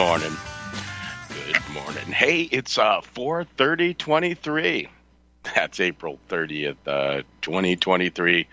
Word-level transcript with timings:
Morning. 0.00 0.38
Good 1.34 1.68
morning. 1.68 2.10
Hey, 2.10 2.40
it's 2.40 2.78
uh 2.78 3.02
4:30:23. 3.02 4.88
That's 5.54 5.78
April 5.78 6.18
30th, 6.30 6.76
uh 6.86 7.22
2023. 7.42 8.48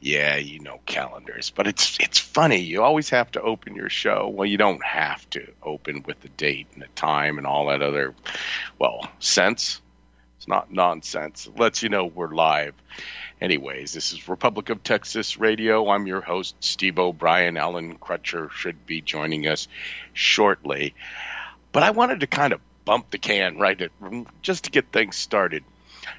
Yeah, 0.00 0.36
you 0.38 0.58
know 0.58 0.80
calendars, 0.84 1.50
but 1.50 1.68
it's 1.68 1.96
it's 2.00 2.18
funny. 2.18 2.58
You 2.58 2.82
always 2.82 3.10
have 3.10 3.30
to 3.30 3.40
open 3.40 3.76
your 3.76 3.90
show. 3.90 4.26
Well, 4.26 4.44
you 4.44 4.58
don't 4.58 4.84
have 4.84 5.30
to 5.30 5.46
open 5.62 6.02
with 6.04 6.20
the 6.20 6.30
date 6.30 6.66
and 6.74 6.82
the 6.82 6.88
time 6.96 7.38
and 7.38 7.46
all 7.46 7.66
that 7.68 7.80
other 7.80 8.12
well, 8.80 9.08
sense. 9.20 9.80
It's 10.38 10.48
not 10.48 10.72
nonsense. 10.72 11.46
It 11.46 11.56
lets 11.60 11.84
you 11.84 11.90
know 11.90 12.06
we're 12.06 12.34
live. 12.34 12.74
Anyways, 13.42 13.92
this 13.92 14.12
is 14.12 14.28
Republic 14.28 14.70
of 14.70 14.84
Texas 14.84 15.36
Radio. 15.36 15.90
I'm 15.90 16.06
your 16.06 16.20
host, 16.20 16.54
Steve 16.60 17.00
O'Brien. 17.00 17.56
Alan 17.56 17.98
Crutcher 17.98 18.52
should 18.52 18.86
be 18.86 19.00
joining 19.00 19.48
us 19.48 19.66
shortly. 20.12 20.94
But 21.72 21.82
I 21.82 21.90
wanted 21.90 22.20
to 22.20 22.28
kind 22.28 22.52
of 22.52 22.60
bump 22.84 23.10
the 23.10 23.18
can 23.18 23.58
right 23.58 23.90
just 24.42 24.64
to 24.64 24.70
get 24.70 24.92
things 24.92 25.16
started. 25.16 25.64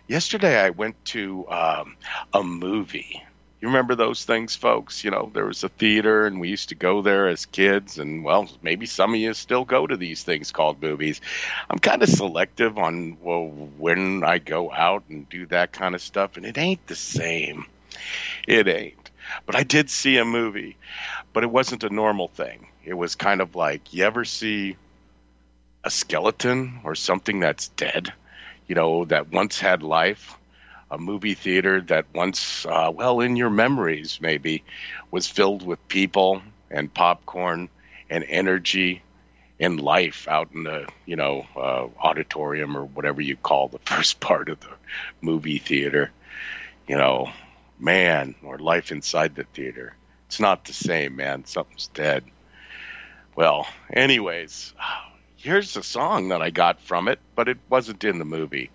Yesterday, 0.06 0.60
I 0.60 0.72
went 0.72 1.06
to 1.06 1.48
um, 1.48 1.96
a 2.34 2.44
movie. 2.44 3.24
You 3.64 3.70
remember 3.70 3.96
those 3.96 4.26
things, 4.26 4.58
folks? 4.58 5.06
You 5.06 5.12
know, 5.12 5.32
there 5.34 5.46
was 5.46 5.64
a 5.64 5.70
theater, 5.70 6.28
and 6.28 6.42
we 6.42 6.50
used 6.50 6.68
to 6.68 6.76
go 6.76 7.02
there 7.02 7.30
as 7.30 7.46
kids. 7.46 7.98
And 7.98 8.22
well, 8.22 8.50
maybe 8.62 8.86
some 8.86 9.14
of 9.14 9.20
you 9.22 9.34
still 9.34 9.64
go 9.64 9.88
to 9.88 9.96
these 9.96 10.22
things 10.22 10.52
called 10.52 10.82
movies. 10.82 11.22
I'm 11.70 11.80
kind 11.80 12.04
of 12.04 12.10
selective 12.10 12.78
on 12.78 13.20
well 13.22 13.48
when 13.78 14.22
I 14.26 14.40
go 14.40 14.70
out 14.70 15.06
and 15.08 15.30
do 15.30 15.46
that 15.46 15.72
kind 15.72 15.96
of 15.96 16.02
stuff, 16.02 16.36
and 16.36 16.46
it 16.46 16.58
ain't 16.58 16.86
the 16.88 16.96
same. 16.98 17.66
It 18.50 18.68
ain't. 18.68 19.12
But 19.46 19.56
I 19.56 19.64
did 19.64 19.90
see 19.90 20.18
a 20.18 20.26
movie, 20.26 20.76
but 21.32 21.46
it 21.46 21.50
wasn't 21.50 21.86
a 21.86 21.90
normal 21.90 22.28
thing. 22.28 22.68
It 22.84 22.96
was 22.96 23.16
kind 23.16 23.40
of 23.40 23.56
like 23.56 23.94
you 23.94 24.04
ever 24.04 24.26
see 24.26 24.76
a 25.86 25.90
skeleton 25.90 26.82
or 26.84 26.96
something 26.96 27.40
that's 27.40 27.70
dead, 27.70 28.12
you 28.68 28.76
know, 28.76 29.06
that 29.06 29.32
once 29.32 29.58
had 29.58 29.84
life 29.84 30.38
a 30.94 30.98
movie 30.98 31.34
theater 31.34 31.82
that 31.82 32.06
once, 32.14 32.66
uh, 32.66 32.92
well, 32.94 33.20
in 33.20 33.36
your 33.36 33.50
memories 33.50 34.20
maybe, 34.22 34.64
was 35.12 35.28
filled 35.28 35.66
with 35.66 35.88
people 35.88 36.42
and 36.70 36.94
popcorn 36.94 37.70
and 38.10 38.24
energy 38.28 39.02
and 39.60 39.80
life 39.80 40.28
out 40.28 40.50
in 40.54 40.64
the, 40.64 40.88
you 41.06 41.16
know, 41.16 41.46
uh, 41.56 41.88
auditorium 42.00 42.78
or 42.78 42.86
whatever 42.86 43.22
you 43.22 43.36
call 43.36 43.68
the 43.68 43.80
first 43.86 44.20
part 44.20 44.50
of 44.50 44.60
the 44.60 44.70
movie 45.22 45.58
theater. 45.58 46.12
You 46.88 46.98
know, 46.98 47.32
man, 47.80 48.36
or 48.44 48.60
life 48.60 48.92
inside 48.92 49.36
the 49.36 49.46
theater. 49.46 49.96
It's 50.28 50.40
not 50.40 50.66
the 50.66 50.74
same, 50.74 51.16
man. 51.16 51.46
Something's 51.46 51.88
dead. 51.88 52.24
Well, 53.36 53.68
anyways, 53.92 54.74
here's 55.44 55.76
a 55.76 55.84
song 55.84 56.30
that 56.30 56.42
I 56.42 56.50
got 56.50 56.80
from 56.80 57.08
it, 57.08 57.20
but 57.36 57.48
it 57.48 57.58
wasn't 57.70 58.04
in 58.04 58.18
the 58.18 58.26
movie. 58.26 58.72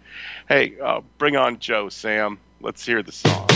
Hey, 0.48 0.74
uh, 0.78 1.00
bring 1.16 1.34
on 1.36 1.58
Joe, 1.58 1.88
Sam. 1.88 2.38
Let's 2.60 2.84
hear 2.84 3.02
the 3.02 3.12
song. 3.12 3.48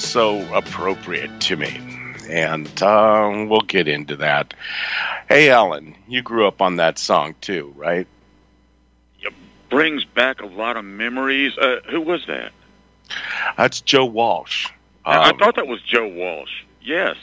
Feels 0.00 0.12
so 0.12 0.54
appropriate 0.54 1.40
to 1.42 1.56
me. 1.56 1.80
And 2.28 2.82
uh, 2.82 3.46
we'll 3.48 3.60
get 3.60 3.88
into 3.88 4.16
that. 4.16 4.54
Hey, 5.28 5.50
Alan, 5.50 5.94
you 6.08 6.22
grew 6.22 6.46
up 6.46 6.62
on 6.62 6.76
that 6.76 6.98
song 6.98 7.34
too, 7.40 7.72
right? 7.76 8.06
It 9.20 9.32
brings 9.68 10.04
back 10.04 10.40
a 10.40 10.46
lot 10.46 10.76
of 10.76 10.84
memories. 10.84 11.56
Uh, 11.58 11.80
who 11.90 12.00
was 12.00 12.24
that? 12.26 12.52
That's 13.56 13.80
Joe 13.80 14.04
Walsh. 14.04 14.66
Um, 15.04 15.18
I 15.20 15.32
thought 15.38 15.56
that 15.56 15.66
was 15.66 15.82
Joe 15.82 16.08
Walsh. 16.08 16.64
Yes. 16.82 17.16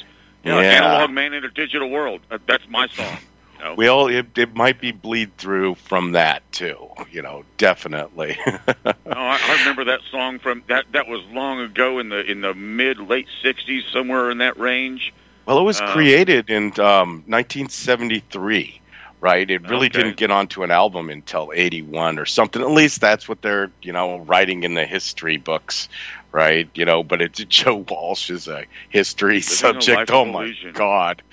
yeah. 0.44 0.58
Analog 0.58 1.12
Man 1.12 1.34
in 1.34 1.46
a 1.46 1.52
Digital 1.52 1.90
World. 1.90 2.22
Uh, 2.30 2.38
that's 2.46 2.68
my 2.68 2.88
song. 2.88 3.18
Know? 3.60 3.76
Well, 3.76 4.08
it, 4.08 4.38
it 4.38 4.56
might 4.56 4.80
be 4.80 4.92
bleed 4.92 5.36
through 5.38 5.76
from 5.76 6.14
that 6.14 6.50
too. 6.52 6.90
You 7.12 7.22
know, 7.22 7.44
definitely. 7.58 8.38
oh, 8.48 8.62
I, 9.06 9.40
I 9.42 9.58
remember 9.60 9.86
that 9.86 10.02
song 10.12 10.40
from 10.40 10.64
that. 10.68 10.86
That 10.94 11.08
was 11.08 11.24
long 11.32 11.60
ago 11.60 12.00
in 12.00 12.10
the 12.10 12.20
in 12.20 12.42
the 12.42 12.54
mid 12.54 13.00
late 13.00 13.28
'60s, 13.44 13.92
somewhere 13.92 14.32
in 14.32 14.40
that 14.40 14.60
range. 14.60 15.14
Well, 15.46 15.60
it 15.60 15.64
was 15.64 15.80
uh, 15.80 15.92
created 15.94 16.50
in 16.50 16.80
um, 16.80 17.24
1973 17.28 18.82
right? 19.20 19.50
It 19.50 19.64
really 19.64 19.88
okay. 19.88 20.04
didn't 20.04 20.18
get 20.18 20.32
onto 20.32 20.64
an 20.64 20.72
album 20.72 21.10
until 21.10 21.52
81 21.54 22.20
or 22.20 22.26
something. 22.26 22.62
At 22.62 22.72
least 22.72 23.02
that's 23.02 23.28
what 23.28 23.42
they're, 23.42 23.72
you 23.82 23.92
know, 23.92 24.20
writing 24.20 24.64
in 24.64 24.74
the 24.74 24.86
history 24.86 25.38
books, 25.38 25.90
right? 26.32 26.70
You 26.76 26.86
know, 26.86 27.04
but 27.04 27.22
it's 27.22 27.40
Joe 27.46 27.86
Walsh 27.90 28.30
uh, 28.30 28.34
is 28.34 28.48
a 28.48 28.66
history 28.90 29.42
subject. 29.42 30.12
Oh 30.12 30.26
my 30.26 30.54
god. 30.74 31.24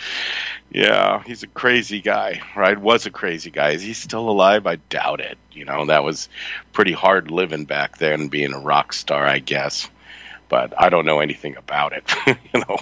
Yeah, 0.71 1.23
he's 1.25 1.43
a 1.45 1.47
crazy 1.47 2.01
guy, 2.01 2.43
right? 2.57 2.77
Was 2.77 3.07
a 3.07 3.11
crazy 3.11 3.51
guy. 3.51 3.71
Is 3.71 3.83
he 3.83 3.93
still 3.95 4.29
alive? 4.29 4.67
I 4.67 4.77
doubt 4.77 5.21
it. 5.21 5.39
You 5.53 5.65
know, 5.65 5.87
that 5.87 6.03
was 6.03 6.29
pretty 6.73 6.93
hard 6.93 7.31
living 7.31 7.65
back 7.65 7.99
then, 7.99 8.29
being 8.29 8.53
a 8.53 8.59
rock 8.59 8.93
star, 8.93 9.25
I 9.25 9.39
guess. 9.39 9.89
but 10.49 10.75
I 10.81 10.89
don't 10.89 11.07
know 11.07 11.21
anything 11.21 11.57
about 11.57 11.93
it. 11.93 12.13
you 12.27 12.61
know. 12.61 12.79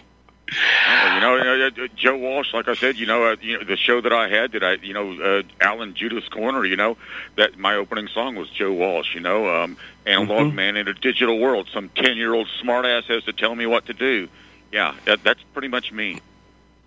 Oh, 0.89 1.15
you 1.15 1.21
know, 1.21 1.37
uh, 1.37 1.85
uh, 1.85 1.89
Joe 1.97 2.17
Walsh, 2.17 2.53
like 2.53 2.69
I 2.69 2.75
said, 2.75 2.97
you 2.97 3.07
know, 3.07 3.25
uh, 3.25 3.37
you 3.41 3.59
know, 3.59 3.65
the 3.65 3.77
show 3.77 4.01
that 4.01 4.13
I 4.13 4.29
had, 4.29 4.53
that 4.53 4.63
I, 4.63 4.73
you 4.75 4.93
know, 4.93 5.13
uh, 5.21 5.43
Alan 5.61 5.95
Judas 5.95 6.29
Corner, 6.29 6.65
you 6.65 6.77
know, 6.77 6.97
that 7.37 7.59
my 7.59 7.75
opening 7.75 8.09
song 8.09 8.35
was 8.37 8.51
Joe 8.51 8.73
Walsh, 8.73 9.15
you 9.15 9.21
know, 9.21 9.49
um, 9.55 9.77
analog 10.07 10.53
Mhm. 10.53 10.55
man 10.55 10.77
in 10.77 10.89
a 10.89 10.95
digital 10.95 11.39
world. 11.39 11.69
Some 11.73 11.89
ten-year-old 11.91 12.49
smartass 12.63 13.05
has 13.05 13.25
to 13.25 13.33
tell 13.33 13.55
me 13.55 13.67
what 13.67 13.87
to 13.87 13.95
do. 13.95 14.29
Yeah, 14.73 14.95
that, 15.05 15.23
that's 15.25 15.43
pretty 15.53 15.69
much 15.69 15.93
me. 15.93 16.21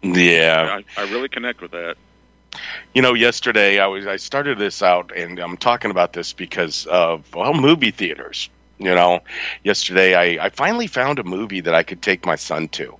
Yeah. 0.01 0.79
I, 0.97 1.01
I 1.01 1.11
really 1.11 1.29
connect 1.29 1.61
with 1.61 1.71
that. 1.71 1.97
You 2.93 3.01
know, 3.01 3.13
yesterday 3.13 3.79
I 3.79 3.87
was 3.87 4.07
I 4.07 4.15
started 4.15 4.57
this 4.57 4.81
out, 4.81 5.11
and 5.15 5.39
I'm 5.39 5.57
talking 5.57 5.91
about 5.91 6.13
this 6.13 6.31
because 6.33 6.85
of 6.85 7.25
well, 7.35 7.53
movie 7.53 7.91
theaters. 7.91 8.49
You 8.77 8.93
know, 8.93 9.21
yesterday 9.63 10.15
I, 10.15 10.45
I 10.45 10.49
finally 10.49 10.87
found 10.87 11.19
a 11.19 11.23
movie 11.23 11.61
that 11.61 11.73
I 11.73 11.83
could 11.83 12.01
take 12.01 12.25
my 12.25 12.35
son 12.35 12.67
to, 12.69 12.97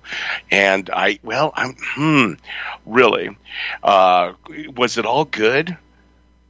and 0.50 0.88
I 0.90 1.18
well 1.22 1.52
I'm 1.54 1.74
hmm 1.78 2.32
really 2.86 3.36
uh, 3.82 4.32
was 4.74 4.96
it 4.98 5.04
all 5.06 5.24
good? 5.24 5.76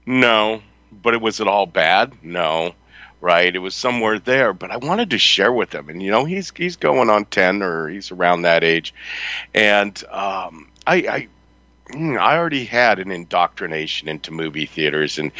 No, 0.06 0.62
but 0.92 1.14
it 1.14 1.20
was 1.20 1.40
it 1.40 1.48
all 1.48 1.66
bad? 1.66 2.12
No, 2.22 2.74
right? 3.20 3.54
It 3.54 3.58
was 3.58 3.74
somewhere 3.74 4.18
there, 4.18 4.52
but 4.52 4.70
I 4.70 4.76
wanted 4.76 5.10
to 5.10 5.18
share 5.18 5.52
with 5.52 5.74
him, 5.74 5.88
and 5.88 6.02
you 6.02 6.10
know 6.10 6.24
he's 6.24 6.52
he's 6.56 6.76
going 6.76 7.10
on 7.10 7.24
ten 7.26 7.62
or 7.62 7.88
he's 7.88 8.10
around 8.12 8.42
that 8.42 8.64
age, 8.64 8.94
and 9.54 9.96
um, 10.10 10.70
I, 10.86 10.96
I 10.96 11.28
Mm, 11.90 12.18
I 12.18 12.36
already 12.36 12.64
had 12.64 12.98
an 12.98 13.12
indoctrination 13.12 14.08
into 14.08 14.32
movie 14.32 14.66
theaters, 14.66 15.18
and 15.18 15.30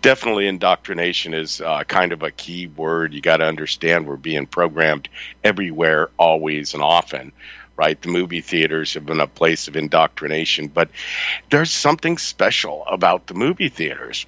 definitely 0.00 0.48
indoctrination 0.48 1.32
is 1.32 1.60
uh, 1.60 1.84
kind 1.84 2.12
of 2.12 2.24
a 2.24 2.32
key 2.32 2.66
word. 2.66 3.14
You 3.14 3.20
got 3.20 3.36
to 3.36 3.44
understand 3.44 4.06
we're 4.06 4.16
being 4.16 4.46
programmed 4.46 5.08
everywhere, 5.44 6.10
always, 6.18 6.74
and 6.74 6.82
often. 6.82 7.32
Right, 7.74 8.00
the 8.00 8.10
movie 8.10 8.42
theaters 8.42 8.94
have 8.94 9.06
been 9.06 9.20
a 9.20 9.26
place 9.26 9.66
of 9.66 9.76
indoctrination, 9.76 10.68
but 10.68 10.90
there's 11.50 11.70
something 11.70 12.18
special 12.18 12.84
about 12.86 13.26
the 13.26 13.34
movie 13.34 13.70
theaters, 13.70 14.26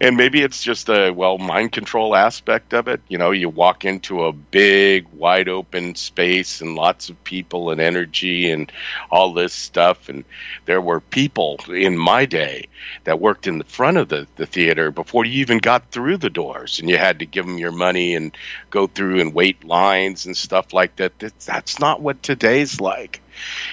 and 0.00 0.16
maybe 0.16 0.42
it's 0.42 0.62
just 0.62 0.88
a 0.88 1.10
well 1.10 1.38
mind 1.38 1.72
control 1.72 2.14
aspect 2.16 2.74
of 2.74 2.88
it. 2.88 3.00
You 3.08 3.18
know, 3.18 3.30
you 3.30 3.48
walk 3.48 3.84
into 3.84 4.24
a 4.24 4.32
big, 4.32 5.08
wide 5.08 5.48
open 5.48 5.94
space 5.94 6.60
and 6.60 6.74
lots 6.76 7.10
of 7.10 7.22
people 7.24 7.70
and 7.70 7.80
energy 7.80 8.50
and 8.50 8.70
all 9.10 9.32
this 9.34 9.54
stuff, 9.54 10.08
and 10.08 10.24
there 10.66 10.80
were 10.80 11.00
people 11.00 11.58
in 11.68 11.96
my 11.98 12.26
day 12.26 12.68
that 13.04 13.20
worked 13.20 13.46
in 13.46 13.58
the 13.58 13.64
front 13.64 13.96
of 13.98 14.08
the, 14.08 14.26
the 14.36 14.46
theater 14.46 14.90
before 14.90 15.24
you 15.24 15.40
even 15.40 15.58
got 15.58 15.90
through 15.90 16.18
the 16.18 16.30
doors. 16.30 16.80
And 16.80 16.90
you 16.90 16.98
had 16.98 17.20
to 17.20 17.26
give 17.26 17.46
them 17.46 17.58
your 17.58 17.72
money 17.72 18.14
and 18.14 18.36
go 18.70 18.86
through 18.86 19.20
and 19.20 19.34
wait 19.34 19.64
lines 19.64 20.26
and 20.26 20.36
stuff 20.36 20.72
like 20.74 20.96
that. 20.96 21.18
That- 21.20 21.38
that's 21.40 21.80
not 21.80 22.02
what 22.02 22.22
today's 22.22 22.80
like 22.80 23.21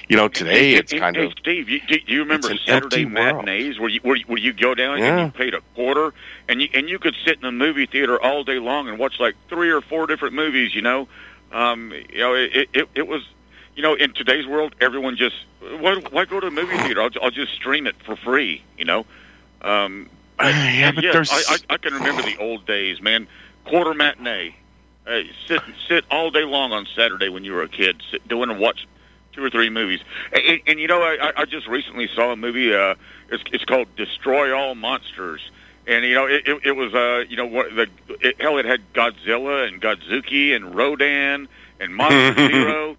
you 0.08 0.16
know 0.18 0.28
today 0.28 0.74
Hey, 0.74 0.76
it's 0.76 0.92
hey, 0.92 1.00
kind 1.00 1.18
hey, 1.18 1.28
of 1.28 1.34
Steve, 1.40 1.70
you, 1.70 1.80
do 1.88 2.00
you 2.08 2.20
remember 2.20 2.52
Saturday 2.66 3.06
matinees 3.06 3.80
where 3.80 3.90
you 3.90 4.00
where, 4.04 4.16
you- 4.16 4.26
where 4.28 4.40
you 4.40 4.54
go 4.54 4.74
down 4.76 4.98
Yeah. 4.98 5.06
and 5.06 5.20
you 5.20 5.28
paid 5.28 5.54
a 5.54 5.62
quarter 5.76 6.14
and 6.48 6.62
you 6.62 6.70
and 6.74 6.90
you 6.90 7.00
could 7.00 7.16
sit 7.26 7.36
in 7.36 7.42
the 7.42 7.52
movie 7.52 7.86
theater 7.86 8.22
all 8.22 8.44
day 8.44 8.60
long 8.60 8.88
and 8.88 8.98
watch 9.00 9.20
like 9.20 9.36
three 9.50 9.70
or 9.70 9.82
four 9.82 10.08
different 10.08 10.36
movies. 10.36 10.74
You 10.76 10.82
know, 10.82 11.08
um, 11.52 11.92
you 12.12 12.20
know 12.20 12.34
it, 12.36 12.70
it 12.74 12.90
it 12.96 13.08
was. 13.08 13.22
You 13.76 13.84
know, 13.84 13.94
in 13.94 14.14
today's 14.14 14.46
world, 14.46 14.76
everyone 14.82 15.16
just 15.16 15.36
why, 15.62 15.96
why 16.10 16.26
go 16.26 16.40
to 16.40 16.48
a 16.48 16.52
movie 16.52 16.78
theater? 16.80 17.02
I'll, 17.02 17.10
I'll 17.22 17.32
just 17.32 17.54
stream 17.54 17.88
it 17.88 17.96
for 18.04 18.16
free. 18.16 18.64
You 18.78 18.86
know, 18.86 19.06
um, 19.62 20.10
yeah 20.42 20.92
but 20.92 21.04
yes, 21.04 21.18
there's 21.18 21.30
I, 21.30 21.58
I, 21.70 21.74
I 21.76 21.78
can 21.78 21.94
remember 21.94 22.24
the 22.24 22.38
old 22.38 22.66
days, 22.66 23.02
man. 23.02 23.28
Quarter 23.66 23.94
matinee, 23.94 24.56
hey, 25.06 25.30
sit 25.48 25.62
sit 25.88 26.06
all 26.12 26.32
day 26.32 26.44
long 26.44 26.72
on 26.72 26.86
Saturday 26.96 27.30
when 27.30 27.44
you 27.44 27.54
were 27.54 27.64
a 27.64 27.70
kid, 27.70 28.02
sit 28.12 28.28
doing 28.28 28.50
and 28.50 28.60
watch 28.60 28.88
two 29.40 29.46
or 29.46 29.50
three 29.50 29.70
movies. 29.70 30.02
And, 30.34 30.60
and 30.68 30.80
you 30.80 30.88
know, 30.88 31.02
I, 31.02 31.32
I 31.38 31.46
just 31.46 31.68
recently 31.68 32.08
saw 32.14 32.32
a 32.32 32.36
movie. 32.36 32.74
Uh, 32.74 32.96
it's 33.30 33.44
it's 33.52 33.66
called 33.66 33.88
Destroy 33.96 34.56
All 34.56 34.76
Monsters, 34.76 35.50
and 35.88 36.04
you 36.06 36.14
know, 36.14 36.26
it, 36.28 36.48
it, 36.48 36.62
it 36.66 36.72
was 36.74 36.94
uh, 36.94 37.24
you 37.28 37.38
know, 37.38 37.46
what 37.46 37.74
the 37.76 37.88
it, 38.20 38.42
hell, 38.42 38.58
it 38.58 38.66
had 38.66 38.82
Godzilla 38.94 39.68
and 39.68 39.82
Godzooky 39.82 40.56
and 40.56 40.76
Rodan 40.76 41.48
and 41.80 41.96
Monster 41.96 42.48
Zero. 42.52 42.90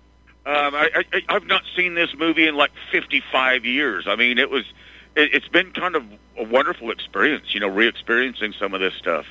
Um, 0.47 0.75
I, 0.75 1.05
I, 1.13 1.23
I've 1.29 1.47
not 1.47 1.63
seen 1.77 1.95
this 1.95 2.15
movie 2.17 2.49
in 2.49 2.57
like 2.57 2.73
55 2.91 3.67
years. 3.67 4.07
I 4.09 4.17
mean, 4.17 4.39
it 4.39 4.51
was, 4.51 4.65
it, 5.15 5.35
it's 5.35 5.49
been 5.49 5.71
kind 5.73 5.95
of 5.95 6.05
a 6.39 6.45
wonderful 6.45 6.91
experience, 6.91 7.55
you 7.55 7.61
know, 7.61 7.69
re-experiencing 7.69 8.55
some 8.59 8.73
of 8.73 8.81
this 8.81 8.95
stuff. 8.95 9.27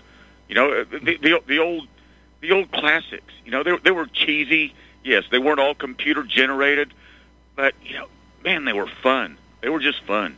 You 0.48 0.56
know, 0.56 0.84
the, 0.84 1.18
the, 1.18 1.42
the 1.48 1.60
old, 1.60 1.88
the 2.42 2.52
old 2.52 2.72
classics. 2.72 3.34
You 3.44 3.52
know, 3.52 3.64
they, 3.64 3.76
they 3.78 3.92
were 3.92 4.06
cheesy. 4.06 4.76
Yes, 5.04 5.24
they 5.32 5.40
weren't 5.40 5.60
all 5.60 5.76
computer 5.76 6.24
generated, 6.24 6.94
but 7.56 7.74
you 7.84 7.96
know, 7.96 8.08
man, 8.44 8.66
they 8.66 8.74
were 8.74 8.88
fun. 8.88 9.38
They 9.62 9.70
were 9.70 9.80
just 9.80 10.04
fun. 10.04 10.38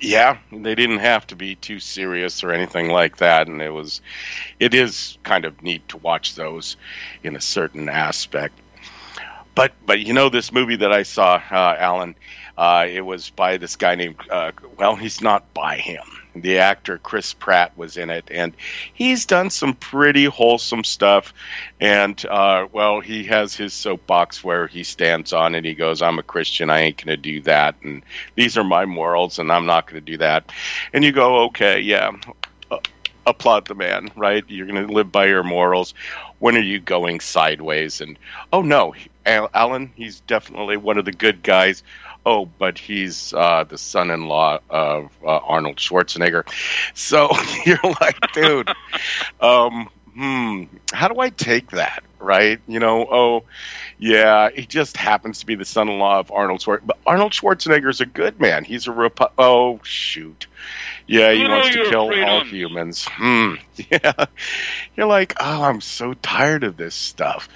yeah 0.00 0.38
they 0.52 0.74
didn't 0.74 0.98
have 0.98 1.26
to 1.26 1.36
be 1.36 1.54
too 1.54 1.78
serious 1.80 2.42
or 2.44 2.50
anything 2.52 2.88
like 2.88 3.18
that 3.18 3.46
and 3.46 3.62
it 3.62 3.70
was 3.70 4.00
it 4.58 4.74
is 4.74 5.16
kind 5.22 5.44
of 5.44 5.62
neat 5.62 5.86
to 5.88 5.96
watch 5.98 6.34
those 6.34 6.76
in 7.22 7.36
a 7.36 7.40
certain 7.40 7.88
aspect 7.88 8.58
but 9.54 9.72
but 9.86 10.00
you 10.00 10.12
know 10.12 10.28
this 10.28 10.52
movie 10.52 10.76
that 10.76 10.92
i 10.92 11.02
saw 11.04 11.40
uh, 11.50 11.76
alan 11.78 12.14
uh, 12.58 12.86
it 12.88 13.00
was 13.02 13.30
by 13.30 13.56
this 13.56 13.76
guy 13.76 13.94
named 13.94 14.16
uh, 14.30 14.52
well 14.78 14.96
he's 14.96 15.20
not 15.20 15.52
by 15.54 15.76
him 15.76 16.02
the 16.34 16.58
actor 16.58 16.98
chris 16.98 17.32
pratt 17.32 17.76
was 17.76 17.96
in 17.96 18.10
it 18.10 18.28
and 18.30 18.54
he's 18.92 19.26
done 19.26 19.50
some 19.50 19.74
pretty 19.74 20.24
wholesome 20.24 20.84
stuff. 20.84 21.32
And 21.80 22.24
uh, 22.26 22.66
well 22.72 23.00
he 23.00 23.24
has 23.24 23.54
his 23.54 23.72
soapbox 23.72 24.42
where 24.42 24.66
he 24.66 24.84
stands 24.84 25.32
on 25.32 25.54
and 25.54 25.64
he 25.64 25.74
goes 25.74 26.02
i'm 26.02 26.18
a 26.18 26.22
christian. 26.22 26.70
I 26.70 26.80
ain't 26.80 27.02
gonna 27.02 27.16
do 27.16 27.40
that. 27.42 27.76
And 27.82 28.02
these 28.34 28.56
are 28.56 28.64
my 28.64 28.84
morals 28.84 29.38
and 29.38 29.50
i'm 29.50 29.66
not 29.66 29.86
gonna 29.86 30.00
do 30.00 30.18
that. 30.18 30.50
And 30.92 31.04
you 31.04 31.12
go 31.12 31.44
okay 31.44 31.80
yeah 31.80 32.12
uh, 32.70 32.78
applaud 33.26 33.66
the 33.66 33.74
man 33.74 34.10
right? 34.16 34.44
You're 34.48 34.66
gonna 34.66 34.86
live 34.86 35.10
by 35.12 35.26
your 35.26 35.44
morals. 35.44 35.94
When 36.38 36.56
are 36.56 36.60
you 36.60 36.80
going 36.80 37.20
sideways? 37.20 38.00
And 38.00 38.18
oh 38.52 38.62
no 38.62 38.94
alan 39.26 39.90
he's 39.96 40.20
definitely 40.20 40.76
one 40.76 40.98
of 40.98 41.06
the 41.06 41.12
good 41.12 41.42
guys 41.42 41.82
oh 42.26 42.46
but 42.46 42.78
he's 42.78 43.32
uh, 43.34 43.64
the 43.64 43.78
son-in-law 43.78 44.58
of 44.70 45.10
uh, 45.24 45.38
arnold 45.38 45.76
schwarzenegger 45.76 46.44
so 46.94 47.30
you're 47.66 47.78
like 48.00 48.18
dude 48.32 48.68
um, 49.40 49.88
hmm, 50.14 50.64
how 50.92 51.08
do 51.08 51.20
I 51.20 51.30
take 51.30 51.70
that? 51.72 52.04
Right? 52.18 52.60
You 52.66 52.80
know, 52.80 53.06
oh, 53.10 53.44
yeah, 53.98 54.50
he 54.50 54.66
just 54.66 54.96
happens 54.96 55.40
to 55.40 55.46
be 55.46 55.54
the 55.54 55.64
son-in-law 55.64 56.20
of 56.20 56.30
Arnold 56.32 56.60
Schwarzenegger. 56.60 56.86
But 56.86 56.98
Arnold 57.06 57.32
Schwarzenegger 57.32 57.90
is 57.90 58.00
a 58.00 58.06
good 58.06 58.40
man. 58.40 58.64
He's 58.64 58.86
a 58.86 58.90
Repu- 58.90 59.30
oh 59.38 59.80
shoot, 59.82 60.46
yeah, 61.06 61.32
he 61.32 61.44
wants 61.46 61.68
to 61.70 61.84
kill 61.90 62.10
all 62.24 62.44
humans. 62.44 63.04
Hmm, 63.06 63.54
yeah. 63.90 64.24
You're 64.96 65.06
like, 65.06 65.34
oh, 65.38 65.62
I'm 65.62 65.82
so 65.82 66.14
tired 66.14 66.64
of 66.64 66.78
this 66.78 66.94
stuff. 66.94 67.48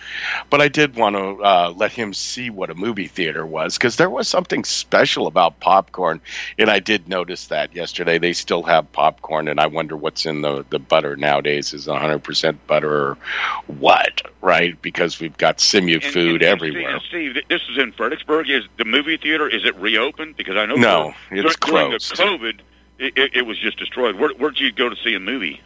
But 0.51 0.61
I 0.61 0.69
did 0.69 0.97
want 0.97 1.17
to 1.17 1.43
uh, 1.43 1.73
let 1.75 1.93
him 1.93 2.13
see 2.13 2.51
what 2.51 2.69
a 2.69 2.75
movie 2.75 3.07
theater 3.07 3.47
was 3.47 3.79
because 3.79 3.97
there 3.97 4.11
was 4.11 4.29
something 4.29 4.65
special 4.65 5.27
about 5.27 5.61
popcorn, 5.61 6.21
and 6.59 6.69
I 6.69 6.81
did 6.81 7.09
notice 7.09 7.47
that 7.47 7.75
yesterday. 7.75 8.19
They 8.19 8.35
still 8.35 8.65
have 8.65 8.93
popcorn, 8.93 9.49
and 9.49 9.59
I 9.59 9.69
wonder 9.69 9.97
what's 9.97 10.27
in 10.27 10.43
the 10.43 10.67
the 10.69 10.79
butter 10.79 11.17
nowadays. 11.17 11.73
Is 11.73 11.87
100% 11.87 12.59
butter 12.67 12.93
or 12.93 13.19
what? 13.67 14.23
Right? 14.49 14.81
Because 14.81 15.21
we've 15.21 15.37
got 15.37 15.59
simu 15.59 16.03
food 16.03 16.17
and- 16.17 16.33
and 16.35 16.43
everywhere. 16.43 16.99
Steve, 17.07 17.33
Steve, 17.35 17.49
this 17.49 17.61
is 17.71 17.77
in 17.77 17.93
Fredericksburg. 17.93 18.49
Is 18.49 18.65
the 18.79 18.87
movie 18.87 19.19
theater? 19.19 19.47
Is 19.47 19.65
it 19.67 19.77
reopened? 19.77 20.37
Because 20.39 20.57
I 20.57 20.65
know 20.65 20.77
No, 20.77 21.15
during- 21.29 21.45
it's 21.47 21.57
during 21.57 21.89
closed. 21.91 22.17
the 22.17 22.23
COVID, 22.23 22.61
it, 22.99 23.31
it, 23.37 23.43
was 23.47 23.59
just 23.59 23.79
destroyed. 23.79 24.17
Where, 24.17 24.31
where'd 24.31 24.59
you 24.59 24.73
go 24.73 24.89
to 24.89 24.97
see 24.97 25.13
a 25.15 25.21
movie? 25.21 25.61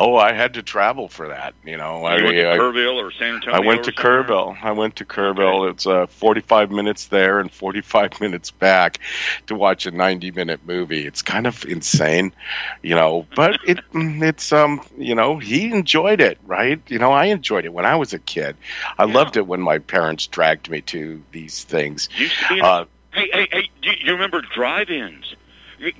Oh, 0.00 0.14
I 0.16 0.32
had 0.32 0.54
to 0.54 0.62
travel 0.62 1.08
for 1.08 1.26
that. 1.28 1.54
You 1.64 1.76
know, 1.76 2.04
I, 2.04 2.22
went 2.22 2.28
to 2.36 2.52
I- 2.52 2.56
Kerrville 2.56 2.94
or 3.02 3.10
San 3.10 3.34
Antonio? 3.34 3.56
I 3.56 3.66
went 3.66 3.82
to 3.84 3.92
somewhere? 3.96 4.22
Kerrville. 4.22 4.56
I 4.62 4.70
went 4.70 4.94
to 4.96 5.04
Kerrville. 5.04 5.70
It's 5.72 5.88
uh, 5.88 6.06
45 6.06 6.70
minutes 6.70 7.06
there 7.08 7.40
and 7.40 7.50
45 7.50 8.20
minutes 8.20 8.52
back 8.52 9.00
to 9.48 9.56
watch 9.56 9.86
a 9.86 9.90
90 9.90 10.30
minute 10.30 10.60
movie. 10.64 11.04
It's 11.04 11.22
kind 11.22 11.48
of 11.48 11.64
insane, 11.64 12.32
you 12.80 12.94
know, 12.94 13.26
but 13.34 13.58
it 13.66 13.80
it's 13.92 14.52
um, 14.52 14.80
you 14.96 15.16
know, 15.16 15.38
he 15.38 15.72
enjoyed 15.72 16.20
it, 16.20 16.38
right? 16.46 16.80
You 16.88 17.00
know, 17.00 17.10
I 17.10 17.24
enjoyed 17.26 17.64
it 17.64 17.72
when 17.72 17.84
I 17.84 17.96
was 17.96 18.12
a 18.12 18.20
kid. 18.20 18.56
I 18.98 19.04
Yeah. 19.04 19.14
loved 19.14 19.36
it 19.36 19.48
when 19.48 19.60
my 19.60 19.78
parents 19.78 20.28
dragged 20.28 20.70
me 20.70 20.80
to 20.82 21.24
these 21.32 21.64
things. 21.64 22.08
Used 22.16 22.38
to 22.38 22.54
be. 22.54 22.60
Uh, 22.60 22.84
hey, 23.12 23.28
hey, 23.32 23.48
hey! 23.50 23.70
Do 23.82 23.90
you 24.00 24.12
remember 24.12 24.42
drive-ins? 24.54 25.34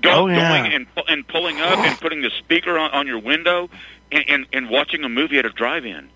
Go, 0.01 0.11
Oh, 0.11 0.27
yeah. 0.27 0.61
Going 0.61 0.73
and 0.73 0.87
and 1.07 1.27
pulling 1.27 1.59
up 1.61 1.79
and 1.79 1.97
putting 2.01 2.21
the 2.21 2.31
speaker 2.31 2.77
on, 2.77 2.91
on 2.91 3.07
your 3.07 3.19
window 3.19 3.69
and, 4.11 4.23
and 4.27 4.45
and 4.53 4.69
watching 4.69 5.03
a 5.03 5.09
movie 5.09 5.39
at 5.39 5.45
a 5.45 5.49
drive-in. 5.49 6.09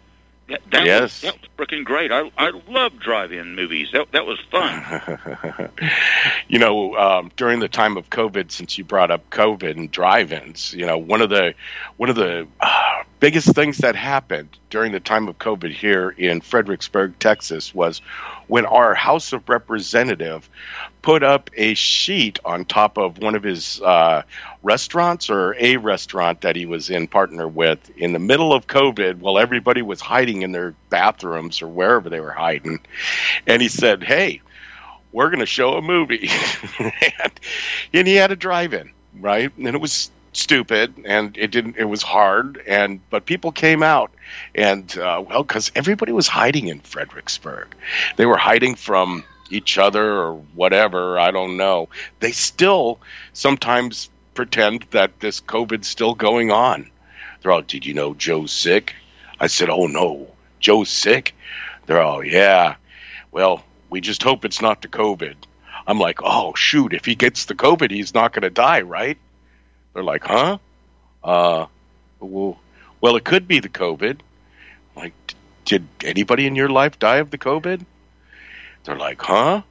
That, 0.50 0.62
that 0.72 0.86
Yes. 0.86 1.02
was, 1.24 1.32
that 1.32 1.42
was 1.42 1.50
freaking 1.58 1.86
great. 1.86 2.12
I 2.12 2.30
I 2.38 2.50
love 2.68 3.00
drive-in 3.00 3.56
movies. 3.56 3.90
That 3.94 4.12
that 4.12 4.26
was 4.26 4.40
fun. 4.52 5.70
you 6.50 6.60
know, 6.60 6.96
um, 6.98 7.32
during 7.38 7.60
the 7.60 7.70
time 7.70 7.96
of 7.98 8.10
COVID, 8.10 8.52
since 8.52 8.78
you 8.78 8.84
brought 8.84 9.10
up 9.12 9.30
COVID 9.30 9.72
and 9.72 9.90
drive-ins, 9.90 10.74
you 10.74 10.86
know, 10.86 10.98
one 10.98 11.22
of 11.22 11.30
the 11.30 11.54
one 11.98 12.10
of 12.10 12.16
the 12.18 12.46
uh, 12.60 13.04
biggest 13.22 13.56
things 13.56 13.78
that 13.80 13.96
happened 13.96 14.50
during 14.70 14.92
the 14.92 15.00
time 15.00 15.28
of 15.30 15.38
COVID 15.38 15.72
here 15.72 16.10
in 16.10 16.42
Fredericksburg, 16.42 17.18
Texas, 17.20 17.74
was 17.74 18.00
when 18.48 18.66
our 18.66 18.94
House 18.94 19.32
of 19.32 19.48
Representative 19.48 20.50
put 21.04 21.22
up 21.22 21.52
a 21.56 21.76
sheet 21.76 22.40
on 22.44 22.66
top 22.66 22.98
of 22.98 23.20
one 23.20 23.36
of 23.36 23.44
his 23.44 23.80
uh, 23.82 24.24
restaurants 24.64 25.30
or 25.30 25.54
a 25.60 25.78
restaurant 25.78 26.42
that 26.42 26.56
he 26.56 26.66
was 26.66 26.90
in 26.90 27.08
partner 27.08 27.48
with 27.48 27.92
in 27.98 28.14
the 28.14 28.20
middle 28.20 28.54
of 28.54 28.66
COVID 28.66 29.20
while 29.20 29.38
everybody 29.38 29.84
was 29.84 30.02
hiding 30.02 30.42
in 30.42 30.54
their 30.54 30.74
bathrooms 30.90 31.62
or 31.62 31.68
wherever 31.68 32.10
they 32.10 32.22
were 32.22 32.32
hiding. 32.32 32.80
And 33.46 33.62
he 33.62 33.68
said, 33.68 34.02
Hey, 34.02 34.42
we're 35.12 35.30
going 35.30 35.42
to 35.42 35.46
show 35.46 35.74
a 35.74 35.82
movie. 35.82 36.30
and, 36.80 37.40
and 37.94 38.08
he 38.08 38.16
had 38.16 38.32
a 38.32 38.38
drive 38.38 38.74
in, 38.74 38.92
right? 39.20 39.52
And 39.58 39.68
it 39.68 39.82
was 39.82 40.10
stupid 40.32 40.96
and 41.06 41.38
it 41.38 41.52
didn't 41.52 41.78
it 41.78 41.84
was 41.84 42.02
hard 42.02 42.60
and 42.66 43.00
but 43.12 43.24
people 43.24 43.52
came 43.52 43.84
out 43.84 44.12
and 44.56 44.98
uh, 44.98 45.24
well 45.24 45.44
because 45.44 45.72
everybody 45.76 46.12
was 46.12 46.28
hiding 46.28 46.70
in 46.70 46.80
fredericksburg 46.80 47.68
they 48.16 48.26
were 48.26 48.36
hiding 48.36 48.74
from 48.74 49.24
each 49.54 49.78
other 49.78 50.20
or 50.20 50.36
whatever 50.56 51.20
i 51.20 51.32
don't 51.32 51.58
know. 51.58 51.90
They 52.20 52.32
still 52.32 53.00
sometimes 53.34 54.10
pretend 54.34 54.86
that 54.92 55.20
this 55.20 55.40
covid's 55.40 55.88
still 55.88 56.16
going 56.16 56.52
on. 56.52 56.90
They're 57.42 57.52
all 57.52 57.62
did 57.62 57.86
you 57.86 57.94
know 57.94 58.14
joe's 58.14 58.52
sick? 58.52 58.96
I 59.40 59.48
said 59.48 59.70
oh 59.70 59.88
no. 59.88 60.28
Joe's 60.60 60.90
sick? 60.90 61.36
They're 61.86 62.02
all 62.02 62.24
yeah. 62.24 62.76
Well 63.32 63.64
we 63.90 64.02
just 64.02 64.24
hope 64.24 64.46
it's 64.46 64.62
not 64.62 64.82
the 64.82 64.88
covid. 64.88 65.36
I'm 65.86 66.00
like 66.00 66.20
oh 66.24 66.54
shoot. 66.56 66.94
If 66.94 67.06
he 67.06 67.16
gets 67.16 67.46
the 67.46 67.56
covid 67.56 67.92
he's 67.92 68.14
not 68.14 68.34
going 68.34 68.44
to 68.44 68.50
die 68.50 68.82
right? 68.82 69.18
They're 69.94 70.04
like, 70.04 70.24
huh? 70.24 70.58
Uh, 71.24 71.68
well, 72.20 72.60
well, 73.00 73.16
it 73.16 73.24
could 73.24 73.48
be 73.48 73.60
the 73.60 73.70
COVID. 73.70 74.20
Like, 74.96 75.14
did 75.66 75.88
anybody 76.04 76.48
in 76.48 76.56
your 76.56 76.70
life 76.70 77.00
die 77.00 77.18
of 77.18 77.30
the 77.32 77.38
COVID? 77.38 77.86
They're 78.84 78.98
like, 78.98 79.22
huh? 79.22 79.62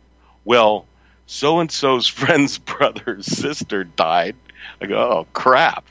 Well, 0.45 0.87
so 1.27 1.61
and 1.61 1.71
so's 1.71 2.07
friend's 2.09 2.59
brother's 2.59 3.27
sister 3.27 3.85
died. 3.85 4.37
I 4.81 4.87
go, 4.87 4.97
oh 4.97 5.27
crap. 5.33 5.87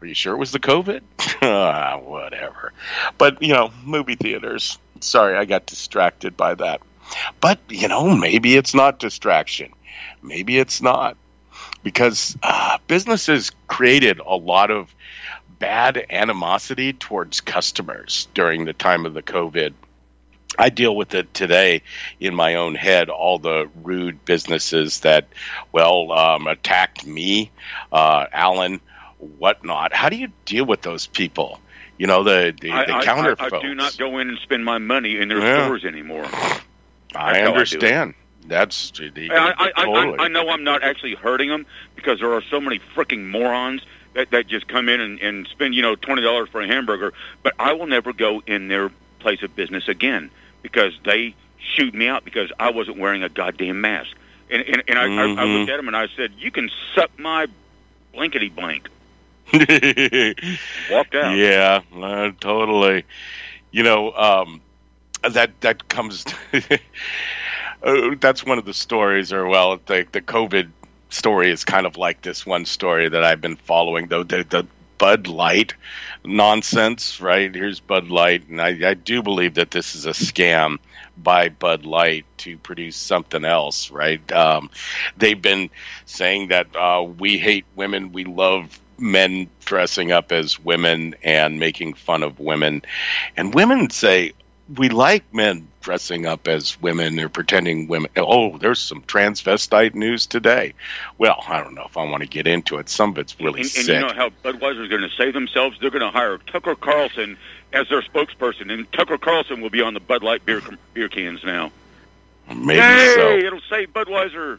Are 0.00 0.06
you 0.06 0.14
sure 0.14 0.34
it 0.34 0.38
was 0.38 0.50
the 0.50 0.58
COVID? 0.58 1.02
ah, 1.42 1.98
whatever. 1.98 2.72
But 3.18 3.42
you 3.42 3.52
know, 3.52 3.70
movie 3.84 4.16
theaters. 4.16 4.78
Sorry, 5.00 5.36
I 5.36 5.44
got 5.44 5.66
distracted 5.66 6.36
by 6.36 6.54
that. 6.54 6.80
But 7.40 7.60
you 7.68 7.88
know, 7.88 8.14
maybe 8.16 8.56
it's 8.56 8.74
not 8.74 8.98
distraction. 8.98 9.72
Maybe 10.22 10.58
it's 10.58 10.82
not 10.82 11.16
because 11.82 12.36
uh, 12.42 12.78
businesses 12.86 13.52
created 13.68 14.18
a 14.18 14.34
lot 14.34 14.70
of 14.70 14.92
bad 15.58 16.06
animosity 16.10 16.92
towards 16.92 17.40
customers 17.40 18.26
during 18.34 18.64
the 18.64 18.72
time 18.72 19.06
of 19.06 19.14
the 19.14 19.22
COVID. 19.22 19.74
I 20.58 20.68
deal 20.68 20.94
with 20.94 21.14
it 21.14 21.32
today 21.34 21.82
in 22.20 22.34
my 22.34 22.56
own 22.56 22.74
head. 22.74 23.08
All 23.08 23.38
the 23.38 23.68
rude 23.82 24.24
businesses 24.24 25.00
that, 25.00 25.28
well, 25.72 26.12
um, 26.12 26.46
attacked 26.46 27.06
me, 27.06 27.50
uh, 27.92 28.26
Alan, 28.32 28.80
whatnot. 29.18 29.92
How 29.94 30.08
do 30.08 30.16
you 30.16 30.28
deal 30.44 30.64
with 30.64 30.82
those 30.82 31.06
people? 31.06 31.60
You 31.98 32.06
know, 32.06 32.24
the 32.24 32.54
the, 32.60 32.70
I, 32.70 32.86
the 32.86 32.94
I- 32.94 33.04
counter 33.04 33.36
I, 33.38 33.46
I, 33.46 33.60
do 33.60 33.74
not 33.74 33.96
go 33.96 34.18
in 34.18 34.28
and 34.28 34.38
spend 34.38 34.64
my 34.64 34.78
money 34.78 35.16
in 35.16 35.28
their 35.28 35.40
Yeah. 35.40 35.64
stores 35.66 35.84
anymore. 35.84 36.26
I 37.14 37.40
understand. 37.42 38.14
That's 38.44 38.90
the, 38.90 39.30
I, 39.30 39.84
totally. 39.84 40.18
I, 40.18 40.24
I 40.24 40.28
know 40.28 40.48
I'm 40.48 40.64
not 40.64 40.82
actually 40.82 41.14
hurting 41.14 41.48
them 41.48 41.64
because 41.94 42.18
there 42.18 42.32
are 42.32 42.42
so 42.42 42.60
many 42.60 42.80
freaking 42.96 43.28
morons 43.28 43.82
that, 44.14 44.30
that 44.32 44.48
just 44.48 44.66
come 44.66 44.88
in 44.88 45.00
and, 45.00 45.20
and 45.20 45.46
spend 45.46 45.74
you 45.74 45.82
know 45.82 45.94
twenty 45.94 46.22
dollars 46.22 46.48
for 46.48 46.60
a 46.60 46.66
hamburger. 46.66 47.12
But 47.42 47.54
I 47.58 47.74
will 47.74 47.86
never 47.86 48.12
go 48.12 48.42
in 48.44 48.66
their 48.66 48.90
place 49.20 49.42
of 49.42 49.54
business 49.54 49.86
again 49.86 50.30
because 50.62 50.92
they 51.04 51.34
shoot 51.58 51.94
me 51.94 52.08
out 52.08 52.24
because 52.24 52.50
I 52.58 52.70
wasn't 52.70 52.98
wearing 52.98 53.22
a 53.22 53.28
goddamn 53.28 53.80
mask. 53.80 54.10
And 54.50 54.62
and, 54.62 54.82
and 54.88 54.98
I, 54.98 55.04
I, 55.16 55.28
I 55.36 55.44
Mhm. 55.44 55.52
looked 55.52 55.68
at 55.68 55.76
them 55.76 55.88
and 55.88 55.96
I 55.96 56.08
said, 56.16 56.32
"You 56.38 56.50
can 56.50 56.70
suck 56.94 57.10
my 57.18 57.46
blankety 58.12 58.48
blank." 58.48 58.88
Walked 60.88 61.14
out. 61.14 61.38
Yeah, 61.38 61.80
uh, 61.94 62.30
totally. 62.40 63.04
You 63.70 63.82
know, 63.82 64.12
um, 64.12 64.62
that 65.28 65.60
that 65.60 65.88
comes. 65.88 66.24
uh, 67.82 68.14
that's 68.20 68.44
one 68.44 68.58
of 68.58 68.64
the 68.64 68.74
stories, 68.74 69.32
or 69.32 69.46
well, 69.46 69.80
the 69.86 70.06
the 70.12 70.20
COVID 70.20 70.70
story 71.10 71.50
is 71.50 71.64
kind 71.64 71.86
of 71.86 71.96
like 71.96 72.22
this 72.22 72.46
one 72.46 72.64
story 72.64 73.08
that 73.08 73.22
I've 73.24 73.40
been 73.40 73.56
following. 73.56 74.08
Though 74.08 74.22
the, 74.24 74.44
the 74.48 74.66
Bud 74.98 75.26
Light 75.26 75.74
nonsense, 76.24 77.20
right? 77.20 77.54
Here's 77.54 77.80
Bud 77.80 78.08
Light, 78.08 78.48
and 78.48 78.60
I, 78.60 78.90
I 78.90 78.94
do 78.94 79.22
believe 79.22 79.54
that 79.54 79.70
this 79.70 79.94
is 79.94 80.06
a 80.06 80.10
scam 80.10 80.78
by 81.16 81.48
Bud 81.48 81.84
Light 81.84 82.26
to 82.38 82.56
produce 82.58 82.96
something 82.96 83.44
else, 83.44 83.90
right? 83.90 84.32
Um, 84.32 84.70
they've 85.16 85.40
been 85.40 85.70
saying 86.06 86.48
that 86.48 86.74
uh, 86.76 87.02
we 87.02 87.38
hate 87.38 87.64
women, 87.74 88.12
we 88.12 88.24
love 88.24 88.78
men 88.98 89.48
dressing 89.64 90.12
up 90.12 90.32
as 90.32 90.60
women 90.60 91.14
and 91.22 91.58
making 91.58 91.94
fun 91.94 92.22
of 92.22 92.38
women, 92.38 92.82
and 93.36 93.54
women 93.54 93.90
say 93.90 94.32
we 94.74 94.88
like 94.88 95.32
men 95.34 95.68
dressing 95.80 96.26
up 96.26 96.48
as 96.48 96.80
women 96.80 97.18
or 97.18 97.28
pretending 97.28 97.88
women. 97.88 98.10
Oh, 98.16 98.56
there's 98.58 98.78
some 98.78 99.02
transvestite 99.02 99.94
news 99.94 100.26
today. 100.26 100.74
Well, 101.18 101.42
I 101.46 101.62
don't 101.62 101.74
know 101.74 101.84
if 101.84 101.96
I 101.96 102.04
want 102.04 102.22
to 102.22 102.28
get 102.28 102.46
into 102.46 102.78
it. 102.78 102.88
Some 102.88 103.10
of 103.10 103.18
it's 103.18 103.38
really 103.40 103.62
and, 103.62 103.70
and 103.76 103.88
you 103.88 104.00
know 104.00 104.12
how 104.12 104.30
Budweiser's 104.44 104.88
going 104.88 105.02
to 105.02 105.10
save 105.16 105.34
themselves? 105.34 105.78
They're 105.80 105.90
going 105.90 106.02
to 106.02 106.10
hire 106.10 106.38
Tucker 106.38 106.74
Carlson 106.74 107.36
as 107.72 107.88
their 107.88 108.02
spokesperson, 108.02 108.72
and 108.72 108.90
Tucker 108.92 109.18
Carlson 109.18 109.60
will 109.60 109.70
be 109.70 109.82
on 109.82 109.94
the 109.94 110.00
Bud 110.00 110.22
Light 110.22 110.44
beer 110.44 110.62
beer 110.94 111.08
cans 111.08 111.42
now. 111.44 111.72
Maybe 112.48 112.78
Yay! 112.80 113.14
so. 113.14 113.36
It'll 113.36 113.60
save 113.68 113.92
Budweiser. 113.92 114.58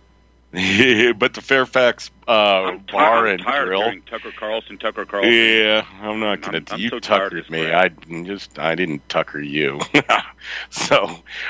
but 1.17 1.33
the 1.33 1.41
Fairfax 1.41 2.11
uh, 2.27 2.31
I'm, 2.31 2.79
ti- 2.81 2.91
Bar 2.91 3.27
I'm 3.27 3.33
and 3.33 3.43
Grill. 3.43 3.91
Tucker 4.05 4.31
Carlson, 4.37 4.77
Tucker 4.77 5.03
Carlson. 5.05 5.33
Yeah, 5.33 5.83
I'm 5.99 6.19
not 6.19 6.41
gonna. 6.41 6.57
I'm- 6.57 6.65
I'm 6.69 6.79
you 6.79 6.89
so 6.89 6.99
tired 6.99 7.31
tuckered 7.31 7.49
me. 7.49 7.71
I 7.73 7.89
just 8.23 8.59
I 8.59 8.75
didn't 8.75 9.07
tucker 9.09 9.41
you. 9.41 9.79
so 10.69 11.09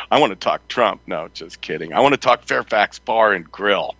I 0.09 0.19
want 0.19 0.31
to 0.31 0.37
talk 0.37 0.67
Trump. 0.69 1.01
No, 1.05 1.27
just 1.33 1.59
kidding. 1.59 1.91
I 1.93 1.99
want 1.99 2.13
to 2.13 2.17
talk 2.19 2.43
Fairfax 2.43 2.99
Bar 2.99 3.33
and 3.33 3.51
Grill. 3.51 3.95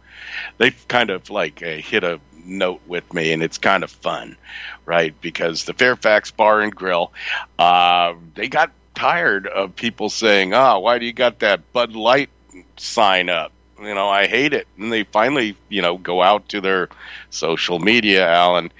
They've 0.58 0.88
kind 0.88 1.10
of 1.10 1.30
like 1.30 1.62
uh, 1.62 1.72
hit 1.76 2.06
a 2.06 2.22
note 2.46 2.82
with 2.88 3.14
me, 3.14 3.34
and 3.34 3.44
it's 3.44 3.58
kind 3.58 3.84
of 3.84 3.92
fun, 3.92 4.38
right? 4.86 5.14
Because 5.20 5.66
the 5.66 5.74
Fairfax 5.74 6.32
Bar 6.32 6.62
and 6.62 6.74
Grill, 6.74 7.12
uh, 7.60 8.14
they 8.36 8.48
got 8.48 8.72
tired 8.96 9.48
of 9.48 9.76
people 9.76 10.10
saying, 10.10 10.54
"Ah, 10.54 10.78
why 10.80 10.98
do 10.98 11.06
you 11.06 11.14
got 11.14 11.40
that 11.40 11.74
Bud 11.74 11.94
Light 11.94 12.30
sign 12.78 13.28
up?" 13.28 13.52
You 13.86 13.96
know, 13.96 14.10
I 14.10 14.28
hate 14.28 14.54
it. 14.54 14.68
And 14.78 14.92
they 14.92 15.04
finally, 15.04 15.56
you 15.70 15.82
know, 15.82 15.98
go 15.98 16.22
out 16.22 16.50
to 16.50 16.62
their 16.62 16.90
social 17.30 17.80
media, 17.80 18.28
Alan, 18.28 18.72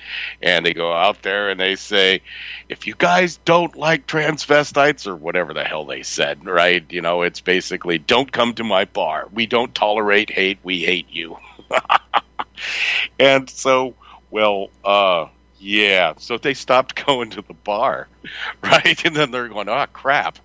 and 0.42 0.66
they 0.66 0.74
go 0.74 0.94
out 0.94 1.22
there 1.22 1.50
and 1.50 1.60
they 1.60 1.76
say, 1.76 2.22
if 2.70 2.88
you 2.88 2.96
guys 2.98 3.38
don't 3.46 3.76
like 3.76 4.08
transvestites 4.08 5.08
or 5.08 5.16
whatever 5.16 5.54
the 5.54 5.64
hell 5.64 5.86
they 5.86 6.04
said, 6.04 6.46
right? 6.46 6.86
You 6.90 7.02
know, 7.02 7.22
it's 7.24 7.42
basically 7.42 7.98
don't 7.98 8.32
come 8.32 8.54
to 8.56 8.64
my 8.64 8.86
bar. 8.86 9.28
We 9.32 9.46
don't 9.46 9.74
tolerate 9.74 10.30
hate. 10.30 10.60
We 10.64 10.80
hate 10.84 11.10
you. 11.10 11.38
and 13.20 13.50
so, 13.50 13.96
well, 14.32 14.70
uh, 14.84 15.28
yeah. 15.60 16.14
So 16.18 16.38
they 16.38 16.54
stopped 16.54 17.06
going 17.06 17.32
to 17.32 17.42
the 17.42 17.54
bar, 17.54 18.08
right? 18.64 19.06
And 19.06 19.16
then 19.16 19.32
they're 19.32 19.50
going, 19.50 19.70
oh 19.70 19.86
crap. 19.94 20.40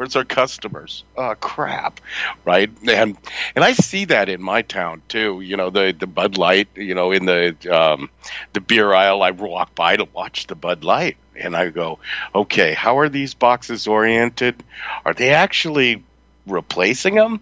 Where's 0.00 0.16
our 0.16 0.24
customers? 0.24 1.04
Oh 1.14 1.34
crap, 1.38 2.00
right? 2.46 2.70
And 2.90 3.18
and 3.54 3.62
I 3.62 3.74
see 3.74 4.06
that 4.06 4.30
in 4.30 4.40
my 4.40 4.62
town 4.62 5.02
too. 5.08 5.42
You 5.42 5.58
know 5.58 5.68
the 5.68 5.94
the 5.96 6.06
Bud 6.06 6.38
Light. 6.38 6.68
You 6.74 6.94
know 6.94 7.12
in 7.12 7.26
the 7.26 7.54
um, 7.70 8.08
the 8.54 8.62
beer 8.62 8.94
aisle, 8.94 9.22
I 9.22 9.32
walk 9.32 9.74
by 9.74 9.96
to 9.96 10.06
watch 10.06 10.46
the 10.46 10.54
Bud 10.54 10.84
Light, 10.84 11.18
and 11.36 11.54
I 11.54 11.68
go, 11.68 11.98
okay, 12.34 12.72
how 12.72 13.00
are 13.00 13.10
these 13.10 13.34
boxes 13.34 13.86
oriented? 13.86 14.64
Are 15.04 15.12
they 15.12 15.34
actually 15.34 16.02
replacing 16.46 17.16
them, 17.16 17.38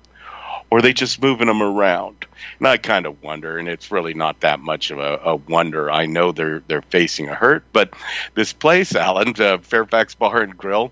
or 0.68 0.82
they 0.82 0.92
just 0.92 1.22
moving 1.22 1.46
them 1.46 1.62
around? 1.62 2.26
And 2.58 2.66
I 2.66 2.76
kind 2.76 3.06
of 3.06 3.22
wonder, 3.22 3.58
and 3.58 3.68
it's 3.68 3.92
really 3.92 4.14
not 4.14 4.40
that 4.40 4.58
much 4.58 4.90
of 4.90 4.98
a, 4.98 5.20
a 5.22 5.36
wonder. 5.36 5.92
I 5.92 6.06
know 6.06 6.32
they're 6.32 6.64
they're 6.66 6.82
facing 6.82 7.28
a 7.28 7.36
hurt, 7.36 7.62
but 7.72 7.94
this 8.34 8.52
place, 8.52 8.96
Alan, 8.96 9.40
uh, 9.40 9.58
Fairfax 9.58 10.16
Bar 10.16 10.42
and 10.42 10.58
Grill, 10.58 10.90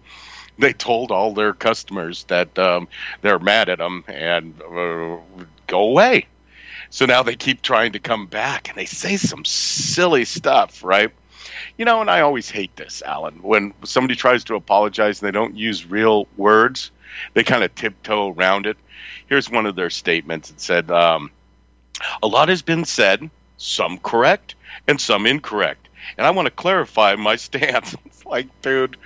they 0.58 0.72
told 0.72 1.10
all 1.10 1.34
their 1.34 1.52
customers 1.52 2.24
that 2.24 2.58
um, 2.58 2.88
they're 3.22 3.38
mad 3.38 3.68
at 3.68 3.78
them 3.78 4.04
and 4.08 4.60
uh, 4.62 5.18
go 5.66 5.80
away. 5.80 6.26
So 6.90 7.04
now 7.06 7.22
they 7.22 7.36
keep 7.36 7.62
trying 7.62 7.92
to 7.92 7.98
come 7.98 8.26
back, 8.26 8.68
and 8.68 8.78
they 8.78 8.86
say 8.86 9.16
some 9.16 9.44
silly 9.44 10.24
stuff, 10.24 10.84
right? 10.84 11.10
You 11.76 11.84
know, 11.84 12.00
and 12.00 12.10
I 12.10 12.20
always 12.20 12.50
hate 12.50 12.74
this, 12.76 13.02
Alan. 13.04 13.42
When 13.42 13.74
somebody 13.84 14.16
tries 14.16 14.44
to 14.44 14.54
apologize 14.54 15.20
and 15.20 15.26
they 15.26 15.32
don't 15.32 15.56
use 15.56 15.86
real 15.86 16.26
words, 16.36 16.90
they 17.34 17.44
kind 17.44 17.64
of 17.64 17.74
tiptoe 17.74 18.32
around 18.32 18.66
it. 18.66 18.76
Here's 19.28 19.50
one 19.50 19.66
of 19.66 19.76
their 19.76 19.90
statements. 19.90 20.50
It 20.50 20.60
said, 20.60 20.90
um, 20.90 21.30
"A 22.22 22.26
lot 22.26 22.48
has 22.48 22.62
been 22.62 22.84
said, 22.84 23.30
some 23.58 23.98
correct 23.98 24.54
and 24.86 25.00
some 25.00 25.26
incorrect, 25.26 25.88
and 26.16 26.26
I 26.26 26.30
want 26.30 26.46
to 26.46 26.50
clarify 26.50 27.16
my 27.16 27.36
stance." 27.46 27.94
it's 28.04 28.24
like, 28.24 28.48
dude, 28.62 28.96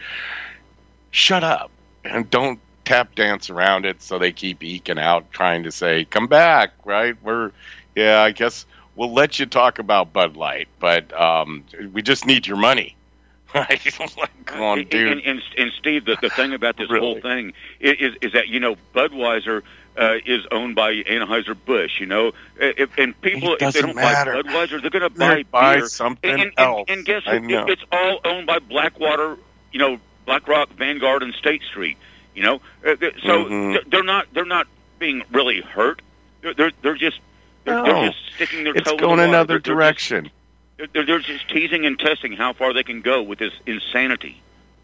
shut 1.11 1.45
up 1.45 1.71
and 2.05 2.29
don't 2.31 2.61
tap 2.85 3.15
dance 3.15 3.51
around 3.51 3.85
it 3.85 4.03
so 4.03 4.19
they 4.19 4.33
keep 4.33 4.63
eking 4.63 4.99
out 4.99 5.31
trying 5.33 5.63
to 5.65 5.71
say 5.71 6.05
come 6.05 6.27
back 6.27 6.73
right 6.85 7.17
we're 7.23 7.53
yeah 7.95 8.21
i 8.21 8.31
guess 8.31 8.67
we'll 8.97 9.13
let 9.13 9.39
you 9.39 9.47
talk 9.47 9.79
about 9.79 10.13
bud 10.13 10.37
light 10.37 10.69
but 10.79 11.13
um, 11.19 11.65
we 11.93 12.03
just 12.03 12.27
need 12.27 12.47
your 12.47 12.57
money 12.57 12.97
right 13.55 13.81
come 14.45 14.63
on 14.63 14.85
dude 14.87 15.13
and, 15.13 15.21
and, 15.23 15.43
and 15.59 15.71
steve 15.79 16.05
the, 16.05 16.17
the 16.23 16.31
thing 16.31 16.53
about 16.55 16.77
this 16.77 16.91
Really? 16.91 17.01
whole 17.05 17.21
thing 17.21 17.53
is, 17.81 18.15
is 18.23 18.33
that 18.33 18.49
you 18.49 18.61
know 18.61 18.77
budweiser 18.95 19.63
uh, 19.99 20.15
is 20.25 20.47
owned 20.51 20.77
by 20.77 20.95
Anheuser 21.03 21.57
Busch, 21.67 22.01
you 22.01 22.07
know, 22.07 22.33
if, 22.57 22.97
and 22.97 23.21
people 23.21 23.57
if 23.61 23.75
they 23.75 23.83
don't 23.83 23.97
matter. 23.97 24.43
buy 24.43 24.49
Budweiser, 24.49 24.81
they're 24.81 24.91
going 24.91 25.03
to 25.03 25.11
buy 25.11 25.43
buy 25.51 25.77
beer. 25.79 25.89
something 25.89 26.31
and, 26.31 26.41
and, 26.43 26.53
else. 26.57 26.85
And, 26.89 26.99
and 26.99 27.07
guess 27.07 27.27
what? 27.27 27.71
it's 27.71 27.83
all 27.91 28.21
owned 28.25 28.47
by 28.47 28.61
Blackwater, 28.61 29.37
you 29.73 29.79
know, 29.81 29.99
BlackRock, 30.35 30.71
Vanguard, 30.77 31.23
and 31.25 31.35
State 31.35 31.63
Street. 31.65 31.97
You 32.37 32.45
know, 32.45 32.55
uh, 32.87 32.95
so 33.25 33.45
Mhm. 33.47 33.91
they're 33.91 34.05
not 34.05 34.27
they're 34.33 34.45
not 34.45 34.69
being 35.01 35.25
really 35.33 35.61
hurt. 35.61 36.01
They're 36.43 36.55
they're, 36.55 36.71
they're 36.83 36.95
just 36.95 37.19
they're, 37.65 37.75
No. 37.75 37.85
they're 37.85 38.09
just 38.13 38.19
sticking 38.37 38.63
their 38.63 38.75
it's 38.77 38.87
toe 38.87 38.93
in 38.95 38.99
going 39.01 39.17
the 39.17 39.23
water. 39.25 39.29
another 39.29 39.55
They're- 39.59 39.75
direction 39.75 40.31
Just, 40.79 40.93
they're, 40.93 41.05
they're 41.05 41.19
just 41.19 41.49
teasing 41.49 41.85
and 41.85 41.99
testing 41.99 42.33
how 42.33 42.53
far 42.53 42.73
they 42.73 42.85
can 42.85 43.01
go 43.01 43.21
with 43.23 43.41
this 43.41 43.53
insanity. 43.67 44.41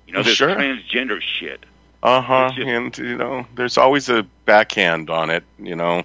You 0.09 0.15
know, 0.15 0.23
this 0.25 0.35
Sure. 0.37 0.49
transgender 0.55 1.21
shit. 1.23 1.65
Uh-huh. 2.03 2.51
And 2.59 2.97
you 2.99 3.17
know, 3.17 3.47
there's 3.55 3.79
always 3.79 4.09
a 4.09 4.25
backhand 4.45 5.09
on 5.11 5.31
it, 5.31 5.45
you 5.61 5.77
know. 5.77 6.03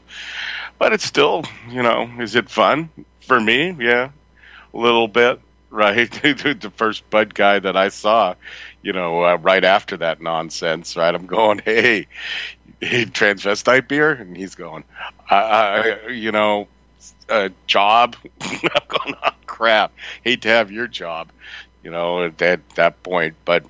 But 0.78 0.94
it's 0.94 1.04
still, 1.06 1.44
you 1.70 1.82
know, 1.82 2.10
is 2.20 2.36
it 2.36 2.48
fun? 2.50 2.90
For 3.28 3.40
me, 3.40 3.76
yeah. 3.80 4.10
A 4.74 4.78
little 4.78 5.08
bit, 5.08 5.40
right? 5.72 6.12
the 6.22 6.72
first 6.75 7.10
Bud 7.10 7.34
guy 7.34 7.58
that 7.60 7.75
I 7.75 7.90
saw, 7.90 8.36
you 8.82 8.94
know, 8.94 9.24
uh, 9.24 9.38
right 9.38 9.63
after 9.63 9.98
that 9.98 10.22
nonsense, 10.22 10.96
right? 10.96 11.13
I'm 11.13 11.25
going, 11.25 11.60
"Hey, 11.66 12.08
transvestite 12.82 13.88
beer?" 13.88 14.12
And 14.12 14.38
he's 14.38 14.56
going, 14.56 14.84
"I, 15.30 15.36
I 15.36 16.08
you 16.10 16.32
know, 16.32 16.68
a 17.30 17.51
job." 17.66 18.16
I'm 18.42 18.60
going, 18.88 19.16
"Oh, 19.24 19.32
crap. 19.48 19.94
Hate 20.24 20.44
to 20.44 20.50
have 20.50 20.72
your 20.72 20.88
job." 20.88 21.30
You 21.84 21.90
know, 21.90 22.25
at 22.25 22.38
that, 22.38 22.60
that 22.75 23.01
point, 23.01 23.36
but 23.44 23.63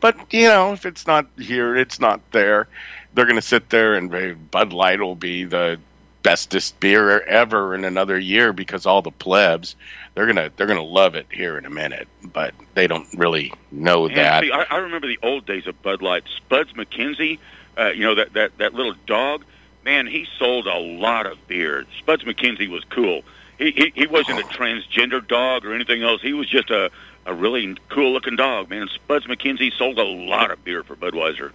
but 0.00 0.32
you 0.32 0.48
know, 0.48 0.72
if 0.72 0.86
it's 0.86 1.06
not 1.06 1.26
here, 1.38 1.76
it's 1.76 2.00
not 2.00 2.20
there. 2.32 2.66
They're 3.14 3.24
going 3.24 3.36
to 3.36 3.42
sit 3.42 3.70
there 3.70 3.94
and 3.94 4.50
Bud 4.50 4.72
Light 4.72 5.00
will 5.00 5.14
be 5.14 5.44
the 5.44 5.80
bestest 6.26 6.80
beer 6.80 7.20
ever 7.20 7.74
in 7.74 7.84
another 7.84 8.18
year 8.18 8.52
because 8.52 8.84
all 8.86 9.02
the 9.02 9.10
plebs 9.12 9.76
they're 10.14 10.26
gonna 10.26 10.50
they're 10.56 10.66
gonna 10.66 10.82
love 10.82 11.14
it 11.14 11.26
here 11.30 11.56
in 11.58 11.64
a 11.66 11.70
minute, 11.70 12.08
but 12.24 12.52
they 12.74 12.86
don't 12.86 13.06
really 13.16 13.52
know 13.70 14.06
And 14.06 14.16
that. 14.16 14.42
see, 14.42 14.50
I, 14.50 14.62
I 14.70 14.76
remember 14.78 15.06
the 15.06 15.18
old 15.22 15.46
days 15.46 15.66
of 15.66 15.80
Bud 15.82 16.02
Light. 16.02 16.24
Spuds 16.36 16.72
MacKenzie, 16.72 17.38
uh, 17.78 17.88
you 17.88 18.04
know 18.04 18.14
that, 18.16 18.32
that 18.32 18.58
that 18.58 18.74
little 18.74 18.94
dog. 19.06 19.44
Man, 19.84 20.06
he 20.08 20.26
sold 20.38 20.66
a 20.66 20.78
lot 20.78 21.26
of 21.26 21.46
beer. 21.46 21.84
Spuds 22.00 22.24
MacKenzie 22.24 22.68
was 22.68 22.82
cool. 22.84 23.22
He 23.58 23.70
he, 23.70 23.92
he 23.94 24.06
wasn't 24.06 24.40
a 24.40 24.44
transgender 24.44 25.26
dog 25.26 25.64
or 25.64 25.74
anything 25.74 26.02
else. 26.02 26.20
He 26.22 26.32
was 26.32 26.48
just 26.48 26.70
a 26.70 26.90
a 27.24 27.34
really 27.34 27.76
cool 27.88 28.12
looking 28.12 28.36
dog. 28.36 28.68
Man, 28.70 28.88
Spuds 28.88 29.26
MacKenzie 29.26 29.72
sold 29.72 29.98
a 29.98 30.04
lot 30.04 30.50
of 30.50 30.64
beer 30.64 30.82
for 30.82 30.96
Budweiser. 30.96 31.52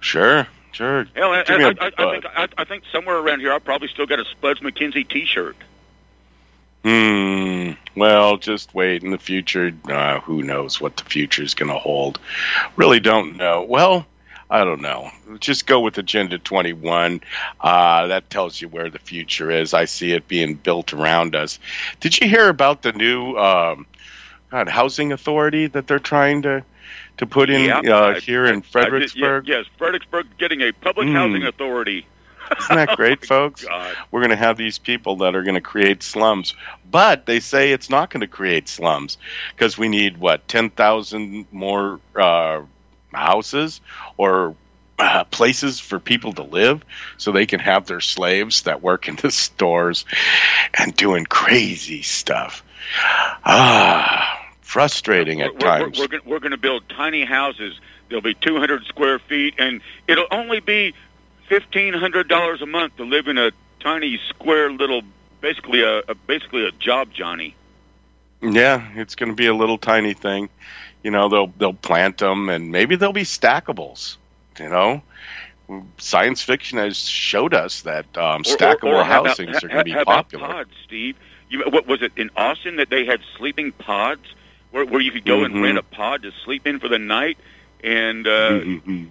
Sure, 0.00 0.46
sure. 0.74 1.06
Hell, 1.14 1.32
I, 1.32 1.42
Give 1.44 1.58
me 1.58 1.64
a 1.64 1.68
I, 1.68 1.86
I, 1.86 1.92
I 1.96 2.12
think 2.12 2.26
I, 2.26 2.48
I 2.58 2.64
think 2.64 2.84
somewhere 2.92 3.16
around 3.16 3.40
here 3.40 3.52
I 3.52 3.58
probably 3.58 3.88
still 3.88 4.06
got 4.06 4.20
a 4.20 4.24
Spuds 4.24 4.60
MacKenzie 4.60 5.08
T-shirt. 5.08 5.56
Hmm. 6.84 7.72
Well, 7.96 8.36
just 8.36 8.74
wait. 8.74 9.02
In 9.02 9.10
the 9.10 9.18
future, 9.18 9.72
uh, 9.88 10.20
who 10.20 10.42
knows 10.42 10.80
what 10.80 10.96
the 10.96 11.04
future 11.04 11.42
is 11.42 11.54
going 11.54 11.70
to 11.70 11.78
hold? 11.78 12.18
Really 12.76 13.00
don't 13.00 13.36
know. 13.36 13.62
Well, 13.62 14.06
I 14.50 14.64
don't 14.64 14.82
know. 14.82 15.10
Just 15.40 15.66
go 15.66 15.80
with 15.80 15.96
Agenda 15.96 16.38
21. 16.38 17.22
Uh, 17.60 18.06
that 18.08 18.28
tells 18.28 18.60
you 18.60 18.68
where 18.68 18.90
the 18.90 18.98
future 18.98 19.50
is. 19.50 19.72
I 19.72 19.86
see 19.86 20.12
it 20.12 20.28
being 20.28 20.54
built 20.54 20.92
around 20.92 21.34
us. 21.34 21.58
Did 22.00 22.20
you 22.20 22.28
hear 22.28 22.48
about 22.48 22.82
the 22.82 22.92
new 22.92 23.36
um, 23.38 23.86
God, 24.50 24.68
housing 24.68 25.10
authority 25.10 25.66
that 25.68 25.86
they're 25.86 25.98
trying 25.98 26.42
to 26.42 26.64
to 27.18 27.26
put 27.26 27.50
in 27.50 27.64
Yeah, 27.64 27.78
uh, 27.78 28.14
I- 28.16 28.20
here 28.20 28.44
in 28.46 28.50
I 28.50 28.54
did- 28.60 28.66
Fredericksburg? 28.66 29.48
yeah, 29.48 29.56
yes, 29.58 29.66
Fredericksburg 29.78 30.26
getting 30.38 30.60
a 30.62 30.72
public 30.72 31.08
Mm. 31.08 31.12
housing 31.14 31.42
authority. 31.44 32.06
Isn't 32.60 32.76
that 32.76 32.96
great, 32.96 33.24
folks? 33.24 33.64
God. 33.64 33.96
we're 34.10 34.20
going 34.20 34.30
to 34.30 34.36
have 34.36 34.56
these 34.58 34.78
people 34.78 35.16
that 35.16 35.34
are 35.34 35.42
going 35.42 35.54
to 35.54 35.60
create 35.60 36.02
slums. 36.02 36.54
But 36.90 37.24
they 37.26 37.40
say 37.40 37.72
it's 37.72 37.88
not 37.88 38.10
going 38.10 38.20
to 38.20 38.26
create 38.26 38.68
slums 38.68 39.16
because 39.54 39.78
we 39.78 39.88
need, 39.88 40.18
what, 40.18 40.46
10,000 40.48 41.46
more 41.52 42.00
uh, 42.14 42.60
houses 43.12 43.80
or 44.18 44.54
uh, 44.98 45.24
places 45.24 45.80
for 45.80 45.98
people 45.98 46.32
to 46.34 46.42
live 46.42 46.84
so 47.16 47.32
they 47.32 47.46
can 47.46 47.60
have 47.60 47.86
their 47.86 48.00
slaves 48.00 48.62
that 48.62 48.82
work 48.82 49.08
in 49.08 49.16
the 49.16 49.30
stores 49.32 50.04
and 50.78 50.94
doing 50.94 51.24
crazy 51.24 52.02
stuff. 52.02 52.62
Ah, 53.44 54.33
frustrating 54.64 55.42
at 55.42 55.52
we're, 55.52 55.58
times. 55.60 55.98
We're, 55.98 56.08
we're, 56.10 56.20
we're 56.24 56.40
going 56.40 56.50
to 56.50 56.56
build 56.56 56.88
tiny 56.88 57.24
houses. 57.24 57.78
They'll 58.08 58.20
be 58.20 58.34
200 58.34 58.84
square 58.86 59.18
feet, 59.18 59.54
and 59.58 59.80
it'll 60.08 60.26
only 60.30 60.60
be 60.60 60.94
$1,500 61.50 62.60
a 62.62 62.66
month 62.66 62.96
to 62.96 63.04
live 63.04 63.28
in 63.28 63.38
a 63.38 63.52
tiny 63.80 64.18
square 64.28 64.70
little, 64.72 65.02
basically 65.40 65.82
a, 65.82 65.98
a 66.08 66.14
basically 66.14 66.66
a 66.66 66.72
job, 66.72 67.12
Johnny. 67.12 67.54
Yeah, 68.42 68.86
it's 68.94 69.14
going 69.14 69.30
to 69.30 69.36
be 69.36 69.46
a 69.46 69.54
little 69.54 69.78
tiny 69.78 70.14
thing. 70.14 70.48
You 71.02 71.10
know, 71.10 71.28
they'll 71.28 71.52
they'll 71.58 71.74
plant 71.74 72.18
them, 72.18 72.48
and 72.48 72.72
maybe 72.72 72.96
they'll 72.96 73.12
be 73.12 73.22
stackables. 73.22 74.16
You 74.58 74.68
know, 74.68 75.02
science 75.98 76.42
fiction 76.42 76.78
has 76.78 76.98
showed 76.98 77.54
us 77.54 77.82
that 77.82 78.06
um, 78.16 78.22
Or- 78.22 78.34
or- 78.34 78.40
stackable 78.42 78.94
or 78.94 79.04
how 79.04 79.20
about- 79.20 79.38
housings 79.38 79.62
are 79.62 79.68
going 79.68 79.84
to 79.84 79.84
be 79.84 80.04
popular. 80.04 80.46
pods, 80.46 80.70
Steve. 80.84 81.16
You, 81.48 81.62
what 81.70 81.86
was 81.86 82.02
it 82.02 82.12
in 82.16 82.30
Austin 82.36 82.76
that 82.76 82.90
they 82.90 83.04
had 83.04 83.20
sleeping 83.36 83.72
pods 83.72 84.22
where, 84.74 84.84
where 84.84 85.00
you 85.00 85.12
could 85.12 85.24
go 85.24 85.38
Mhm. 85.38 85.44
and 85.46 85.62
rent 85.62 85.78
a 85.78 85.82
pod 85.84 86.22
to 86.22 86.32
sleep 86.44 86.66
in 86.66 86.80
for 86.80 86.88
the 86.88 86.98
night? 86.98 87.38
And 87.84 88.26
uh, 88.26 88.50
Mhm. 88.60 89.06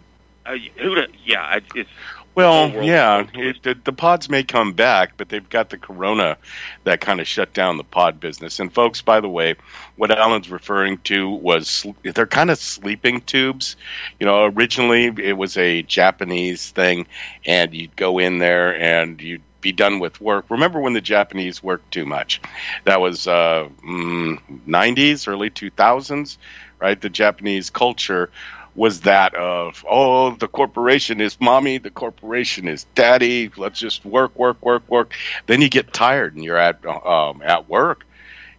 uh, 0.46 0.58
who? 0.78 0.98
Yeah, 1.24 1.42
I- 1.42 1.62
it's 1.74 1.90
Well, 2.36 2.84
yeah, 2.84 3.28
it, 3.36 3.62
the, 3.62 3.76
the 3.76 3.94
pods 3.94 4.28
may 4.28 4.42
come 4.44 4.74
back, 4.74 5.14
but 5.18 5.30
they've 5.30 5.48
got 5.48 5.70
the 5.70 5.78
corona 5.78 6.36
that 6.84 7.00
kind 7.00 7.22
of 7.22 7.28
shut 7.28 7.54
down 7.54 7.78
the 7.78 7.84
pod 7.84 8.20
business. 8.20 8.60
And 8.60 8.74
folks, 8.74 9.02
by 9.04 9.20
the 9.22 9.30
way, 9.30 9.54
what 9.98 10.10
Alan's 10.12 10.50
referring 10.50 10.98
to 11.04 11.30
was 11.30 11.86
they're 12.02 12.26
kind 12.26 12.50
of 12.50 12.58
sleeping 12.58 13.22
tubes. 13.22 13.76
You 14.20 14.26
know, 14.26 14.46
originally 14.46 15.14
it 15.24 15.38
was 15.38 15.56
a 15.58 15.84
Japanese 15.84 16.72
thing, 16.72 17.06
and 17.46 17.72
you'd 17.74 17.96
go 17.96 18.18
in 18.20 18.40
there 18.40 18.76
and 18.76 19.22
you'd 19.22 19.44
be 19.64 19.72
done 19.72 20.00
with 20.00 20.22
work. 20.22 20.46
Remember 20.50 20.80
when 20.80 20.94
the 20.94 21.02
Japanese 21.02 21.64
worked 21.64 21.92
too 21.92 22.06
much? 22.06 22.42
That 22.84 23.02
was 23.02 23.28
uh, 23.28 23.70
mm, 23.84 24.40
90s, 24.68 25.28
early 25.28 25.50
2000s, 25.50 26.38
right? 26.80 27.02
The 27.02 27.10
Japanese 27.10 27.72
culture 27.72 28.30
was 28.76 29.02
that 29.02 29.36
of 29.36 29.86
oh 29.88 30.32
the 30.36 30.48
corporation 30.48 31.22
is 31.22 31.40
mommy 31.40 31.78
the 31.78 31.92
corporation 31.92 32.68
is 32.68 32.86
daddy 32.96 33.52
let's 33.56 33.80
just 33.80 34.04
work 34.04 34.36
work 34.36 34.60
work 34.66 34.82
work 34.90 35.14
then 35.46 35.62
you 35.62 35.70
get 35.70 35.94
tired 35.94 36.34
and 36.34 36.44
you're 36.44 36.58
at 36.58 36.84
um, 36.86 37.44
at 37.44 37.70
work 37.70 38.04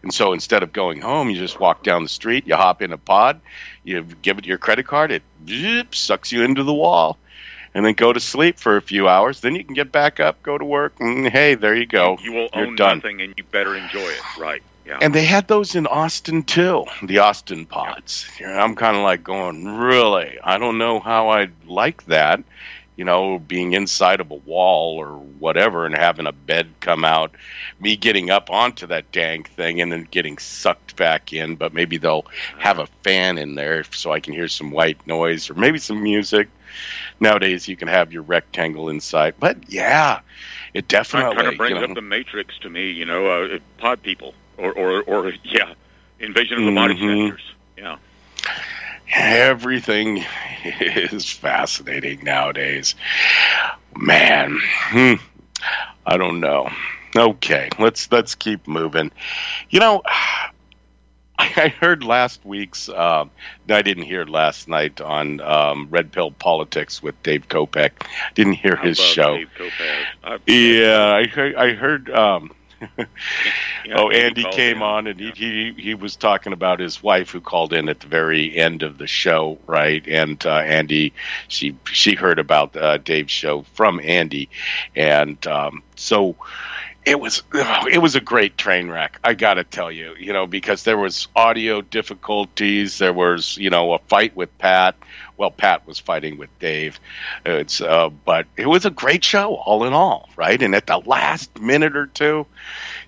and 0.02 0.14
so 0.14 0.32
instead 0.32 0.62
of 0.62 0.72
going 0.72 1.00
home 1.00 1.30
you 1.30 1.36
just 1.36 1.58
walk 1.58 1.82
down 1.82 2.04
the 2.04 2.08
street 2.08 2.46
you 2.46 2.54
hop 2.54 2.80
in 2.80 2.92
a 2.92 2.98
pod 2.98 3.40
you 3.82 4.04
give 4.22 4.38
it 4.38 4.46
your 4.46 4.58
credit 4.58 4.86
card 4.86 5.10
it 5.10 5.24
zip, 5.48 5.94
sucks 5.96 6.30
you 6.30 6.44
into 6.44 6.62
the 6.62 6.72
wall 6.74 7.18
and 7.74 7.84
then 7.84 7.94
go 7.94 8.12
to 8.12 8.20
sleep 8.20 8.58
for 8.58 8.76
a 8.76 8.82
few 8.82 9.08
hours 9.08 9.40
then 9.40 9.54
you 9.54 9.64
can 9.64 9.74
get 9.74 9.90
back 9.92 10.20
up 10.20 10.42
go 10.42 10.56
to 10.56 10.64
work 10.64 10.94
and 11.00 11.26
hey 11.28 11.54
there 11.54 11.74
you 11.74 11.86
go 11.86 12.16
you 12.22 12.32
will 12.32 12.48
You're 12.54 12.66
own 12.66 12.76
done. 12.76 12.98
nothing, 12.98 13.20
and 13.20 13.34
you 13.36 13.44
better 13.44 13.74
enjoy 13.76 13.98
it. 14.00 14.20
Right? 14.38 14.62
Yeah. 14.86 14.98
and 15.00 15.14
they 15.14 15.24
had 15.24 15.48
those 15.48 15.74
in 15.74 15.86
Austin 15.86 16.42
too, 16.42 16.84
the 17.02 17.18
Austin 17.18 17.64
pods. 17.64 18.28
Know, 18.38 18.48
I'm 18.48 18.74
kind 18.76 18.94
of 18.98 19.02
like 19.02 19.24
going, 19.24 19.64
really? 19.64 20.38
I 20.44 20.58
don't 20.58 20.76
know 20.76 21.00
how 21.00 21.30
I'd 21.30 21.52
like 21.66 22.04
that. 22.04 22.42
You 22.96 23.04
know, 23.06 23.38
being 23.38 23.72
inside 23.72 24.20
of 24.20 24.30
a 24.30 24.34
wall 24.34 24.98
or 24.98 25.16
whatever 25.16 25.86
and 25.86 25.96
having 25.96 26.26
a 26.26 26.32
bed 26.32 26.68
come 26.80 27.02
out, 27.02 27.34
me 27.80 27.96
getting 27.96 28.28
up 28.28 28.50
onto 28.50 28.86
that 28.88 29.10
dang 29.10 29.44
thing 29.44 29.80
and 29.80 29.90
then 29.90 30.06
getting 30.10 30.36
sucked 30.36 30.96
back 30.96 31.32
in. 31.32 31.56
But 31.56 31.72
maybe 31.72 31.96
they'll 31.96 32.26
have 32.58 32.78
a 32.78 32.86
fan 33.02 33.38
in 33.38 33.54
there 33.54 33.84
so 33.84 34.12
I 34.12 34.20
can 34.20 34.34
hear 34.34 34.48
some 34.48 34.70
white 34.70 35.06
noise 35.06 35.48
or 35.48 35.54
maybe 35.54 35.78
some 35.78 36.02
music. 36.02 36.50
Nowadays, 37.20 37.68
you 37.68 37.76
can 37.76 37.88
have 37.88 38.12
your 38.12 38.22
rectangle 38.22 38.88
inside. 38.88 39.34
But 39.38 39.70
yeah, 39.70 40.20
it 40.72 40.88
definitely 40.88 41.34
kind 41.34 41.48
of 41.48 41.56
brings 41.56 41.70
you 41.70 41.80
know, 41.80 41.90
up 41.90 41.94
the 41.94 42.02
Matrix 42.02 42.58
to 42.58 42.70
me. 42.70 42.90
You 42.90 43.04
know, 43.04 43.26
uh, 43.26 43.58
pod 43.78 44.02
people, 44.02 44.34
or 44.58 44.72
or 44.72 45.02
or 45.02 45.32
yeah, 45.44 45.74
Invasion 46.18 46.58
of 46.58 46.64
the 46.64 46.72
Body 46.72 46.94
Mhm. 46.94 47.28
Snatchers. 47.28 47.54
Yeah. 47.76 47.96
Everything 49.14 50.24
is 50.64 51.30
fascinating 51.30 52.24
nowadays. 52.24 52.94
Man, 53.96 54.58
hmm, 54.60 55.14
I 56.06 56.16
don't 56.16 56.40
know. 56.40 56.70
Okay, 57.16 57.68
let's 57.78 58.10
let's 58.10 58.34
keep 58.34 58.66
moving. 58.66 59.12
You 59.70 59.80
know, 59.80 60.02
I 61.38 61.68
heard 61.68 62.04
last 62.04 62.44
week's. 62.44 62.88
Um, 62.88 63.30
I 63.68 63.82
didn't 63.82 64.04
hear 64.04 64.24
last 64.24 64.68
night 64.68 65.00
on 65.00 65.40
um, 65.40 65.88
Red 65.90 66.12
Pill 66.12 66.30
Politics 66.30 67.02
with 67.02 67.20
Dave 67.22 67.48
Kopech. 67.48 67.90
Didn't 68.34 68.54
hear 68.54 68.76
his 68.76 68.98
show. 68.98 69.34
I- 70.22 70.38
Yeah, 70.46 71.12
I 71.12 71.26
heard. 71.26 71.54
I 71.56 71.72
heard. 71.74 72.10
Um, 72.10 72.52
yeah, 72.98 73.06
oh, 73.94 74.10
Andy 74.10 74.44
came 74.50 74.78
in. 74.78 74.82
on 74.82 75.06
and 75.06 75.18
he, 75.18 75.30
he 75.34 75.72
he 75.78 75.94
was 75.94 76.16
talking 76.16 76.52
about 76.52 76.80
his 76.80 77.02
wife 77.02 77.30
who 77.30 77.40
called 77.40 77.72
in 77.72 77.88
at 77.88 78.00
the 78.00 78.08
very 78.08 78.54
end 78.54 78.82
of 78.82 78.98
the 78.98 79.06
show, 79.06 79.58
right? 79.66 80.06
And 80.06 80.44
uh, 80.44 80.56
Andy, 80.58 81.14
she 81.48 81.74
she 81.90 82.14
heard 82.14 82.38
about 82.38 82.76
uh, 82.76 82.98
Dave's 82.98 83.30
show 83.32 83.62
from 83.74 84.00
Andy, 84.00 84.50
and 84.94 85.44
um, 85.46 85.82
so 85.96 86.36
it 87.06 87.20
was 87.20 87.42
it 87.52 88.00
was 88.00 88.14
a 88.14 88.20
great 88.20 88.56
train 88.56 88.88
wreck. 88.88 89.18
I 89.22 89.34
got 89.34 89.54
to 89.54 89.64
tell 89.64 89.92
you, 89.92 90.14
you 90.18 90.32
know, 90.32 90.46
because 90.46 90.84
there 90.84 90.96
was 90.96 91.28
audio 91.36 91.82
difficulties, 91.82 92.98
there 92.98 93.12
was 93.12 93.56
you 93.58 93.70
know 93.70 93.92
a 93.92 93.98
fight 93.98 94.34
with 94.34 94.56
Pat. 94.58 94.96
Well, 95.36 95.50
Pat 95.50 95.86
was 95.86 95.98
fighting 95.98 96.38
with 96.38 96.56
Dave. 96.60 97.00
It's 97.44 97.80
uh, 97.80 98.08
but 98.08 98.46
it 98.56 98.66
was 98.66 98.86
a 98.86 98.90
great 98.90 99.24
show, 99.24 99.56
all 99.56 99.84
in 99.84 99.92
all, 99.92 100.28
right? 100.36 100.60
And 100.60 100.74
at 100.74 100.86
the 100.86 100.98
last 100.98 101.60
minute 101.60 101.96
or 101.96 102.06
two, 102.06 102.46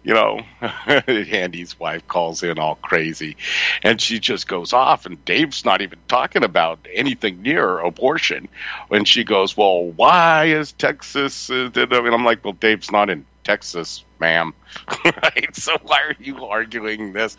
you 0.03 0.13
know, 0.13 0.41
Andy's 0.87 1.79
wife 1.79 2.07
calls 2.07 2.43
in 2.43 2.59
all 2.59 2.75
crazy, 2.77 3.37
and 3.83 4.01
she 4.01 4.19
just 4.19 4.47
goes 4.47 4.73
off, 4.73 5.07
and 5.07 5.25
Dave's 5.25 5.65
not 5.65 5.81
even 5.81 5.99
talking 6.09 6.45
about 6.45 6.81
anything 6.93 7.43
near 7.43 7.79
abortion, 7.79 8.49
and 8.91 9.09
she 9.09 9.25
goes, 9.25 9.57
"Well, 9.57 9.85
why 9.85 10.47
is 10.47 10.73
Texas?" 10.73 11.49
Uh, 11.49 11.71
and 11.75 11.95
I'm 11.95 12.25
like, 12.25 12.45
"Well, 12.45 12.53
Dave's 12.53 12.91
not 12.91 13.09
in 13.09 13.25
Texas, 13.47 14.05
ma'am, 14.19 14.53
right? 15.05 15.55
So 15.55 15.77
why 15.83 16.01
are 16.03 16.17
you 16.19 16.45
arguing 16.45 17.13
this?" 17.13 17.37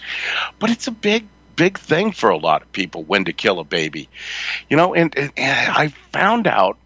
But 0.58 0.70
it's 0.70 0.88
a 0.88 0.92
big 0.92 1.28
big 1.58 1.78
thing 1.78 2.14
for 2.14 2.30
a 2.30 2.38
lot 2.38 2.62
of 2.62 2.72
people 2.72 3.04
when 3.04 3.26
to 3.26 3.34
kill 3.34 3.60
a 3.60 3.66
baby. 3.66 4.08
You 4.70 4.78
know 4.78 4.94
and, 4.94 5.14
and, 5.18 5.32
and 5.36 5.72
i 5.72 5.88
found 6.14 6.48
out 6.48 6.78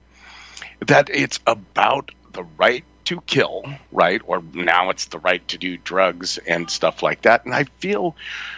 that 0.87 1.09
it's 1.11 1.39
about 1.45 2.11
the 2.31 2.43
right 2.57 2.83
to 3.05 3.21
kill 3.21 3.63
right? 3.91 4.21
Or 4.25 4.41
now 4.53 4.89
it's 4.89 5.05
the 5.05 5.19
right 5.19 5.45
to 5.49 5.57
do 5.57 5.77
drugs 5.77 6.37
and 6.39 6.69
stuff 6.69 7.03
like 7.03 7.23
that. 7.23 7.45
And 7.45 7.53
i 7.53 7.65
feel 7.79 8.15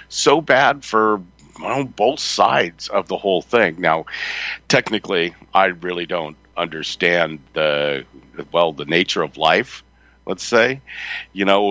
so 0.07 0.39
bad 0.39 0.85
for 0.85 1.21
well, 1.59 1.83
both 1.83 2.19
sides 2.19 2.87
of 2.87 3.07
the 3.07 3.17
whole 3.17 3.41
thing. 3.41 3.81
Now 3.81 4.05
technically 4.69 5.35
i 5.53 5.65
really 5.65 6.05
don't 6.05 6.37
understand 6.55 7.39
the 7.53 8.05
well 8.51 8.71
the 8.73 8.85
nature 8.85 9.23
of 9.23 9.37
life 9.37 9.83
let's 10.25 10.43
say 10.43 10.81
you 11.33 11.45
know 11.45 11.63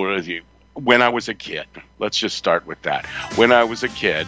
when 0.75 1.03
I 1.03 1.09
was 1.11 1.29
a 1.29 1.35
kid, 1.35 1.67
let's 1.99 2.17
just 2.17 2.37
start 2.37 2.67
with 2.67 2.81
that. 2.83 3.05
When 3.37 3.53
I 3.53 3.65
was 3.65 3.83
a 3.83 3.89
kid, 3.89 4.27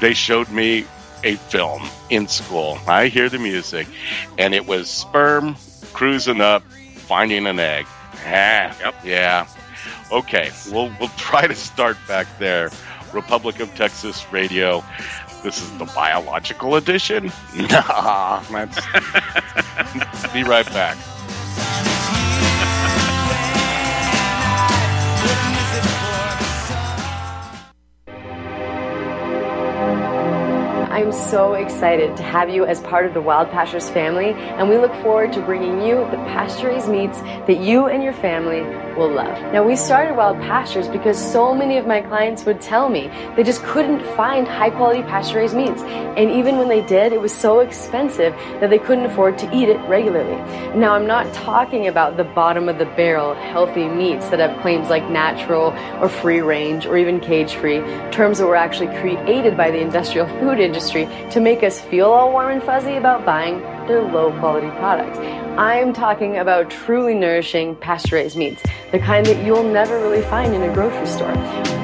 they 0.00 0.14
showed 0.14 0.48
me 0.50 0.84
a 1.24 1.36
film 1.36 1.82
in 2.10 2.28
school. 2.28 2.78
I 2.86 3.08
hear 3.08 3.28
the 3.28 3.38
music, 3.38 3.86
and 4.38 4.54
it 4.54 4.66
was 4.66 4.88
sperm 4.88 5.56
cruising 5.92 6.40
up, 6.40 6.62
finding 6.94 7.46
an 7.46 7.58
egg. 7.60 7.86
Ah, 8.24 8.76
Yep. 8.80 8.94
yeah. 9.04 9.46
Okay, 10.12 10.50
we'll 10.70 10.92
we'll 11.00 11.08
try 11.16 11.46
to 11.46 11.54
start 11.54 11.96
back 12.06 12.26
there. 12.38 12.70
Republic 13.12 13.60
of 13.60 13.74
Texas 13.74 14.24
Radio. 14.32 14.84
This 15.42 15.60
is 15.60 15.76
the 15.78 15.86
biological 15.86 16.76
edition. 16.76 17.32
Nah, 17.56 18.40
that's. 18.50 18.78
be 20.32 20.44
right 20.44 20.66
back. 20.66 20.96
I'm 30.92 31.10
so 31.10 31.54
excited 31.54 32.18
to 32.18 32.22
have 32.22 32.50
you 32.50 32.66
as 32.66 32.78
part 32.80 33.06
of 33.06 33.14
the 33.14 33.20
Wild 33.22 33.48
Pastures 33.48 33.88
family, 33.88 34.32
and 34.34 34.68
we 34.68 34.76
look 34.76 34.92
forward 34.96 35.32
to 35.32 35.40
bringing 35.40 35.80
you 35.80 35.94
the 36.10 36.18
pasture 36.28 36.68
raised 36.68 36.90
meats 36.90 37.18
that 37.46 37.60
you 37.60 37.86
and 37.86 38.02
your 38.02 38.12
family 38.12 38.60
will 38.96 39.10
love. 39.10 39.40
Now, 39.52 39.62
we 39.62 39.76
started 39.76 40.16
Wild 40.16 40.38
Pastures 40.40 40.88
because 40.88 41.18
so 41.18 41.54
many 41.54 41.78
of 41.78 41.86
my 41.86 42.00
clients 42.00 42.44
would 42.44 42.60
tell 42.60 42.88
me 42.88 43.08
they 43.36 43.42
just 43.42 43.62
couldn't 43.62 44.04
find 44.16 44.46
high 44.46 44.70
quality 44.70 45.02
pasture 45.02 45.38
raised 45.38 45.54
meats, 45.54 45.82
and 45.82 46.30
even 46.30 46.58
when 46.58 46.68
they 46.68 46.82
did, 46.86 47.12
it 47.12 47.20
was 47.20 47.32
so 47.32 47.60
expensive 47.60 48.34
that 48.60 48.70
they 48.70 48.78
couldn't 48.78 49.06
afford 49.06 49.38
to 49.38 49.56
eat 49.56 49.68
it 49.68 49.78
regularly. 49.88 50.36
Now, 50.78 50.94
I'm 50.94 51.06
not 51.06 51.32
talking 51.32 51.88
about 51.88 52.16
the 52.16 52.24
bottom 52.24 52.68
of 52.68 52.78
the 52.78 52.84
barrel 52.84 53.34
healthy 53.34 53.88
meats 53.88 54.28
that 54.30 54.40
have 54.40 54.60
claims 54.62 54.88
like 54.88 55.08
natural 55.10 55.72
or 56.00 56.08
free 56.08 56.40
range 56.40 56.86
or 56.86 56.96
even 56.96 57.20
cage 57.20 57.54
free, 57.54 57.80
terms 58.10 58.38
that 58.38 58.46
were 58.46 58.56
actually 58.56 58.88
created 58.98 59.56
by 59.56 59.70
the 59.70 59.80
industrial 59.80 60.26
food 60.38 60.58
industry 60.58 61.08
to 61.30 61.40
make 61.40 61.62
us 61.62 61.80
feel 61.80 62.06
all 62.06 62.32
warm 62.32 62.50
and 62.50 62.62
fuzzy 62.62 62.96
about 62.96 63.24
buying 63.24 63.60
their 63.86 64.02
low 64.02 64.30
quality 64.38 64.68
products. 64.78 65.18
I'm 65.58 65.92
talking 65.92 66.38
about 66.38 66.70
truly 66.70 67.12
nourishing 67.14 67.76
pasture 67.76 68.16
raised 68.16 68.38
meats, 68.38 68.62
the 68.90 68.98
kind 68.98 69.26
that 69.26 69.44
you'll 69.44 69.62
never 69.62 69.98
really 69.98 70.22
find 70.22 70.54
in 70.54 70.62
a 70.62 70.72
grocery 70.72 71.06
store. 71.06 71.36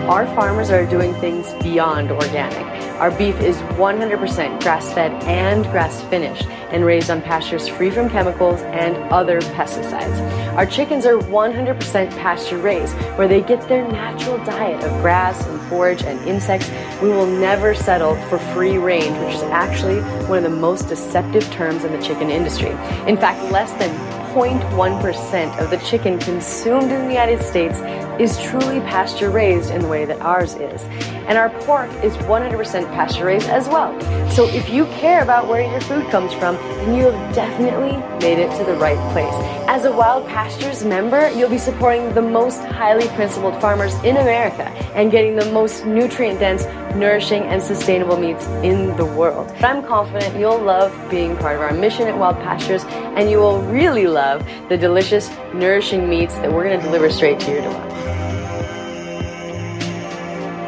Our 0.08 0.24
farmers 0.28 0.70
are 0.70 0.86
doing 0.86 1.12
things 1.16 1.52
beyond 1.62 2.10
organic. 2.10 2.77
Our 2.98 3.12
beef 3.12 3.40
is 3.40 3.56
100% 3.78 4.60
grass 4.60 4.92
fed 4.92 5.12
and 5.22 5.62
grass 5.66 6.02
finished 6.10 6.46
and 6.70 6.84
raised 6.84 7.10
on 7.10 7.22
pastures 7.22 7.68
free 7.68 7.92
from 7.92 8.10
chemicals 8.10 8.60
and 8.62 8.96
other 9.12 9.40
pesticides. 9.40 10.18
Our 10.56 10.66
chickens 10.66 11.06
are 11.06 11.16
100% 11.16 12.10
pasture 12.18 12.58
raised, 12.58 12.94
where 13.16 13.28
they 13.28 13.40
get 13.40 13.68
their 13.68 13.86
natural 13.86 14.36
diet 14.44 14.82
of 14.82 14.90
grass 15.00 15.46
and 15.46 15.60
forage 15.68 16.02
and 16.02 16.18
insects. 16.26 16.68
We 17.00 17.08
will 17.08 17.26
never 17.26 17.72
settle 17.72 18.16
for 18.28 18.38
free 18.52 18.78
range, 18.78 19.16
which 19.24 19.36
is 19.36 19.42
actually 19.44 20.00
one 20.26 20.38
of 20.38 20.42
the 20.42 20.50
most 20.58 20.88
deceptive 20.88 21.48
terms 21.52 21.84
in 21.84 21.92
the 21.92 22.02
chicken 22.02 22.30
industry. 22.30 22.70
In 23.06 23.16
fact, 23.16 23.40
less 23.52 23.70
than 23.74 23.90
0.1% 24.34 25.58
of 25.58 25.70
the 25.70 25.78
chicken 25.78 26.18
consumed 26.18 26.90
in 26.90 27.02
the 27.02 27.08
United 27.08 27.42
States 27.42 27.78
is 28.18 28.38
truly 28.42 28.80
pasture 28.80 29.30
raised 29.30 29.70
in 29.70 29.82
the 29.82 29.88
way 29.88 30.04
that 30.04 30.20
ours 30.20 30.54
is. 30.54 30.82
And 31.28 31.36
our 31.36 31.50
pork 31.50 31.90
is 32.02 32.16
100% 32.16 32.84
pasture 32.94 33.26
raised 33.26 33.48
as 33.48 33.68
well. 33.68 33.98
So 34.30 34.46
if 34.48 34.70
you 34.70 34.86
care 34.86 35.22
about 35.22 35.46
where 35.46 35.60
your 35.60 35.80
food 35.82 36.10
comes 36.10 36.32
from, 36.32 36.56
then 36.56 36.94
you 36.94 37.10
have 37.10 37.34
definitely 37.34 37.96
made 38.20 38.38
it 38.38 38.50
to 38.58 38.64
the 38.64 38.74
right 38.78 38.98
place. 39.12 39.34
As 39.68 39.84
a 39.84 39.92
Wild 39.92 40.26
Pastures 40.26 40.84
member, 40.84 41.30
you'll 41.30 41.50
be 41.50 41.58
supporting 41.58 42.14
the 42.14 42.22
most 42.22 42.60
highly 42.60 43.06
principled 43.08 43.60
farmers 43.60 43.94
in 44.02 44.16
America 44.16 44.64
and 44.94 45.10
getting 45.10 45.36
the 45.36 45.50
most 45.52 45.84
nutrient 45.84 46.40
dense, 46.40 46.64
nourishing, 46.94 47.42
and 47.42 47.62
sustainable 47.62 48.16
meats 48.16 48.46
in 48.64 48.96
the 48.96 49.04
world. 49.04 49.50
I'm 49.58 49.84
confident 49.84 50.38
you'll 50.38 50.58
love 50.58 50.92
being 51.10 51.36
part 51.36 51.56
of 51.56 51.62
our 51.62 51.74
mission 51.74 52.08
at 52.08 52.16
Wild 52.16 52.36
Pastures 52.36 52.84
and 52.88 53.30
you 53.30 53.38
will 53.38 53.60
really 53.62 54.06
love 54.06 54.46
the 54.68 54.76
delicious, 54.76 55.28
nourishing 55.52 56.08
meats 56.08 56.34
that 56.36 56.50
we're 56.50 56.64
going 56.64 56.80
to 56.80 56.84
deliver 56.86 57.10
straight 57.10 57.38
to 57.40 57.50
your 57.50 57.60
door. 57.60 58.07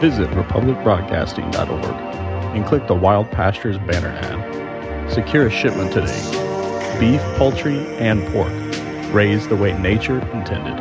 Visit 0.01 0.31
republicbroadcasting.org 0.31 1.85
and 2.57 2.65
click 2.65 2.87
the 2.87 2.95
Wild 2.95 3.31
Pastures 3.31 3.77
banner 3.77 4.09
ad. 4.09 5.13
Secure 5.13 5.49
a 5.49 5.51
shipment 5.51 5.93
today. 5.93 6.97
Beef, 6.99 7.21
poultry, 7.37 7.77
and 7.99 8.27
pork, 8.29 8.51
raised 9.13 9.51
the 9.51 9.57
way 9.57 9.79
nature 9.79 10.21
intended. 10.33 10.75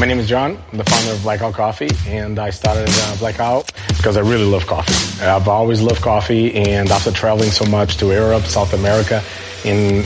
My 0.00 0.06
name 0.06 0.18
is 0.18 0.28
John. 0.28 0.58
I'm 0.72 0.78
the 0.78 0.84
founder 0.84 1.12
of 1.12 1.22
Blackout 1.22 1.54
Coffee, 1.54 1.90
and 2.08 2.40
I 2.40 2.50
started 2.50 2.88
uh, 2.90 3.16
Blackout 3.18 3.72
because 3.96 4.16
I 4.16 4.20
really 4.22 4.46
love 4.46 4.66
coffee. 4.66 5.22
I've 5.22 5.46
always 5.46 5.80
loved 5.80 6.02
coffee, 6.02 6.52
and 6.54 6.90
after 6.90 7.12
traveling 7.12 7.52
so 7.52 7.64
much 7.66 7.98
to 7.98 8.06
Europe, 8.06 8.42
South 8.46 8.72
America, 8.72 9.22
and 9.64 10.04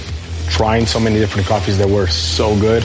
trying 0.50 0.84
so 0.84 1.00
many 1.00 1.18
different 1.18 1.46
coffees 1.46 1.78
that 1.78 1.88
were 1.88 2.06
so 2.08 2.54
good, 2.60 2.84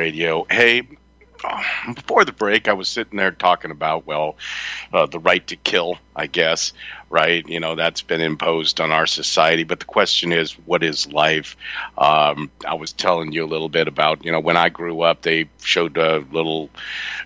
Radio. 0.00 0.46
Hey, 0.48 0.88
before 1.94 2.24
the 2.24 2.32
break, 2.32 2.68
I 2.68 2.72
was 2.72 2.88
sitting 2.88 3.18
there 3.18 3.32
talking 3.32 3.70
about, 3.70 4.06
well, 4.06 4.36
uh, 4.94 5.04
the 5.04 5.18
right 5.18 5.46
to 5.48 5.56
kill, 5.56 5.98
I 6.16 6.26
guess, 6.26 6.72
right? 7.10 7.46
You 7.46 7.60
know, 7.60 7.74
that's 7.74 8.00
been 8.00 8.22
imposed 8.22 8.80
on 8.80 8.92
our 8.92 9.06
society. 9.06 9.64
But 9.64 9.78
the 9.78 9.84
question 9.84 10.32
is, 10.32 10.52
what 10.52 10.82
is 10.82 11.12
life? 11.12 11.54
Um, 11.98 12.50
I 12.66 12.74
was 12.74 12.94
telling 12.94 13.32
you 13.32 13.44
a 13.44 13.52
little 13.52 13.68
bit 13.68 13.88
about, 13.88 14.24
you 14.24 14.32
know, 14.32 14.40
when 14.40 14.56
I 14.56 14.70
grew 14.70 15.02
up, 15.02 15.20
they 15.20 15.50
showed 15.62 15.98
a 15.98 16.24
little 16.32 16.70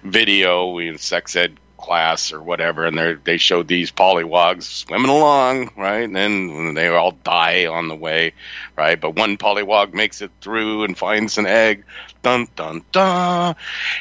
video 0.03 0.79
in 0.79 0.99
sex 0.99 1.37
ed 1.37 1.57
class 1.85 2.33
or 2.33 2.43
whatever, 2.43 2.87
and 2.87 2.97
they 2.97 3.13
they 3.13 3.37
showed 3.37 3.69
these 3.69 3.93
polywogs 3.93 4.63
swimming 4.63 5.11
along, 5.11 5.71
right? 5.77 6.05
And 6.05 6.17
then 6.17 6.75
they 6.75 6.89
all 6.89 7.13
die 7.13 7.67
on 7.67 7.89
the 7.89 7.95
way, 7.95 8.33
right? 8.77 8.99
But 8.99 9.17
one 9.17 9.37
polywog 9.37 9.93
makes 9.93 10.23
it 10.23 10.31
through 10.41 10.85
and 10.85 10.97
finds 10.97 11.37
an 11.37 11.47
egg, 11.47 11.85
dun 12.23 12.49
dun 12.57 12.85
dun, 12.91 13.57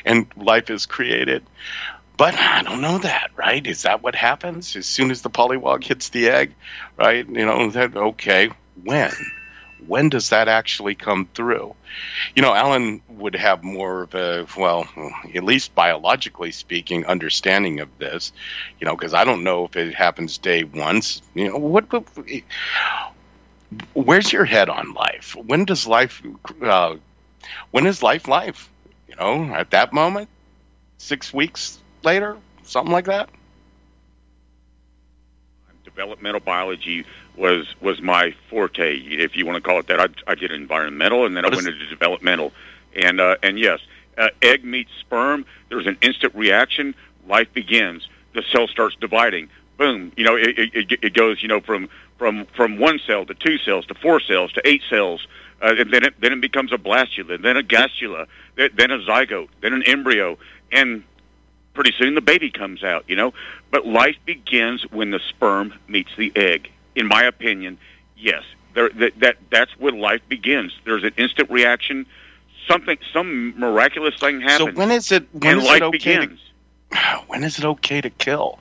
and 0.06 0.28
life 0.38 0.70
is 0.70 0.86
created. 0.86 1.44
But 2.16 2.36
I 2.36 2.62
don't 2.64 2.82
know 2.82 3.00
that, 3.00 3.32
right? 3.36 3.66
Is 3.66 3.82
that 3.82 4.02
what 4.02 4.16
happens 4.16 4.76
as 4.78 4.86
soon 4.86 5.12
as 5.12 5.22
the 5.22 5.30
polywog 5.30 5.84
hits 5.84 6.10
the 6.10 6.30
egg, 6.30 6.54
right? 6.98 7.28
You 7.28 7.46
know, 7.46 7.70
that 7.72 7.98
okay, 7.98 8.50
when? 8.82 9.12
when 9.88 10.10
does 10.10 10.30
that 10.30 10.48
actually 10.48 10.96
come 10.96 11.28
through? 11.34 11.76
You 12.36 12.42
know, 12.42 12.54
Alan 12.54 13.02
would 13.10 13.36
have 13.36 13.64
more 13.64 14.04
of 14.04 14.16
a, 14.16 14.48
well, 14.58 14.88
at 15.34 15.44
least 15.44 15.76
biologically 15.76 16.52
speaking, 16.52 17.06
understanding 17.06 17.80
of 17.80 17.90
this, 17.98 18.32
you 18.80 18.86
know, 18.86 18.96
because 18.96 19.14
I 19.14 19.24
don't 19.24 19.44
know 19.44 19.66
if 19.66 19.76
it 19.76 19.94
happens 19.96 20.38
day 20.38 20.64
once. 20.64 21.22
You 21.34 21.50
know, 21.50 21.58
what, 21.58 21.92
what 21.92 22.06
where's 23.94 24.32
your 24.32 24.46
head 24.46 24.70
on 24.70 24.94
life? 24.94 25.36
When 25.36 25.66
does 25.66 25.88
life, 25.88 26.22
uh, 26.62 26.96
when 27.72 27.86
is 27.86 28.04
life 28.04 28.28
life? 28.28 28.70
You 29.08 29.16
know, 29.16 29.54
at 29.54 29.72
that 29.72 29.94
moment, 29.94 30.30
six 30.98 31.34
weeks 31.34 31.80
later, 32.04 32.38
something 32.64 32.92
like 32.92 33.06
that? 33.06 33.30
Developmental 35.84 36.40
biology 36.40 37.06
was 37.36 37.66
was 37.82 38.02
my 38.02 38.36
forte, 38.50 38.98
if 38.98 39.36
you 39.36 39.46
want 39.46 39.56
to 39.56 39.62
call 39.62 39.80
it 39.80 39.88
that. 39.88 40.00
I, 40.00 40.08
I 40.28 40.36
did 40.36 40.52
environmental, 40.52 41.26
and 41.26 41.36
then 41.36 41.44
what 41.44 41.54
I 41.54 41.56
went 41.56 41.68
into 41.68 41.88
developmental, 41.88 42.52
and 42.96 43.20
uh, 43.20 43.38
and 43.42 43.58
yes, 43.60 43.80
uh, 44.18 44.30
egg 44.42 44.64
meets 44.64 44.92
sperm. 45.00 45.46
There's 45.70 45.88
an 45.88 45.98
instant 46.02 46.36
reaction. 46.36 46.96
Life 47.28 47.52
begins. 47.54 48.08
The 48.34 48.44
cell 48.52 48.68
starts 48.68 48.96
dividing. 49.00 49.50
Boom. 49.78 50.12
You 50.16 50.24
know, 50.24 50.36
it, 50.36 50.58
it, 50.58 50.92
it 51.02 51.14
goes. 51.14 51.42
You 51.42 51.48
know, 51.48 51.60
from 51.60 51.90
from 52.18 52.46
from 52.56 52.78
one 52.78 53.00
cell 53.06 53.26
to 53.26 53.34
two 53.34 53.58
cells 53.58 53.86
to 53.88 53.96
four 53.96 54.20
cells 54.20 54.52
to 54.54 54.68
eight 54.68 54.82
cells. 54.90 55.28
Uh, 55.62 55.76
and 55.78 55.94
then 55.94 56.04
it 56.04 56.14
then 56.20 56.34
it 56.34 56.42
becomes 56.42 56.74
a 56.74 56.78
blastula, 56.78 57.42
then 57.42 57.56
a 57.56 57.64
gastrula, 57.64 58.28
then 58.56 58.92
a 58.92 59.00
zygote, 59.00 59.48
then 59.62 59.72
an 59.72 59.82
embryo, 59.84 60.38
and 60.74 61.04
pretty 61.74 61.94
soon 61.98 62.16
the 62.16 62.22
baby 62.22 62.52
comes 62.52 62.84
out. 62.84 63.06
You 63.08 63.16
know, 63.16 63.34
but 63.72 63.88
life 63.88 64.18
begins 64.26 64.84
when 64.92 65.12
the 65.12 65.20
sperm 65.30 65.74
meets 65.88 66.10
the 66.18 66.34
egg 66.36 66.70
in 66.96 67.08
my 67.08 67.24
opinion, 67.24 67.78
yes, 68.18 68.44
there, 68.74 68.90
that, 68.90 69.20
that 69.20 69.38
that's 69.50 69.72
where 69.78 69.92
life 69.92 70.22
begins. 70.28 70.74
There's 70.86 71.04
an 71.04 71.14
instant 71.18 71.50
reaction. 71.50 72.06
Something, 72.68 72.98
some 73.12 73.60
miraculous 73.60 74.16
thing 74.20 74.42
happens. 74.42 74.72
So 74.72 74.78
when 74.78 74.92
is 74.92 75.12
it? 75.12 75.28
When 75.34 75.60
is 75.60 75.66
life 75.66 75.78
it 75.78 75.84
okay 75.84 75.98
begins. 75.98 76.40
To, 76.92 76.98
when 77.28 77.44
is 77.44 77.60
it 77.60 77.66
okay 77.66 78.02
to 78.02 78.10
kill? 78.10 78.60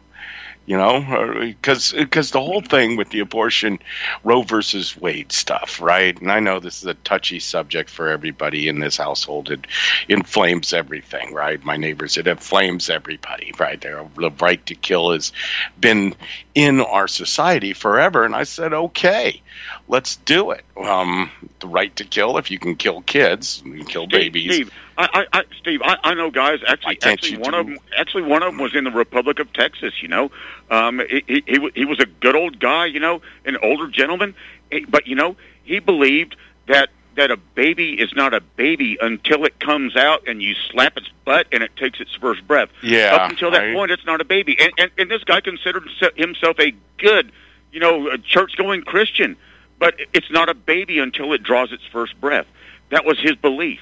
You 0.66 0.76
know 0.76 1.34
because 1.40 1.92
because 1.92 2.30
the 2.30 2.40
whole 2.40 2.60
thing 2.60 2.96
with 2.96 3.10
the 3.10 3.20
abortion 3.20 3.78
roe 4.22 4.42
versus 4.42 4.96
wade 4.96 5.32
stuff 5.32 5.80
right? 5.80 6.20
And 6.20 6.30
i 6.30 6.40
know 6.40 6.60
this 6.60 6.82
is 6.82 6.86
a 6.86 6.94
touchy 6.94 7.40
subject 7.40 7.90
for 7.90 8.08
everybody 8.08 8.68
in 8.68 8.78
this 8.78 8.96
household. 8.96 9.50
It 9.50 9.66
inflames 10.08 10.72
everything 10.72 11.34
right? 11.34 11.62
My 11.64 11.76
neighbors 11.76 12.16
it 12.16 12.26
inflames 12.26 12.90
everybody 12.90 13.52
right? 13.58 13.80
The 13.80 14.32
right 14.40 14.64
to 14.66 14.74
kill 14.74 15.12
has 15.12 15.32
been 15.78 16.14
in 16.54 16.80
our 16.80 17.08
society 17.08 17.72
forever. 17.72 18.24
And 18.24 18.34
i 18.34 18.44
said 18.44 18.72
okay 18.72 19.42
let's 19.88 20.16
do 20.16 20.52
it 20.52 20.64
um, 20.76 21.30
the 21.60 21.66
right 21.66 21.94
to 21.96 22.04
kill 22.04 22.38
if 22.38 22.50
you 22.50 22.58
can 22.58 22.76
kill 22.76 23.02
kids 23.02 23.62
you 23.64 23.72
can 23.78 23.84
kill 23.84 24.04
Steve, 24.04 24.10
babies 24.32 24.54
Steve, 24.54 24.72
I, 24.96 25.26
I, 25.32 25.42
Steve, 25.60 25.80
I, 25.82 25.98
I 26.04 26.14
know 26.14 26.30
guys. 26.30 26.60
Actually, 26.66 26.98
actually, 27.02 27.36
one 27.38 27.52
do- 27.52 27.58
of 27.58 27.66
them, 27.66 27.78
actually, 27.96 28.22
one 28.22 28.42
of 28.42 28.52
them 28.52 28.58
was 28.62 28.74
in 28.74 28.84
the 28.84 28.90
Republic 28.90 29.38
of 29.38 29.52
Texas. 29.52 30.02
You 30.02 30.08
know, 30.08 30.30
um, 30.70 31.00
he, 31.08 31.22
he, 31.26 31.42
he 31.46 31.70
he 31.74 31.84
was 31.84 31.98
a 32.00 32.06
good 32.06 32.36
old 32.36 32.58
guy. 32.58 32.86
You 32.86 33.00
know, 33.00 33.20
an 33.44 33.56
older 33.62 33.88
gentleman, 33.88 34.34
Eh, 34.70 34.80
but 34.88 35.06
you 35.06 35.14
know, 35.14 35.36
he 35.64 35.78
believed 35.78 36.36
that 36.68 36.90
that 37.16 37.30
a 37.30 37.36
baby 37.36 37.94
is 38.00 38.14
not 38.14 38.32
a 38.32 38.40
baby 38.40 38.96
until 39.00 39.44
it 39.44 39.58
comes 39.60 39.96
out 39.96 40.26
and 40.28 40.42
you 40.42 40.54
slap 40.70 40.96
its 40.96 41.08
butt 41.26 41.46
and 41.52 41.62
it 41.62 41.74
takes 41.76 42.00
its 42.00 42.14
first 42.14 42.46
breath. 42.46 42.70
Yeah, 42.82 43.14
Up 43.16 43.30
until 43.30 43.50
that 43.50 43.62
I- 43.64 43.72
point, 43.74 43.90
it's 43.90 44.06
not 44.06 44.20
a 44.22 44.24
baby. 44.24 44.58
And, 44.60 44.72
and 44.78 44.90
and 44.98 45.10
this 45.10 45.22
guy 45.24 45.40
considered 45.40 45.88
se- 46.00 46.12
himself 46.16 46.58
a 46.60 46.72
good, 46.98 47.30
you 47.72 47.80
know, 47.80 48.16
church 48.18 48.56
going 48.56 48.82
Christian, 48.82 49.36
but 49.82 49.94
it's 50.14 50.30
not 50.30 50.48
a 50.48 50.54
baby 50.54 50.98
until 51.00 51.32
it 51.32 51.42
draws 51.42 51.72
its 51.72 51.82
first 51.92 52.18
breath. 52.20 52.46
That 52.90 53.04
was 53.04 53.18
his 53.18 53.34
belief. 53.36 53.80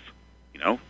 You 0.54 0.60
know. 0.60 0.80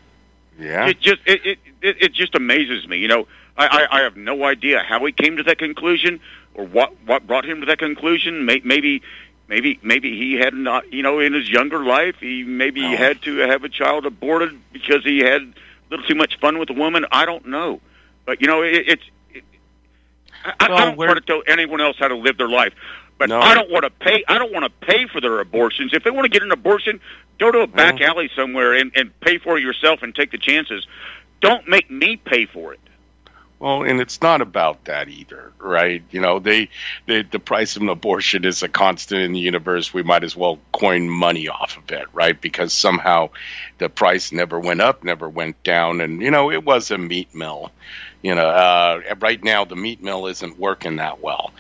yeah 0.59 0.87
It 0.87 1.01
just 1.01 1.21
it, 1.27 1.45
it 1.45 1.59
it 1.83 1.97
it 2.05 2.13
just 2.13 2.35
amazes 2.35 2.87
me. 2.87 2.99
You 2.99 3.09
know, 3.09 3.27
I, 3.57 3.67
I 3.91 3.99
I 3.99 4.01
have 4.03 4.17
no 4.17 4.45
idea 4.45 4.81
how 4.87 5.05
he 5.05 5.13
came 5.13 5.37
to 5.39 5.43
that 5.45 5.59
conclusion 5.59 6.21
or 6.55 6.65
what 6.67 6.93
what 7.07 7.27
brought 7.27 7.45
him 7.45 7.61
to 7.61 7.67
that 7.67 7.79
conclusion. 7.79 8.45
May, 8.45 8.61
maybe 8.65 9.03
maybe 9.49 9.79
maybe 9.83 10.17
he 10.17 10.35
had 10.35 10.55
not 10.55 10.93
you 10.93 11.03
know 11.03 11.19
in 11.19 11.33
his 11.33 11.49
younger 11.49 11.85
life 11.85 12.17
he 12.21 12.45
maybe 12.45 12.83
Oh. 12.85 12.97
had 12.97 13.21
to 13.23 13.37
have 13.39 13.65
a 13.65 13.69
child 13.69 14.07
aborted 14.07 14.59
because 14.73 15.03
he 15.05 15.19
had 15.19 15.43
a 15.43 15.53
little 15.91 16.07
too 16.07 16.15
much 16.15 16.39
fun 16.41 16.59
with 16.59 16.71
a 16.71 16.75
woman. 16.75 17.05
I 17.11 17.25
don't 17.27 17.47
know, 17.47 17.81
but 18.27 18.41
you 18.41 18.47
know 18.47 18.63
it, 18.63 18.85
it's. 18.87 19.03
It, 19.35 19.45
I, 20.45 20.55
I 20.61 20.69
don't 20.69 20.97
we're- 20.97 21.09
want 21.09 21.19
to 21.21 21.27
tell 21.27 21.43
anyone 21.47 21.81
else 21.81 21.97
how 21.99 22.09
to 22.09 22.17
live 22.17 22.37
their 22.39 22.49
life, 22.49 22.73
but 23.21 23.29
No. 23.29 23.39
I 23.39 23.55
don't 23.55 23.71
want 23.71 23.85
to 23.85 23.91
pay. 23.91 24.25
I 24.27 24.39
don't 24.39 24.51
want 24.51 24.65
to 24.65 24.87
pay 24.87 25.07
for 25.07 25.21
their 25.21 25.41
abortions. 25.41 25.93
If 25.93 26.03
they 26.05 26.11
want 26.11 26.25
to 26.25 26.31
get 26.31 26.43
an 26.43 26.51
abortion, 26.51 27.01
go 27.39 27.51
to 27.53 27.61
a 27.61 27.67
back 27.67 27.97
mm-hmm. 27.97 28.05
alley 28.05 28.31
somewhere 28.35 28.73
and, 28.73 28.91
and 28.97 29.21
pay 29.21 29.37
for 29.37 29.59
it 29.59 29.63
yourself 29.63 30.03
and 30.03 30.15
take 30.15 30.33
the 30.33 30.39
chances. 30.39 30.87
Don't 31.41 31.69
make 31.69 31.91
me 31.91 32.17
pay 32.17 32.47
for 32.47 32.73
it. 32.73 32.81
Well, 33.59 33.83
and 33.83 34.01
it's 34.01 34.23
not 34.23 34.41
about 34.41 34.87
that 34.87 35.11
either, 35.11 35.53
right? 35.59 36.03
You 36.11 36.23
know, 36.23 36.39
they, 36.39 36.71
they 37.05 37.21
the 37.23 37.39
price 37.39 37.77
of 37.77 37.83
an 37.83 37.91
abortion 37.91 38.47
is 38.47 38.63
a 38.63 38.69
constant 38.69 39.21
in 39.21 39.33
the 39.33 39.39
universe. 39.39 39.93
We 39.93 40.03
might 40.03 40.25
as 40.25 40.35
well 40.35 40.59
coin 40.73 41.11
money 41.11 41.47
off 41.47 41.77
of 41.77 41.93
it, 41.93 42.07
right? 42.15 42.41
Because 42.41 42.73
somehow 42.73 43.29
the 43.77 43.91
price 43.91 44.33
never 44.33 44.59
went 44.59 44.81
up, 44.81 45.05
never 45.05 45.29
went 45.29 45.63
down, 45.63 46.01
and 46.01 46.23
you 46.23 46.31
know, 46.31 46.51
it 46.51 46.65
was 46.65 46.91
a 46.91 46.97
meat 46.97 47.35
mill. 47.35 47.71
You 48.23 48.35
know, 48.35 48.47
uh, 48.49 49.01
right 49.21 49.43
now 49.43 49.65
the 49.65 49.77
meat 49.77 50.03
mill 50.03 50.27
isn't 50.27 50.59
working 50.59 50.97
that 50.97 51.21
well. 51.23 51.53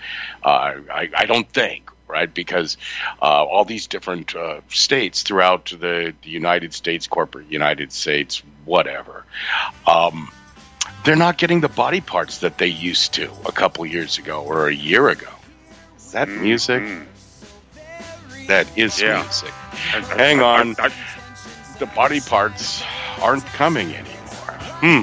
Uh, 0.44 0.74
I, 0.92 1.08
I 1.16 1.24
don't 1.26 1.48
think, 1.50 1.90
right? 2.06 2.32
Because 2.32 2.76
uh, 3.22 3.24
all 3.24 3.64
these 3.64 3.86
different 3.86 4.34
uh, 4.36 4.60
states 4.68 5.22
throughout 5.22 5.66
the, 5.66 6.12
the 6.22 6.28
United 6.30 6.74
States, 6.74 7.06
corporate 7.06 7.50
United 7.50 7.92
States, 7.92 8.42
whatever. 8.66 9.24
Um, 9.86 10.30
they're 11.04 11.16
not 11.16 11.38
getting 11.38 11.60
the 11.60 11.68
body 11.70 12.02
parts 12.02 12.38
that 12.38 12.58
they 12.58 12.66
used 12.66 13.14
to 13.14 13.30
a 13.46 13.52
couple 13.52 13.86
years 13.86 14.18
ago 14.18 14.42
or 14.42 14.68
a 14.68 14.74
year 14.74 15.08
ago. 15.08 15.28
Is 15.96 16.12
that 16.12 16.28
music? 16.28 16.82
That 18.48 18.66
is 18.76 18.96
Mm-hmm. 18.96 19.06
Yeah. 19.06 19.22
music. 19.22 19.52
I- 20.10 20.16
Hang 20.18 20.40
on. 20.42 20.74
The 21.78 21.86
body 21.94 22.20
parts 22.20 22.82
aren't 23.20 23.46
coming 23.46 23.94
anymore. 23.94 24.58
Hmm. 24.82 25.02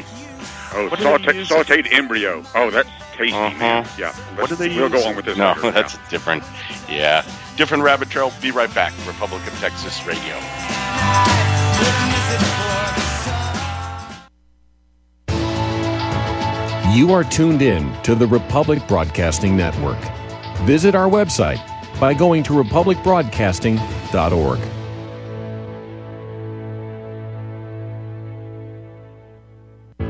Oh, 0.74 0.90
What 0.90 1.00
do 1.00 1.32
they 1.34 1.46
saute, 1.46 1.82
sauteed 1.84 1.94
embryo. 1.94 2.44
Oh, 2.56 2.70
that's 2.70 2.90
tasty, 3.16 3.34
Uh-huh. 3.38 3.58
man. 3.58 3.88
Yeah. 3.98 4.12
What 4.14 4.50
do 4.50 4.56
let's- 4.56 4.58
they 4.58 4.70
We'll 4.70 4.90
use? 4.92 5.04
go 5.04 5.08
on 5.10 5.16
with 5.16 5.26
this. 5.26 5.38
No, 5.38 5.54
later. 5.54 5.72
that's 5.72 5.94
Yeah. 5.96 6.00
different. 6.10 6.44
Yeah, 6.90 7.24
different 7.56 7.84
rabbit 7.84 8.10
trail. 8.10 8.32
Be 8.42 8.52
right 8.52 8.74
back. 8.74 8.94
Republic 9.08 9.46
of 9.48 9.58
Texas 9.60 10.06
Radio. 10.06 10.36
You 16.94 17.12
are 17.14 17.24
tuned 17.24 17.62
in 17.62 17.94
to 18.02 18.16
the 18.16 18.26
Republic 18.26 18.82
Broadcasting 18.88 19.56
Network. 19.56 20.00
Visit 20.66 20.96
our 20.96 21.08
website 21.08 21.60
by 22.00 22.16
going 22.16 22.42
to 22.44 22.54
republicbroadcasting.org. 22.54 24.60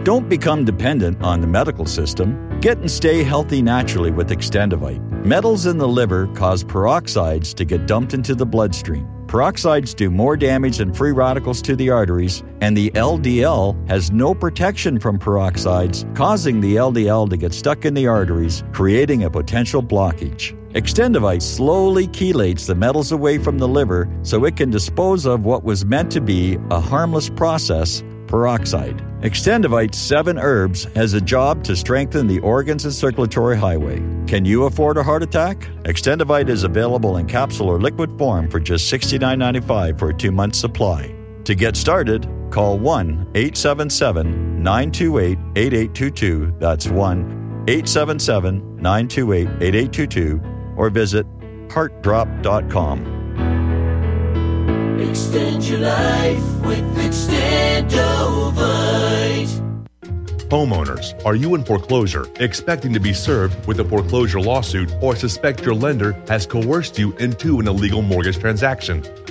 Don't 0.08 0.30
become 0.30 0.64
dependent 0.64 1.22
on 1.22 1.42
the 1.42 1.48
medical 1.48 1.86
system. 1.86 2.62
Get 2.62 2.78
and 2.78 2.90
stay 2.90 3.24
healthy 3.24 3.62
naturally 3.62 4.10
with 4.10 4.30
Extendovite. 4.30 5.02
Metals 5.26 5.66
in 5.66 5.78
the 5.78 5.88
liver 5.90 6.28
cause 6.28 6.64
peroxides 6.64 7.54
to 7.56 7.66
get 7.66 7.88
dumped 7.88 8.14
into 8.14 8.34
the 8.34 8.46
bloodstream. 8.46 9.06
Peroxides 9.26 9.94
do 9.94 10.10
more 10.10 10.38
damage 10.38 10.78
than 10.78 10.94
free 10.94 11.12
radicals 11.12 11.62
to 11.64 11.76
the 11.76 11.90
arteries, 11.90 12.42
and 12.62 12.78
the 12.78 12.90
LDL 12.92 13.76
has 13.90 14.10
no 14.10 14.34
protection 14.34 14.98
from 14.98 15.20
peroxides, 15.20 16.06
causing 16.16 16.62
the 16.62 16.78
LDL 16.78 17.30
to 17.30 17.36
get 17.36 17.54
stuck 17.54 17.84
in 17.84 17.94
the 17.94 18.08
arteries, 18.08 18.64
creating 18.72 19.26
a 19.26 19.30
potential 19.30 19.84
blockage. 19.84 20.56
Extendovite 20.72 21.42
slowly 21.42 22.08
chelates 22.08 22.66
the 22.66 22.76
metals 22.76 23.12
away 23.12 23.38
from 23.38 23.58
the 23.58 23.68
liver 23.68 24.08
so 24.22 24.46
it 24.46 24.56
can 24.56 24.70
dispose 24.70 25.26
of 25.26 25.44
what 25.44 25.66
was 25.66 25.84
meant 25.84 26.10
to 26.12 26.22
be 26.22 26.58
a 26.72 26.80
harmless 26.80 27.30
process, 27.30 28.04
peroxide. 28.28 28.98
Extendovite 29.22 29.96
7 29.96 30.38
herbs 30.38 30.84
has 30.96 31.14
a 31.14 31.22
job 31.22 31.64
to 31.64 31.76
strengthen 31.76 32.28
the 32.28 32.40
organs 32.40 32.86
and 32.86 32.94
circulatory 32.94 33.58
highway. 33.58 33.98
Can 34.28 34.46
you 34.46 34.66
afford 34.66 34.98
a 34.98 35.04
heart 35.04 35.24
attack? 35.24 35.62
Extendovite 35.84 36.50
is 36.50 36.64
available 36.64 37.18
in 37.18 37.26
capsule 37.26 37.70
or 37.70 37.80
liquid 37.80 38.18
form 38.18 38.50
for 38.50 38.60
just 38.60 38.92
$69.95 38.92 39.98
for 39.98 40.10
a 40.10 40.14
two 40.14 40.32
month 40.32 40.56
supply. 40.56 41.14
To 41.46 41.56
get 41.56 41.76
started, 41.76 42.28
call 42.52 42.78
1 42.78 43.32
877 43.34 44.62
928 44.62 45.38
8822. 45.56 46.56
That's 46.60 46.88
1 46.88 47.66
877 47.68 48.76
928 48.76 49.48
8822 49.62 50.42
or 50.78 50.90
visit 50.90 51.26
heartdrop.com. 51.70 53.17
Extend 55.00 55.64
your 55.68 55.80
life 55.80 56.42
with 56.66 56.84
Extendovite. 56.98 57.88
Homeowners, 60.50 61.14
are 61.26 61.36
you 61.36 61.56
in 61.56 61.64
foreclosure, 61.64 62.26
expecting 62.40 62.94
to 62.94 63.00
be 63.00 63.14
served 63.14 63.68
with 63.68 63.80
a 63.80 63.84
foreclosure 63.84 64.40
lawsuit, 64.40 64.92
or 65.02 65.16
suspect 65.16 65.66
your 65.66 65.76
lender 65.76 66.14
has 66.28 66.46
coerced 66.46 66.98
you 66.98 67.12
into 67.18 67.60
an 67.60 67.68
illegal 67.68 68.02
mortgage 68.02 68.40
transaction? 68.40 69.04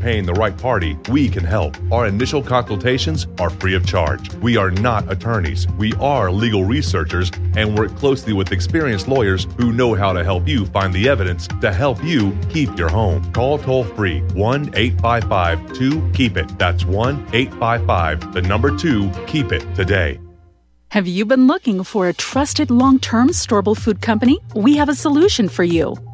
paying 0.00 0.26
the 0.26 0.32
right 0.32 0.56
party, 0.56 0.98
we 1.10 1.28
can 1.28 1.44
help. 1.44 1.76
Our 1.92 2.06
initial 2.06 2.42
consultations 2.42 3.26
are 3.38 3.50
free 3.50 3.74
of 3.74 3.86
charge. 3.86 4.32
We 4.34 4.56
are 4.56 4.70
not 4.70 5.10
attorneys. 5.10 5.66
We 5.78 5.92
are 5.94 6.30
legal 6.30 6.64
researchers 6.64 7.30
and 7.56 7.78
work 7.78 7.94
closely 7.96 8.32
with 8.32 8.52
experienced 8.52 9.08
lawyers 9.08 9.46
who 9.56 9.72
know 9.72 9.94
how 9.94 10.12
to 10.12 10.24
help 10.24 10.48
you 10.48 10.66
find 10.66 10.92
the 10.92 11.08
evidence 11.08 11.46
to 11.60 11.72
help 11.72 12.02
you 12.02 12.36
keep 12.48 12.78
your 12.78 12.88
home. 12.88 13.32
Call 13.32 13.58
toll 13.58 13.84
free 13.84 14.20
1 14.34 14.70
855 14.74 15.72
2 15.74 16.00
KEEP 16.12 16.36
IT. 16.36 16.58
That's 16.58 16.84
1 16.84 17.28
855 17.32 18.32
the 18.32 18.42
number 18.42 18.76
2 18.76 19.08
KEEP 19.26 19.52
IT 19.52 19.74
today. 19.74 20.20
Have 20.90 21.06
you 21.06 21.26
been 21.26 21.46
looking 21.46 21.84
for 21.84 22.08
a 22.08 22.14
trusted 22.14 22.70
long 22.70 22.98
term 22.98 23.28
storable 23.28 23.76
food 23.76 24.00
company? 24.00 24.38
We 24.54 24.76
have 24.76 24.88
a 24.88 24.94
solution 24.94 25.48
for 25.50 25.62
you. 25.62 25.94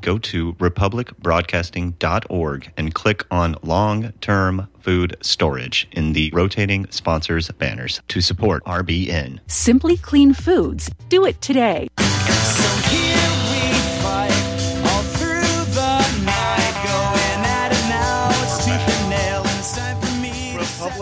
Go 0.00 0.18
to 0.18 0.54
republicbroadcasting.org 0.54 2.72
and 2.76 2.94
click 2.94 3.24
on 3.30 3.56
long 3.62 4.12
term 4.20 4.68
food 4.80 5.16
storage 5.20 5.88
in 5.92 6.12
the 6.12 6.30
rotating 6.32 6.86
sponsors 6.90 7.50
banners 7.50 8.00
to 8.08 8.20
support 8.20 8.64
RBN. 8.64 9.38
Simply 9.48 9.96
Clean 9.96 10.32
Foods. 10.32 10.90
Do 11.08 11.24
it 11.24 11.40
today. 11.40 11.88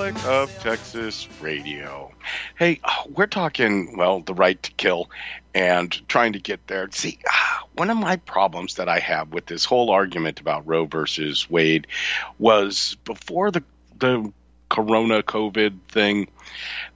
Republic 0.07 0.27
of 0.27 0.59
Texas 0.61 1.29
Radio. 1.41 2.13
Hey, 2.59 2.81
uh, 2.85 3.05
we're 3.15 3.27
talking, 3.27 3.97
well, 3.97 4.21
the 4.21 4.35
right 4.35 4.63
to 4.63 4.71
kill 4.73 5.11
and 5.57 6.07
trying 6.07 6.35
to 6.35 6.39
get 6.39 6.67
there. 6.67 6.87
See, 6.91 7.19
one 7.75 7.89
of 7.89 7.97
my 7.97 8.17
problems 8.17 8.75
that 8.75 8.91
I 8.91 8.99
have 8.99 9.33
with 9.33 9.47
this 9.47 9.65
whole 9.65 9.91
argument 9.91 10.39
about 10.39 10.67
Roe 10.67 10.85
versus 10.85 11.49
Wade 11.49 11.87
was 12.39 12.97
before 13.05 13.51
the 13.51 13.65
the 13.99 14.31
corona 14.69 15.23
covid 15.23 15.79
thing, 15.89 16.29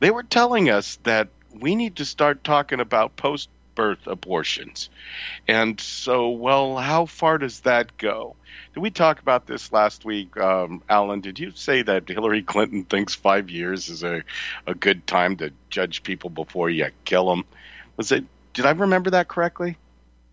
they 0.00 0.10
were 0.10 0.22
telling 0.22 0.68
us 0.68 0.96
that 1.04 1.28
we 1.58 1.74
need 1.74 1.96
to 1.96 2.04
start 2.04 2.44
talking 2.44 2.80
about 2.80 3.16
post 3.16 3.48
birth 3.74 4.06
abortions. 4.06 4.90
And 5.48 5.80
so, 5.80 6.28
well, 6.28 6.76
how 6.76 7.06
far 7.06 7.38
does 7.38 7.60
that 7.60 7.96
go? 7.96 8.36
Did 8.74 8.80
we 8.80 8.90
talk 8.90 9.20
about 9.20 9.46
this 9.46 9.72
last 9.72 10.04
week, 10.04 10.36
um, 10.36 10.82
Alan? 10.86 11.22
Did 11.22 11.38
you 11.38 11.52
say 11.54 11.80
that 11.80 12.06
Hillary 12.06 12.42
Clinton 12.42 12.84
thinks 12.84 13.14
five 13.14 13.48
years 13.48 13.88
is 13.88 14.02
a, 14.02 14.22
a 14.66 14.74
good 14.74 15.06
time 15.06 15.38
to 15.38 15.50
judge 15.70 16.02
people 16.02 16.28
before 16.28 16.68
you 16.68 16.90
kill 17.06 17.30
them? 17.30 17.44
Was 17.96 18.12
it? 18.12 18.24
Did 18.54 18.66
I 18.66 18.70
remember 18.72 19.10
that 19.10 19.28
correctly? 19.28 19.76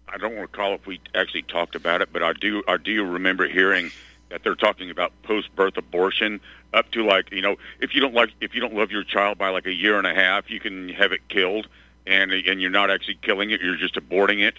I 0.09 0.17
don't 0.17 0.37
recall 0.37 0.73
if 0.73 0.85
we 0.87 0.99
actually 1.13 1.43
talked 1.43 1.75
about 1.75 2.01
it, 2.01 2.09
but 2.11 2.23
I 2.23 2.33
do. 2.33 2.63
I 2.67 2.77
do 2.77 3.03
remember 3.03 3.47
hearing 3.47 3.91
that 4.29 4.43
they're 4.43 4.55
talking 4.55 4.89
about 4.89 5.11
post-birth 5.23 5.77
abortion 5.77 6.39
up 6.73 6.91
to 6.91 7.05
like 7.05 7.31
you 7.31 7.41
know 7.41 7.55
if 7.79 7.93
you 7.95 8.01
don't 8.01 8.13
like 8.13 8.31
if 8.41 8.53
you 8.55 8.61
don't 8.61 8.73
love 8.73 8.91
your 8.91 9.03
child 9.03 9.37
by 9.37 9.49
like 9.49 9.65
a 9.65 9.73
year 9.73 9.97
and 9.97 10.07
a 10.07 10.13
half, 10.13 10.49
you 10.49 10.59
can 10.59 10.89
have 10.89 11.11
it 11.11 11.27
killed, 11.29 11.67
and 12.05 12.31
and 12.31 12.61
you're 12.61 12.69
not 12.71 12.89
actually 12.89 13.17
killing 13.21 13.51
it, 13.51 13.61
you're 13.61 13.75
just 13.77 13.95
aborting 13.95 14.41
it. 14.41 14.55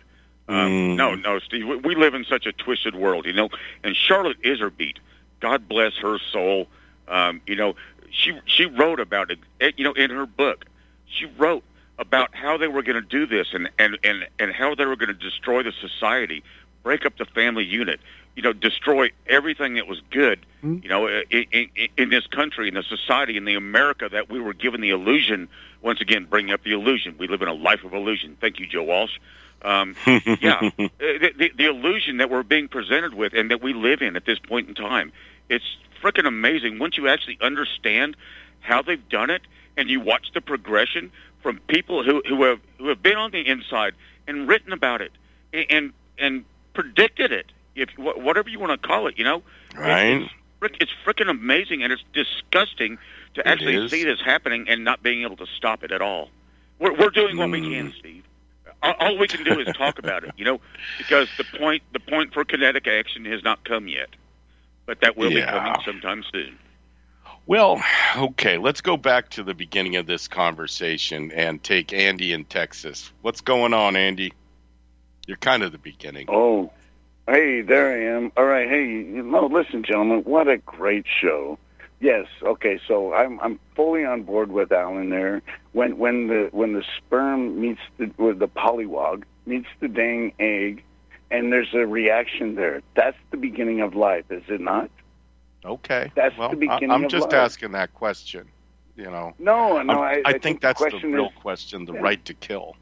Um, 0.48 0.56
Mm. 0.56 0.96
No, 0.96 1.14
no, 1.14 1.38
Steve. 1.40 1.66
We, 1.66 1.76
we 1.76 1.94
live 1.94 2.14
in 2.14 2.24
such 2.24 2.46
a 2.46 2.52
twisted 2.52 2.94
world, 2.94 3.26
you 3.26 3.32
know. 3.34 3.50
And 3.84 3.94
Charlotte 3.94 4.40
Iserbyt, 4.42 4.96
God 5.40 5.68
bless 5.68 5.94
her 5.96 6.18
soul. 6.18 6.68
Um, 7.06 7.40
you 7.46 7.54
know, 7.56 7.74
she 8.10 8.38
she 8.46 8.64
wrote 8.66 9.00
about 9.00 9.30
it. 9.30 9.38
eh, 9.60 9.72
You 9.76 9.84
know, 9.84 9.92
in 9.92 10.10
her 10.10 10.26
book, 10.26 10.64
she 11.06 11.26
wrote 11.38 11.64
about 11.98 12.34
how 12.34 12.56
they 12.56 12.68
were 12.68 12.82
going 12.82 13.00
to 13.02 13.08
do 13.08 13.26
this 13.26 13.48
and 13.52 13.68
and 13.78 13.98
and 14.04 14.26
and 14.38 14.52
how 14.52 14.74
they 14.74 14.86
were 14.86 14.96
going 14.96 15.08
to 15.08 15.14
destroy 15.14 15.62
the 15.62 15.72
society, 15.80 16.42
break 16.82 17.04
up 17.04 17.16
the 17.18 17.24
family 17.24 17.64
unit. 17.64 18.00
You 18.36 18.42
know, 18.42 18.52
destroy 18.52 19.10
everything 19.26 19.74
that 19.74 19.88
was 19.88 20.00
good. 20.10 20.38
You 20.62 20.88
know, 20.88 21.08
in, 21.08 21.44
in, 21.50 21.68
in 21.96 22.10
this 22.10 22.26
country, 22.28 22.68
in 22.68 22.74
the 22.74 22.84
society, 22.84 23.36
in 23.36 23.44
the 23.44 23.54
America 23.54 24.08
that 24.10 24.30
we 24.30 24.40
were 24.40 24.54
given 24.54 24.80
the 24.80 24.90
illusion. 24.90 25.48
Once 25.82 26.00
again, 26.00 26.24
bringing 26.24 26.52
up 26.52 26.62
the 26.62 26.72
illusion. 26.72 27.16
We 27.18 27.26
live 27.28 27.42
in 27.42 27.48
a 27.48 27.52
life 27.52 27.84
of 27.84 27.94
illusion. 27.94 28.36
Thank 28.40 28.58
you, 28.60 28.66
Joe 28.66 28.84
Walsh. 28.84 29.18
Um, 29.62 29.96
yeah, 30.06 30.70
Uh, 30.78 30.88
the, 30.98 31.32
the, 31.36 31.52
the 31.56 31.66
illusion 31.66 32.18
that 32.18 32.30
we're 32.30 32.42
being 32.44 32.68
presented 32.68 33.14
with 33.14 33.32
and 33.32 33.50
that 33.50 33.60
we 33.60 33.72
live 33.72 34.02
in 34.02 34.14
at 34.16 34.24
this 34.24 34.38
point 34.38 34.68
in 34.68 34.74
time. 34.74 35.12
It's 35.48 35.64
freaking 36.02 36.26
amazing 36.26 36.78
once 36.78 36.96
you 36.96 37.08
actually 37.08 37.38
understand 37.40 38.16
how 38.60 38.82
they've 38.82 39.08
done 39.08 39.30
it 39.30 39.42
and 39.76 39.88
you 39.88 40.00
watch 40.00 40.28
the 40.34 40.40
progression 40.40 41.10
from 41.42 41.58
people 41.68 42.02
who, 42.04 42.22
who 42.28 42.42
have 42.44 42.60
who 42.78 42.88
have 42.88 43.02
been 43.02 43.16
on 43.16 43.30
the 43.30 43.46
inside 43.46 43.94
and 44.26 44.48
written 44.48 44.72
about 44.72 45.00
it 45.00 45.12
and 45.52 45.92
and 46.18 46.44
predicted 46.74 47.32
it. 47.32 47.46
If 47.74 47.90
whatever 47.96 48.48
you 48.48 48.58
want 48.58 48.80
to 48.80 48.88
call 48.88 49.06
it, 49.06 49.18
you 49.18 49.24
know, 49.24 49.42
Right. 49.76 50.22
It's, 50.60 50.74
it's 50.80 50.92
freaking 51.06 51.30
amazing, 51.30 51.84
and 51.84 51.92
it's 51.92 52.02
disgusting 52.12 52.98
to 53.34 53.46
actually 53.46 53.88
see 53.88 54.02
this 54.02 54.20
happening 54.24 54.68
and 54.68 54.82
not 54.82 55.02
being 55.02 55.22
able 55.22 55.36
to 55.36 55.46
stop 55.56 55.84
it 55.84 55.92
at 55.92 56.02
all. 56.02 56.30
We're 56.80 56.94
we're 56.94 57.10
doing 57.10 57.36
what 57.36 57.50
we 57.50 57.60
can, 57.60 57.92
Mm. 57.92 57.98
Steve. 57.98 58.24
All, 58.82 58.94
all 58.98 59.18
we 59.18 59.28
can 59.28 59.44
do 59.44 59.60
is 59.60 59.68
talk 59.76 59.98
about 60.00 60.24
it, 60.24 60.32
you 60.36 60.44
know, 60.44 60.60
because 60.96 61.28
the 61.36 61.44
point 61.44 61.82
the 61.92 62.00
point 62.00 62.34
for 62.34 62.44
kinetic 62.44 62.88
action 62.88 63.24
has 63.26 63.44
not 63.44 63.62
come 63.64 63.86
yet, 63.86 64.08
but 64.86 65.00
that 65.02 65.16
will 65.16 65.30
Yeah. 65.32 65.46
be 65.46 65.58
coming 65.58 65.74
sometime 65.84 66.24
soon. 66.32 66.58
Well, 67.48 67.82
okay, 68.14 68.58
let's 68.58 68.82
go 68.82 68.98
back 68.98 69.30
to 69.30 69.42
the 69.42 69.54
beginning 69.54 69.96
of 69.96 70.04
this 70.04 70.28
conversation 70.28 71.32
and 71.32 71.62
take 71.62 71.94
Andy 71.94 72.34
in 72.34 72.44
Texas. 72.44 73.10
What's 73.22 73.40
going 73.40 73.72
on, 73.72 73.96
Andy? 73.96 74.34
You're 75.26 75.38
kind 75.38 75.62
of 75.62 75.72
the 75.72 75.78
beginning. 75.78 76.26
Oh, 76.28 76.70
hey, 77.26 77.62
there 77.62 77.90
I 77.90 78.16
am. 78.18 78.32
All 78.36 78.44
right, 78.44 78.68
hey, 78.68 78.84
you 78.84 79.22
know, 79.22 79.46
listen, 79.46 79.82
gentlemen, 79.82 80.24
what 80.24 80.46
a 80.46 80.58
great 80.58 81.06
show. 81.22 81.58
Yes, 82.00 82.26
okay, 82.42 82.78
so 82.86 83.14
I'm 83.14 83.40
I'm 83.40 83.58
fully 83.74 84.04
on 84.04 84.24
board 84.24 84.52
with 84.52 84.70
Alan 84.70 85.08
there. 85.08 85.40
When 85.72 85.96
when 85.96 86.26
the 86.26 86.50
when 86.52 86.74
the 86.74 86.84
sperm 86.98 87.58
meets 87.58 87.80
the 87.96 88.10
with 88.18 88.40
the 88.40 88.48
polywog 88.48 89.22
meets 89.46 89.68
the 89.80 89.88
dang 89.88 90.34
egg, 90.38 90.84
and 91.30 91.50
there's 91.50 91.72
a 91.72 91.86
reaction 91.86 92.56
there. 92.56 92.82
That's 92.94 93.16
the 93.30 93.38
beginning 93.38 93.80
of 93.80 93.94
life, 93.94 94.26
is 94.30 94.42
it 94.48 94.60
not? 94.60 94.90
Okay. 95.64 96.10
That's 96.14 96.36
well, 96.36 96.50
the 96.50 96.56
beginning 96.56 96.90
I, 96.90 96.94
I'm 96.94 97.04
of 97.04 97.10
just 97.10 97.32
life. 97.32 97.34
asking 97.34 97.72
that 97.72 97.92
question. 97.94 98.48
You 98.96 99.04
know. 99.10 99.32
No, 99.38 99.80
no, 99.82 100.02
I'm- 100.02 100.22
I, 100.24 100.30
I, 100.30 100.38
think, 100.38 100.60
that's 100.60 100.80
the 100.82 100.90
question 100.90 101.12
real 101.12 101.26
is, 101.26 101.32
question: 101.36 101.84
the 101.84 101.92
Yeah. 101.94 102.00
right 102.00 102.24
to 102.24 102.34
kill. 102.34 102.76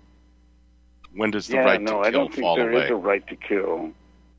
When 1.15 1.31
does 1.31 1.47
the 1.49 1.55
yeah, 1.55 1.61
right 1.65 1.81
no, 1.81 1.93
to 2.03 2.09
I 2.09 2.11
don't 2.11 2.31
think 2.33 2.43
fall 2.43 2.57
there 2.57 2.71
is 2.73 2.83
away? 2.83 2.89
a 2.91 2.95
right 2.95 3.27
to 3.29 3.37
kill. 3.37 3.93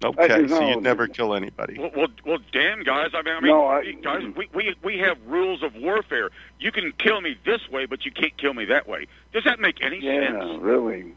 Okay, 0.03 0.31
I- 0.31 0.45
so 0.47 0.67
you'd 0.69 0.83
never 0.83 1.07
kill 1.07 1.33
anybody. 1.35 1.77
Well, 1.79 1.91
well, 1.95 2.07
well 2.25 2.37
damn, 2.51 2.83
guys. 2.83 3.11
I 3.13 3.21
mean, 3.23 3.35
I 3.35 3.39
mean, 3.41 3.51
No, 3.51 3.65
I- 3.67 3.91
guys, 4.03 4.23
we, 4.35 4.47
we 4.53 4.75
we 4.83 4.97
have 4.99 5.17
rules 5.25 5.63
of 5.63 5.75
warfare. 5.75 6.29
You 6.59 6.71
can 6.71 6.91
kill 6.99 7.19
me 7.21 7.35
this 7.45 7.67
way, 7.69 7.85
but 7.85 8.05
you 8.05 8.11
can't 8.11 8.35
kill 8.37 8.53
me 8.53 8.65
that 8.65 8.87
way. 8.87 9.07
Does 9.33 9.43
that 9.45 9.59
make 9.59 9.83
any 9.83 9.99
Yeah, 9.99 10.31
sense? 10.31 10.61
really. 10.61 11.13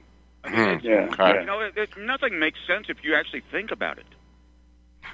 Hmm, 0.47 0.77
Yeah, 0.83 1.09
okay. 1.13 1.41
You 1.41 1.47
know, 1.47 1.61
it, 1.61 1.77
it, 1.77 1.91
nothing 1.99 2.39
makes 2.39 2.59
sense 2.67 2.87
if 2.89 3.05
you 3.05 3.15
actually 3.15 3.43
think 3.51 3.71
about 3.71 3.99
it. 3.99 4.07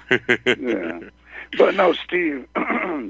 yeah. 0.59 0.99
But 1.57 1.75
no, 1.75 1.93
Steve, 1.93 2.47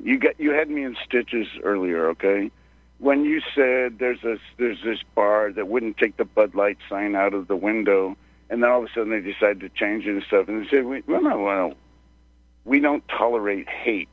you 0.04 0.18
got 0.20 0.40
you 0.40 0.52
had 0.52 0.70
me 0.70 0.84
in 0.84 0.96
stitches 1.04 1.48
earlier. 1.64 2.10
Okay, 2.10 2.52
when 3.00 3.26
you 3.26 3.42
said 3.56 4.00
there's 4.00 4.22
this 4.22 4.40
there's 4.58 4.82
this 4.84 5.00
bar 5.16 5.52
that 5.52 5.68
wouldn't 5.68 5.98
take 5.98 6.18
the 6.18 6.26
Bud 6.26 6.56
Light 6.56 6.78
sign 6.90 7.16
out 7.16 7.34
of 7.34 7.48
the 7.48 7.56
window, 7.56 8.16
and 8.50 8.64
then 8.64 8.70
all 8.70 8.84
of 8.84 8.90
a 8.90 8.94
sudden 8.94 9.10
they 9.10 9.22
decided 9.22 9.60
to 9.62 9.70
change 9.70 10.06
it 10.06 10.12
and 10.12 10.24
stuff, 10.24 10.48
and 10.48 10.64
they 10.64 10.70
said, 10.70 10.86
we, 10.86 11.04
"Well, 11.08 11.22
no, 11.22 11.40
well, 11.40 11.74
we 12.66 12.80
don't 12.80 13.08
tolerate 13.08 13.68
hate, 13.68 14.10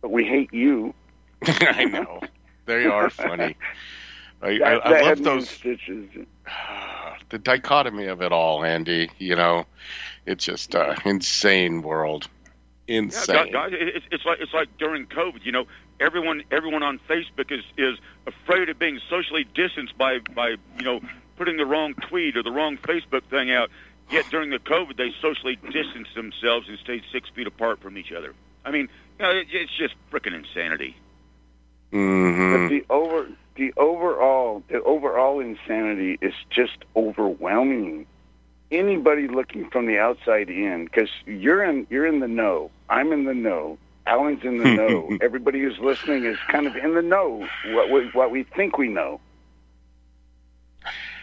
but 0.00 0.10
we 0.10 0.24
hate 0.24 0.52
you." 0.52 0.94
I 1.44 1.84
know 1.84 2.20
they 2.66 2.86
are 2.86 3.10
funny. 3.10 3.56
I, 4.42 4.46
I, 4.48 4.58
That, 4.58 4.62
I 4.62 4.74
that 4.74 4.84
love 4.84 5.04
had 5.04 5.18
me 5.18 5.30
in 5.30 5.38
those 5.38 5.48
stitches. 5.48 6.08
the 7.30 7.38
dichotomy 7.38 8.06
of 8.06 8.22
it 8.22 8.32
all, 8.32 8.64
Andy. 8.64 9.10
You 9.18 9.36
know, 9.36 9.66
it's 10.26 10.44
just 10.44 10.74
uh, 10.74 10.94
insane 11.04 11.82
world. 11.82 12.28
Yeah, 12.92 12.98
Insane. 12.98 13.52
guys, 13.52 13.72
it's- 13.72 14.02
it's 14.10 14.24
like 14.24 14.40
it's 14.40 14.52
like 14.54 14.68
during 14.78 15.06
COVID. 15.06 15.44
You 15.44 15.52
know, 15.52 15.66
everyone 16.00 16.42
everyone 16.50 16.82
on 16.82 16.98
Facebook 17.08 17.50
is 17.50 17.64
is 17.76 17.98
afraid 18.26 18.68
of 18.68 18.78
being 18.78 19.00
socially 19.08 19.44
distanced 19.54 19.96
by 19.96 20.18
by 20.34 20.50
you 20.78 20.84
know 20.84 21.00
putting 21.36 21.56
the 21.56 21.66
wrong 21.66 21.94
tweet 21.94 22.36
or 22.36 22.42
the 22.42 22.52
wrong 22.52 22.76
Facebook 22.76 23.22
thing 23.24 23.50
out. 23.50 23.70
Yet 24.10 24.26
during 24.30 24.50
the 24.50 24.58
COVID, 24.58 24.96
they 24.98 25.14
socially 25.22 25.56
distanced 25.56 26.14
themselves 26.14 26.68
and 26.68 26.78
stayed 26.78 27.02
six 27.10 27.30
feet 27.30 27.46
apart 27.46 27.80
from 27.80 27.96
each 27.96 28.12
other. 28.12 28.34
I 28.64 28.70
mean, 28.70 28.88
you 29.18 29.24
know, 29.24 29.30
it, 29.30 29.46
it's 29.50 29.72
just 29.72 29.94
freaking 30.10 30.34
insanity. 30.34 30.96
Mm-hmm. 31.92 32.52
But 32.52 32.68
the 32.68 32.84
over 32.90 33.28
the 33.56 33.72
overall 33.76 34.62
the 34.68 34.82
overall 34.82 35.40
insanity 35.40 36.18
is 36.20 36.34
just 36.50 36.76
overwhelming. 36.96 38.06
Anybody 38.70 39.28
looking 39.28 39.68
from 39.68 39.84
the 39.86 39.98
outside 39.98 40.48
in, 40.48 40.84
because 40.84 41.10
you're 41.26 41.62
in 41.62 41.86
you're 41.90 42.06
in 42.06 42.20
the 42.20 42.28
know. 42.28 42.70
I'm 42.92 43.12
in 43.12 43.24
the 43.24 43.34
know. 43.34 43.78
Alan's 44.06 44.44
in 44.44 44.58
the 44.58 44.64
know. 44.76 45.16
Everybody 45.22 45.60
who's 45.60 45.78
listening 45.78 46.24
is 46.24 46.36
kind 46.48 46.66
of 46.66 46.76
in 46.76 46.94
the 46.94 47.02
know. 47.02 47.46
What 47.68 47.90
we 47.90 48.06
what 48.12 48.30
we 48.30 48.42
think 48.44 48.76
we 48.78 48.88
know. 48.88 49.20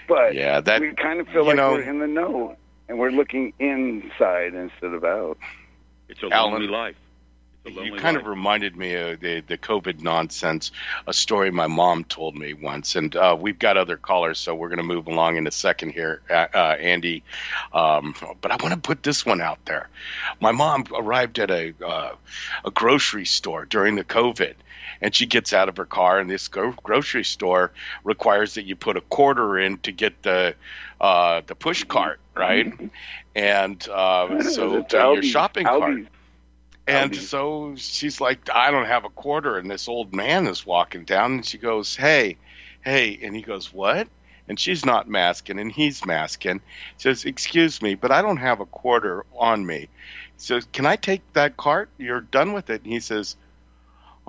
But 0.08 0.34
Yeah, 0.34 0.60
that- 0.62 0.82
we 0.82 0.92
kind 0.94 1.20
of 1.20 1.28
feel 1.28 1.42
you 1.44 1.48
like 1.50 1.58
know- 1.58 1.74
we're 1.74 1.82
in 1.84 2.00
the 2.00 2.08
know, 2.08 2.56
and 2.88 2.98
we're 2.98 3.12
looking 3.12 3.54
inside 3.60 4.54
instead 4.56 4.94
of 4.94 5.04
out. 5.04 5.38
It's 6.08 6.24
a 6.24 6.30
Alan, 6.34 6.54
lonely 6.54 6.68
life. 6.68 6.96
It's 7.66 7.78
a 7.78 7.84
You 7.86 7.92
kind 7.98 8.16
life. 8.16 8.24
of 8.24 8.30
reminded 8.30 8.76
me 8.78 8.94
of 8.96 9.20
the 9.20 9.42
the 9.42 9.58
COVID 9.58 10.02
nonsense, 10.02 10.72
a 11.06 11.14
story 11.14 11.52
my 11.52 11.68
mom 11.68 12.04
told 12.06 12.36
me 12.38 12.54
once, 12.54 12.96
and 12.96 13.14
uh, 13.16 13.36
we've 13.40 13.60
got 13.60 13.76
other 13.78 13.98
callers, 13.98 14.40
so 14.40 14.56
we're 14.56 14.70
going 14.70 14.78
to 14.78 14.84
move 14.84 15.08
along 15.08 15.36
in 15.38 15.46
a 15.46 15.52
second 15.52 15.92
here, 15.92 16.22
uh, 16.30 16.48
uh, 16.54 16.76
Andy. 16.80 17.24
Um, 17.74 18.16
but 18.42 18.52
I 18.52 18.56
want 18.64 18.74
to 18.76 18.80
put 18.80 19.04
this 19.04 19.26
one 19.26 19.42
out 19.42 19.60
there. 19.66 19.90
My 20.40 20.52
mom 20.54 20.86
arrived 20.96 21.38
at 21.40 21.52
a 21.52 21.74
uh, 21.86 22.16
a 22.64 22.72
grocery 22.72 23.26
store 23.26 23.66
during 23.66 23.96
the 23.96 24.06
COVID, 24.06 24.54
and 25.02 25.14
she 25.14 25.26
gets 25.26 25.52
out 25.52 25.68
of 25.68 25.76
her 25.78 25.86
car, 25.86 26.18
and 26.20 26.30
this 26.30 26.48
gro- 26.48 26.74
grocery 26.82 27.26
store 27.26 27.72
requires 28.06 28.54
that 28.54 28.64
you 28.64 28.78
put 28.78 28.96
a 28.96 29.02
quarter 29.02 29.60
in 29.60 29.78
to 29.80 29.92
get 29.92 30.24
the 30.24 30.56
uh, 31.02 31.42
the 31.46 31.56
push 31.56 31.84
cart, 31.84 32.20
right? 32.36 32.74
And 33.36 33.86
uh, 33.90 34.44
so 34.44 34.82
to 34.84 34.98
your 34.98 35.16
Aldi's- 35.18 35.26
shopping 35.28 35.66
cart. 35.66 36.06
And 36.90 37.16
so 37.16 37.74
she's 37.76 38.20
like, 38.20 38.50
I 38.54 38.72
don't 38.72 38.86
have 38.86 39.06
a 39.06 39.10
quarter. 39.10 39.58
And 39.58 39.70
this 39.70 39.88
old 39.88 40.14
man 40.14 40.48
is 40.48 40.66
walking 40.66 41.06
down, 41.06 41.34
and 41.34 41.46
she 41.46 41.58
goes, 41.58 41.96
Hey, 41.96 42.38
hey. 42.82 43.20
And 43.22 43.36
he 43.36 43.42
goes, 43.42 43.72
What? 43.74 44.08
And 44.48 44.60
she's 44.60 44.86
not 44.86 45.08
masking, 45.08 45.60
and 45.60 45.72
he's 45.72 46.06
masking. 46.06 46.62
Says, 46.98 47.26
Excuse 47.26 47.82
me, 47.82 47.96
but 47.96 48.12
I 48.12 48.22
don't 48.22 48.38
have 48.38 48.60
a 48.60 48.66
quarter 48.66 49.26
on 49.38 49.66
me. 49.66 49.90
Says, 50.38 50.68
Can 50.74 50.86
I 50.86 50.96
take 50.96 51.22
that 51.34 51.58
cart? 51.58 51.90
You're 51.98 52.22
done 52.22 52.54
with 52.54 52.70
it. 52.70 52.84
And 52.84 52.92
he 52.92 53.00
says, 53.00 53.36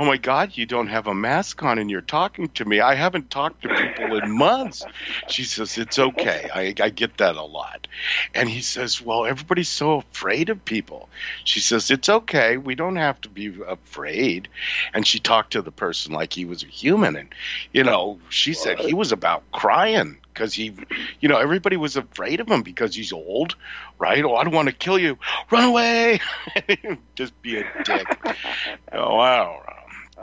Oh 0.01 0.07
my 0.07 0.17
God, 0.17 0.57
you 0.57 0.65
don't 0.65 0.87
have 0.87 1.09
a 1.09 1.15
mask 1.15 1.63
on 1.63 1.79
and 1.79 1.91
you're 1.91 2.01
talking 2.01 2.49
to 2.53 2.65
me. 2.65 2.81
I 2.81 2.95
haven't 2.95 3.29
talked 3.29 3.61
to 3.61 3.69
people 3.69 4.17
in 4.17 4.33
months. 4.33 4.83
She 5.29 5.45
says, 5.45 5.77
It's 5.77 5.99
okay. 5.99 6.49
I, 6.55 6.75
I 6.83 6.89
get 6.89 7.19
that 7.19 7.37
a 7.37 7.43
lot. 7.43 7.87
And 8.35 8.49
he 8.49 8.63
says, 8.63 9.03
Well, 9.03 9.27
everybody's 9.27 9.69
so 9.69 9.99
afraid 9.99 10.49
of 10.49 10.65
people. 10.65 11.11
She 11.45 11.61
says, 11.61 11.91
It's 11.91 12.09
okay. 12.09 12.57
We 12.57 12.77
don't 12.77 12.97
have 12.97 13.21
to 13.21 13.29
be 13.29 13.55
afraid. 13.69 14.49
And 14.95 15.07
she 15.07 15.19
talked 15.19 15.53
to 15.53 15.61
the 15.61 15.71
person 15.71 16.15
like 16.15 16.33
he 16.33 16.47
was 16.47 16.63
a 16.63 16.67
human. 16.69 17.15
And, 17.15 17.29
you 17.71 17.85
know, 17.85 18.21
she 18.31 18.55
said 18.55 18.79
he 18.79 18.95
was 18.95 19.13
about 19.13 19.43
crying 19.53 20.17
because 20.33 20.55
he, 20.55 20.73
you 21.21 21.29
know, 21.29 21.37
everybody 21.37 21.77
was 21.77 21.99
afraid 21.99 22.41
of 22.41 22.49
him 22.49 22.63
because 22.63 22.95
he's 22.95 23.13
old, 23.13 23.55
right? 23.99 24.25
Oh, 24.25 24.35
I 24.35 24.45
don't 24.45 24.55
want 24.55 24.69
to 24.69 24.75
kill 24.75 24.99
you. 24.99 25.19
Run 25.51 25.65
away. 25.65 26.21
Just 27.17 27.43
be 27.43 27.59
a 27.59 27.65
dick. 27.85 28.07
oh, 28.95 29.17
wow. 29.17 29.63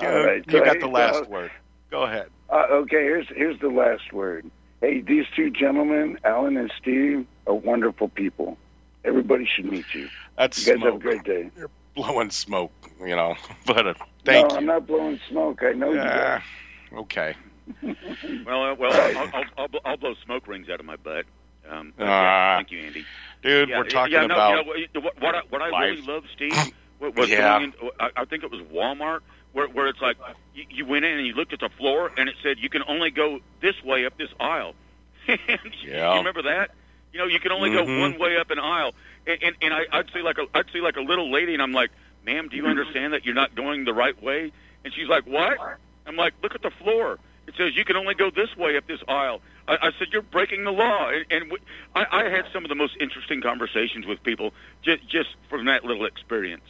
All 0.01 0.23
right, 0.25 0.43
you 0.47 0.51
so, 0.59 0.65
got 0.65 0.75
hey, 0.75 0.81
the 0.81 0.87
last 0.87 1.23
uh, 1.23 1.29
word. 1.29 1.51
Go 1.91 2.03
ahead. 2.03 2.27
Uh, 2.49 2.65
okay, 2.71 3.01
here's 3.03 3.27
here's 3.29 3.59
the 3.59 3.69
last 3.69 4.11
word. 4.13 4.49
Hey, 4.81 5.01
these 5.01 5.25
two 5.35 5.49
gentlemen, 5.49 6.19
Alan 6.23 6.55
and 6.57 6.71
Steve, 6.79 7.25
are 7.47 7.53
wonderful 7.55 8.09
people. 8.09 8.57
Everybody 9.03 9.45
should 9.45 9.65
meet 9.65 9.85
you. 9.93 10.07
That's 10.37 10.65
you 10.65 10.73
guys 10.75 10.83
have 10.83 10.95
a 10.95 10.99
great 10.99 11.23
day. 11.23 11.49
You're 11.57 11.69
Blowing 11.95 12.29
smoke, 12.29 12.71
you 12.99 13.15
know. 13.15 13.35
But 13.65 13.87
uh, 13.87 13.93
thank 14.23 14.47
no, 14.47 14.51
you. 14.53 14.57
I'm 14.57 14.65
not 14.67 14.85
blowing 14.85 15.19
smoke. 15.29 15.63
I 15.63 15.71
know 15.73 15.91
you. 15.91 15.97
Yeah. 15.97 16.41
Guys. 16.91 16.99
Okay. 16.99 17.35
Well, 18.45 18.63
uh, 18.63 18.75
well, 18.75 18.93
I'll, 18.93 19.17
I'll, 19.33 19.43
I'll, 19.57 19.67
I'll 19.83 19.97
blow 19.97 20.13
smoke 20.23 20.47
rings 20.47 20.69
out 20.69 20.79
of 20.79 20.85
my 20.85 20.95
butt. 20.95 21.25
Um, 21.69 21.91
but, 21.97 22.05
yeah, 22.05 22.09
Ah. 22.11 22.57
thank 22.59 22.71
you, 22.71 22.79
Andy. 22.79 23.05
Dude, 23.43 23.69
Yeah, 23.69 23.79
we're 23.79 23.83
talking 23.89 24.13
yeah, 24.13 24.25
no, 24.25 24.35
about. 24.35 24.65
you 24.77 24.87
know, 24.95 25.01
what, 25.01 25.21
what 25.21 25.35
I, 25.35 25.41
what 25.49 25.61
I 25.61 25.85
really 25.85 26.01
love, 26.01 26.23
Steve, 26.35 26.53
was, 26.99 27.13
was 27.15 27.29
Yeah. 27.29 27.59
going 27.59 27.73
in, 27.81 27.89
I, 27.99 28.09
I 28.15 28.25
think 28.25 28.43
it 28.43 28.51
was 28.51 28.61
Walmart, 28.61 29.19
where, 29.57 29.67
where 29.69 29.87
it's 29.87 29.99
like 30.01 30.17
you, 30.53 30.63
you 30.69 30.85
went 30.85 31.03
in 31.03 31.17
and 31.17 31.25
you 31.25 31.33
looked 31.33 31.51
at 31.51 31.59
the 31.59 31.69
floor 31.69 32.11
and 32.15 32.29
it 32.29 32.35
said 32.43 32.57
you 32.59 32.69
can 32.69 32.83
only 32.87 33.09
go 33.09 33.39
this 33.59 33.75
way 33.83 34.05
up 34.05 34.15
this 34.17 34.29
aisle. 34.39 34.73
Yeah. 35.83 36.11
You 36.13 36.17
remember 36.19 36.43
that? 36.43 36.71
You 37.11 37.19
know, 37.19 37.25
you 37.25 37.39
can 37.39 37.51
only 37.51 37.69
Mhm. 37.69 37.73
go 37.85 37.99
one 38.01 38.19
way 38.19 38.37
up 38.37 38.51
an 38.51 38.59
aisle, 38.59 38.93
and, 39.25 39.37
and, 39.41 39.55
and 39.61 39.73
I, 39.73 39.81
I'd 39.91 40.09
see 40.13 40.21
like 40.21 40.37
a 40.37 40.45
I'd 40.53 40.69
see 40.71 40.81
like 40.81 40.95
a 40.97 41.01
little 41.01 41.31
lady, 41.31 41.53
and 41.53 41.61
I'm 41.61 41.73
like, 41.73 41.89
"Ma'am, 42.25 42.47
do 42.49 42.55
you 42.57 42.65
understand 42.67 43.13
that 43.13 43.25
you're 43.25 43.35
not 43.35 43.55
going 43.55 43.85
the 43.85 43.93
right 43.93 44.21
way?" 44.21 44.51
And 44.83 44.93
she's 44.93 45.07
like, 45.07 45.25
"What?" 45.25 45.57
I'm 46.05 46.15
like, 46.15 46.33
"Look 46.43 46.53
at 46.55 46.61
the 46.61 46.69
floor. 46.69 47.17
It 47.47 47.55
says 47.57 47.75
you 47.75 47.85
can 47.85 47.95
only 47.95 48.13
go 48.13 48.29
this 48.29 48.55
way 48.55 48.77
up 48.77 48.85
this 48.87 49.01
aisle." 49.07 49.41
I, 49.67 49.77
I 49.87 49.91
said, 49.97 50.09
"You're 50.11 50.21
breaking 50.21 50.63
the 50.65 50.71
law." 50.71 51.09
And, 51.09 51.25
and 51.31 51.41
w- 51.49 51.63
I, 51.95 52.05
I 52.11 52.29
had 52.29 52.45
some 52.53 52.63
of 52.65 52.69
the 52.69 52.75
most 52.75 52.95
interesting 52.99 53.41
conversations 53.41 54.05
with 54.05 54.21
people 54.23 54.53
just 54.83 55.07
just 55.07 55.29
from 55.49 55.65
that 55.65 55.83
little 55.83 56.05
experience. 56.05 56.67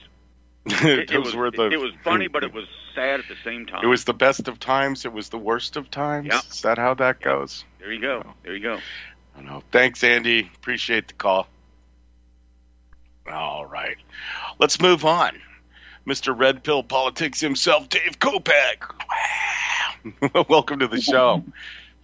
It, 0.83 1.11
it 1.11 1.19
was 1.19 1.35
were 1.35 1.51
the. 1.51 1.69
it 1.69 1.79
was 1.79 1.93
funny, 2.03 2.27
but 2.27 2.43
it 2.43 2.53
was 2.53 2.65
sad 2.93 3.19
at 3.21 3.27
the 3.27 3.35
same 3.43 3.65
time. 3.65 3.83
It 3.83 3.87
was 3.87 4.03
the 4.03 4.13
best 4.13 4.47
of 4.47 4.59
times. 4.59 5.05
It 5.05 5.13
was 5.13 5.29
the 5.29 5.37
worst 5.37 5.77
of 5.77 5.89
times. 5.89 6.27
Yep. 6.31 6.43
Is 6.51 6.61
that 6.63 6.77
how 6.77 6.93
that 6.95 7.21
goes? 7.21 7.63
there 7.79 7.91
you 7.93 8.01
go. 8.01 8.23
There 8.43 8.55
you 8.55 8.61
go. 8.63 8.75
I 8.75 9.39
don't 9.39 9.45
know. 9.45 9.63
Thanks, 9.71 10.03
Andy. 10.03 10.49
Appreciate 10.57 11.07
the 11.09 11.13
call. 11.13 11.47
All 13.31 13.65
right. 13.65 13.97
Let's 14.59 14.81
move 14.81 15.05
on. 15.05 15.37
Mr. 16.07 16.37
Red 16.37 16.63
Pill 16.63 16.83
Politics 16.83 17.41
himself, 17.41 17.89
Dave 17.89 18.17
Kopak. 18.19 18.93
Welcome 20.49 20.79
to 20.79 20.87
the 20.87 21.01
show. 21.01 21.43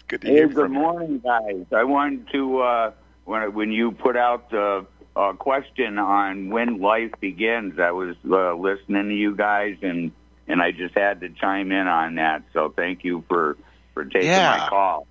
Good 0.09 0.21
to 0.21 0.27
Hey, 0.27 0.33
hear 0.33 0.47
good 0.47 0.55
from 0.55 0.73
you. 0.73 0.79
morning, 0.79 1.19
guys. 1.19 1.65
I 1.73 1.85
wanted 1.85 2.27
to 2.33 2.59
uh, 2.59 2.91
when 3.23 3.53
when 3.53 3.71
you 3.71 3.91
put 3.93 4.17
out 4.17 4.49
the 4.49 4.85
uh, 5.15 5.33
question 5.33 5.99
on 5.99 6.49
when 6.49 6.79
life 6.79 7.11
begins, 7.19 7.79
I 7.79 7.91
was 7.91 8.15
uh, 8.29 8.53
listening 8.55 9.09
to 9.09 9.15
you 9.15 9.35
guys, 9.35 9.77
and 9.81 10.11
and 10.47 10.61
I 10.61 10.71
just 10.71 10.95
had 10.95 11.21
to 11.21 11.29
chime 11.29 11.71
in 11.71 11.87
on 11.87 12.15
that. 12.15 12.43
So 12.53 12.73
thank 12.75 13.03
you 13.03 13.23
for 13.27 13.57
for 13.93 14.05
taking 14.05 14.29
Yeah. 14.29 14.57
my 14.57 14.69
call. 14.69 15.07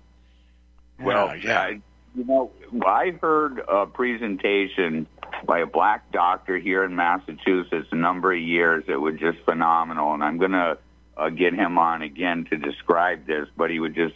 Well, 0.99 1.35
yeah. 1.37 1.59
I, 1.59 1.81
you 2.15 2.25
know, 2.25 2.51
I 2.85 3.17
heard 3.21 3.59
a 3.67 3.85
presentation 3.87 5.07
by 5.45 5.59
a 5.59 5.65
black 5.65 6.11
doctor 6.11 6.57
here 6.57 6.83
in 6.83 6.95
Massachusetts 6.95 7.87
a 7.91 7.95
number 7.95 8.31
of 8.31 8.39
years. 8.39 8.83
It 8.87 8.97
was 8.97 9.15
just 9.19 9.39
phenomenal, 9.45 10.13
and 10.13 10.23
I'm 10.23 10.37
going 10.37 10.51
to 10.51 10.77
uh, 11.17 11.29
get 11.29 11.53
him 11.53 11.77
on 11.79 12.01
again 12.03 12.45
to 12.51 12.57
describe 12.57 13.25
this. 13.25 13.47
But 13.57 13.71
he 13.71 13.79
was 13.79 13.93
just 13.93 14.15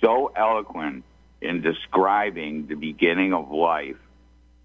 so 0.00 0.32
eloquent 0.36 1.04
in 1.40 1.60
describing 1.62 2.66
the 2.68 2.74
beginning 2.76 3.32
of 3.32 3.50
life. 3.50 3.96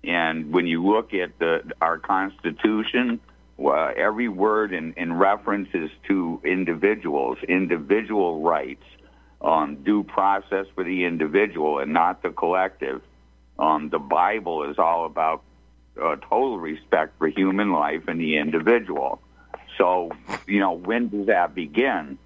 And 0.04 0.52
when 0.54 0.66
you 0.68 0.86
look 0.86 1.14
at 1.14 1.38
the 1.40 1.72
our 1.82 2.00
Constitution, 2.00 3.20
uh, 3.64 3.92
every 3.96 4.30
word 4.30 4.74
in, 4.74 4.94
in 4.94 5.14
references 5.14 5.90
to 6.08 6.42
individuals, 6.44 7.38
individual 7.48 8.42
rights, 8.42 8.84
um, 9.42 9.84
due 9.84 10.04
process 10.04 10.66
for 10.76 10.84
the 10.84 11.06
individual 11.06 11.80
and 11.80 11.94
not 11.94 12.22
the 12.22 12.30
collective. 12.30 13.02
Um, 13.58 13.90
the 13.90 14.00
Bible 14.00 14.70
is 14.70 14.78
all 14.78 15.06
about 15.06 15.44
uh, 16.02 16.16
total 16.18 16.60
respect 16.60 17.18
for 17.18 17.28
human 17.28 17.72
life 17.72 18.08
and 18.08 18.20
the 18.20 18.38
individual. 18.38 19.22
So, 19.78 20.12
you 20.48 20.60
know, 20.60 20.74
when 20.74 21.10
does 21.10 21.28
that 21.28 21.56
begin? 21.56 22.18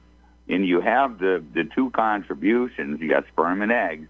And 0.50 0.68
you 0.68 0.82
have 0.82 1.20
the, 1.20 1.44
the 1.54 1.64
two 1.64 1.90
contributions. 1.92 3.00
You 3.00 3.10
got 3.10 3.28
sperm 3.28 3.62
and 3.62 3.72
eggs. 3.72 4.08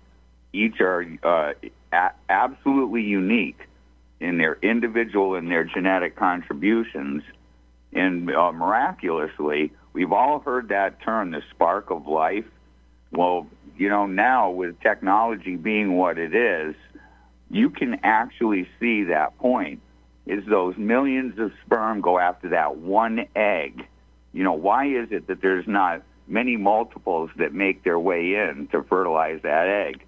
Each 0.54 0.80
are 0.80 1.06
uh, 1.24 1.54
a- 1.92 2.12
absolutely 2.30 3.02
unique 3.02 3.60
in 4.20 4.38
their 4.38 4.58
individual 4.62 5.36
and 5.36 5.52
their 5.52 5.64
genetic 5.64 6.16
contributions. 6.16 7.24
And 7.92 8.34
uh, 8.34 8.52
miraculously, 8.52 9.72
we've 9.92 10.12
all 10.12 10.40
heard 10.40 10.70
that 10.70 11.02
term, 11.02 11.32
the 11.32 11.42
spark 11.52 11.90
of 11.90 12.08
life. 12.08 12.46
Well, 13.12 13.48
you 13.78 13.90
know, 13.90 14.06
now 14.06 14.52
with 14.52 14.80
technology 14.80 15.56
being 15.56 15.98
what 15.98 16.18
it 16.18 16.34
is, 16.34 16.76
you 17.50 17.70
can 17.70 18.00
actually 18.04 18.68
see 18.80 19.04
that 19.06 19.38
point. 19.38 19.82
Is 20.26 20.46
those 20.46 20.78
millions 20.78 21.38
of 21.38 21.52
sperm 21.66 22.02
go 22.02 22.18
after 22.18 22.50
that 22.50 22.78
one 22.78 23.26
egg? 23.36 23.86
You 24.32 24.44
know, 24.44 24.54
why 24.54 24.88
is 24.88 25.12
it 25.12 25.28
that 25.28 25.42
there's 25.42 25.68
not 25.68 26.02
many 26.28 26.56
multiples 26.56 27.30
that 27.38 27.54
make 27.54 27.84
their 27.84 28.00
way 28.00 28.36
in 28.36 28.68
to 28.72 28.84
fertilize 28.84 29.42
that 29.44 29.68
egg? 29.68 30.06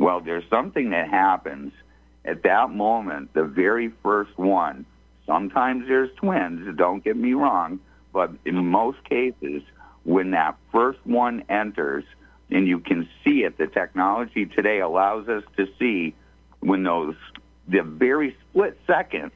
Well, 0.00 0.20
there's 0.20 0.48
something 0.48 0.90
that 0.90 1.10
happens 1.10 1.74
at 2.24 2.44
that 2.44 2.70
moment, 2.70 3.34
the 3.34 3.44
very 3.44 3.92
first 4.02 4.36
one. 4.38 4.86
Sometimes 5.26 5.86
there's 5.88 6.08
twins, 6.16 6.74
don't 6.78 7.04
get 7.04 7.18
me 7.18 7.34
wrong, 7.34 7.80
but 8.10 8.30
in 8.46 8.66
most 8.66 9.04
cases, 9.04 9.62
when 10.04 10.30
that 10.30 10.56
first 10.72 11.00
one 11.04 11.44
enters, 11.50 12.04
and 12.50 12.66
you 12.66 12.78
can 12.78 13.10
see 13.22 13.44
it, 13.44 13.58
the 13.58 13.66
technology 13.66 14.46
today 14.46 14.80
allows 14.80 15.28
us 15.28 15.44
to 15.58 15.68
see 15.78 16.14
when 16.60 16.82
those, 16.82 17.14
the 17.68 17.82
very 17.82 18.34
split 18.48 18.80
second, 18.86 19.32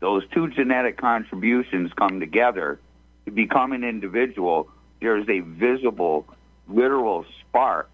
those 0.00 0.24
two 0.34 0.48
genetic 0.48 0.96
contributions 0.96 1.92
come 1.92 2.18
together 2.18 2.80
to 3.24 3.30
become 3.30 3.70
an 3.70 3.84
individual, 3.84 4.68
there's 5.00 5.28
a 5.28 5.38
visible, 5.38 6.26
literal 6.66 7.24
spark 7.40 7.88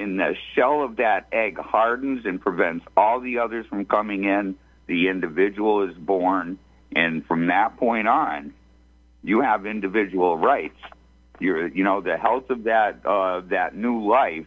in 0.00 0.16
the 0.16 0.34
shell 0.54 0.82
of 0.82 0.96
that 0.96 1.26
egg 1.30 1.58
hardens 1.58 2.24
and 2.24 2.40
prevents 2.40 2.86
all 2.96 3.20
the 3.20 3.38
others 3.38 3.66
from 3.66 3.84
coming 3.84 4.24
in. 4.24 4.56
The 4.86 5.08
individual 5.08 5.88
is 5.88 5.96
born, 5.96 6.58
and 6.96 7.24
from 7.26 7.46
that 7.48 7.76
point 7.76 8.08
on, 8.08 8.54
you 9.22 9.42
have 9.42 9.66
individual 9.66 10.36
rights. 10.36 10.78
You're, 11.38 11.68
you 11.68 11.84
know, 11.84 12.00
the 12.00 12.16
health 12.16 12.50
of 12.50 12.64
that 12.64 13.04
uh, 13.06 13.42
that 13.50 13.76
new 13.76 14.08
life, 14.08 14.46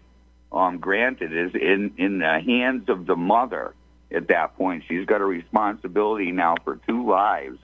um, 0.52 0.80
granted, 0.80 1.32
is 1.32 1.54
in 1.56 1.94
in 1.98 2.18
the 2.18 2.40
hands 2.46 2.90
of 2.90 3.06
the 3.06 3.16
mother. 3.16 3.74
At 4.12 4.28
that 4.28 4.58
point, 4.58 4.84
she's 4.88 5.06
got 5.06 5.22
a 5.22 5.26
responsibility 5.26 6.32
now 6.32 6.56
for 6.64 6.80
two 6.88 7.08
lives, 7.08 7.60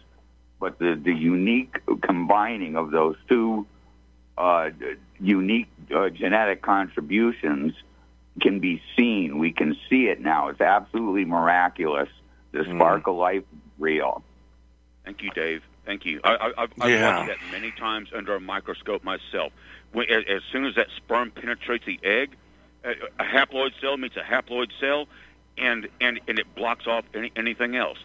but 0.59 0.79
the 0.79 0.99
the 1.03 1.13
unique 1.13 1.79
combining 2.01 2.77
of 2.77 2.91
those 2.91 3.15
two 3.27 3.65
uh, 4.39 4.69
unique 5.19 5.67
uh, 5.93 6.09
genetic 6.09 6.61
contributions 6.61 7.73
can 8.41 8.59
be 8.59 8.81
seen. 8.95 9.37
We 9.37 9.51
can 9.51 9.75
see 9.89 10.07
it 10.07 10.21
now. 10.21 10.47
It's 10.47 10.61
absolutely 10.61 11.25
miraculous. 11.25 12.09
The 12.51 12.63
spark 12.63 13.05
of 13.07 13.15
life 13.15 13.43
real. 13.77 14.23
Thank 15.05 15.21
you, 15.21 15.29
Dave. 15.31 15.61
Thank 15.85 16.05
you. 16.05 16.19
I, 16.23 16.35
I, 16.35 16.63
I've, 16.63 16.71
I've 16.81 16.89
Yeah. 16.89 17.17
watched 17.17 17.29
that 17.29 17.51
many 17.51 17.71
times 17.71 18.09
under 18.15 18.33
a 18.35 18.39
microscope 18.39 19.03
myself. 19.03 19.51
When, 19.91 20.09
as, 20.09 20.23
as 20.27 20.41
soon 20.51 20.65
as 20.65 20.75
that 20.75 20.87
sperm 20.97 21.31
penetrates 21.31 21.85
the 21.85 21.99
egg, 22.03 22.35
a, 22.83 22.91
a 23.19 23.23
haploid 23.25 23.71
cell 23.81 23.97
meets 23.97 24.15
a 24.17 24.21
haploid 24.21 24.69
cell, 24.79 25.07
and 25.57 25.87
and, 25.99 26.19
and 26.27 26.39
it 26.39 26.55
blocks 26.55 26.87
off 26.87 27.05
any, 27.13 27.31
anything 27.35 27.75
else. 27.75 27.97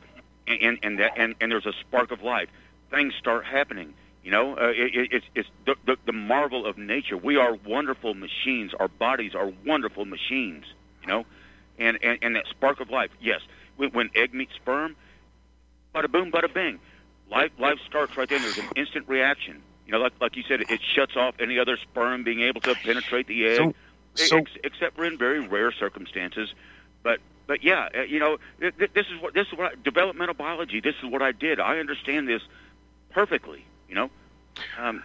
And 0.47 0.61
and 0.63 0.79
and, 0.83 0.99
that, 0.99 1.13
and 1.17 1.35
and 1.41 1.53
there's 1.53 1.67
a 1.67 1.75
spark 1.81 2.11
of 2.11 2.23
life. 2.23 2.49
Things 2.91 3.15
start 3.19 3.45
happening. 3.45 3.95
You 4.25 4.31
know, 4.31 4.57
uh, 4.57 4.71
it, 4.71 4.95
it, 4.95 5.09
it's 5.13 5.27
it's 5.35 5.49
the, 5.67 5.75
the 5.87 5.97
the 6.07 6.13
marvel 6.13 6.65
of 6.67 6.79
nature. 6.79 7.17
We 7.17 7.37
are 7.37 7.55
wonderful 7.55 8.15
machines. 8.15 8.73
Our 8.79 8.89
bodies 8.89 9.35
are 9.35 9.53
wonderful 9.67 10.07
machines. 10.07 10.65
You 11.03 11.09
know, 11.09 11.27
and 11.79 11.99
and, 12.03 12.19
and 12.23 12.37
that 12.37 12.47
spark 12.49 12.81
of 12.81 12.89
life. 12.91 13.11
Yes, 13.21 13.41
when, 13.77 13.91
when 13.91 14.11
egg 14.15 14.33
meets 14.33 14.55
sperm, 14.55 14.97
bada 15.95 16.11
boom, 16.11 16.33
bada 16.33 16.53
bing. 16.53 16.81
Life 17.31 17.53
life 17.59 17.79
starts 17.87 18.17
right 18.17 18.29
then. 18.29 18.41
There's 18.43 18.59
an 18.59 18.69
instant 18.77 19.09
reaction. 19.09 19.63
You 19.87 19.93
know, 19.93 19.99
like 19.99 20.13
like 20.21 20.37
you 20.37 20.43
said, 20.49 20.63
it 20.63 20.81
shuts 20.95 21.17
off 21.17 21.35
any 21.39 21.59
other 21.59 21.77
sperm 21.77 22.25
being 22.25 22.41
able 22.41 22.63
to 22.63 22.75
penetrate 22.75 23.27
the 23.27 23.47
egg, 23.47 23.57
So- 23.59 23.75
so- 24.27 24.39
ex- 24.39 24.57
except 24.65 24.97
for 24.97 25.05
in 25.05 25.19
very 25.19 25.41
rare 25.41 25.71
circumstances. 25.73 26.49
But 27.03 27.21
but 27.47 27.63
yeah, 27.63 27.89
uh, 27.95 28.03
you 28.03 28.21
know, 28.21 28.39
th- 28.61 28.75
th- 28.79 28.93
this 28.95 29.07
is 29.15 29.21
what 29.21 29.35
this 29.35 29.47
is 29.49 29.59
what 29.59 29.73
I, 29.73 29.75
developmental 29.83 30.35
biology. 30.35 30.81
This 30.81 30.95
is 31.03 31.11
what 31.11 31.21
I 31.21 31.33
did. 31.33 31.61
I 31.61 31.79
understand 31.79 32.27
this 32.27 32.41
perfectly. 33.11 33.67
You 33.95 34.01
know. 34.01 34.11
Um, 34.79 35.03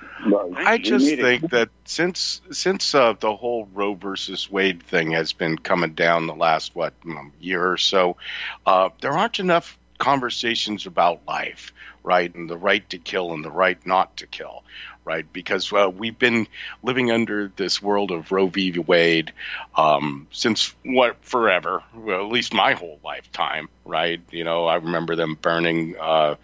I 0.56 0.78
just 0.78 1.08
think 1.08 1.52
that 1.52 1.70
since 1.86 2.42
since 2.52 2.94
uh, 2.94 3.14
the 3.20 3.36
whole 3.36 3.68
Roe 3.74 3.94
versus 3.94 4.50
Wade 4.50 4.82
thing 4.84 5.12
has 5.12 5.34
been 5.34 5.58
coming 5.58 5.94
down 5.94 6.28
the 6.28 6.36
last 6.36 6.76
what 6.76 6.94
um, 7.06 7.32
year 7.40 7.72
or 7.72 7.78
so, 7.78 8.18
uh, 8.66 8.90
there 9.02 9.12
aren't 9.12 9.40
enough 9.40 9.78
conversations 10.00 10.86
about 10.86 11.22
life, 11.28 11.72
right, 12.04 12.34
and 12.34 12.50
the 12.50 12.58
right 12.58 12.88
to 12.90 12.98
kill 12.98 13.34
and 13.34 13.44
the 13.44 13.52
right 13.52 13.84
not 13.86 14.18
to 14.18 14.28
kill, 14.28 14.64
right? 15.06 15.26
Because 15.32 15.72
uh, 15.74 15.90
we've 15.90 16.18
been 16.18 16.48
living 16.84 17.12
under 17.12 17.52
this 17.56 17.82
world 17.82 18.12
of 18.12 18.32
Roe 18.32 18.48
v. 18.48 18.78
Wade 18.78 19.34
um, 19.76 20.28
since 20.32 20.74
what 20.84 21.18
forever, 21.24 21.84
well, 21.96 22.26
at 22.26 22.32
least 22.32 22.54
my 22.54 22.74
whole 22.74 23.00
lifetime, 23.04 23.70
right? 23.86 24.22
You 24.32 24.44
know, 24.44 24.66
I 24.66 24.76
remember 24.76 25.16
them 25.16 25.38
burning 25.42 25.96
uh, 26.00 26.36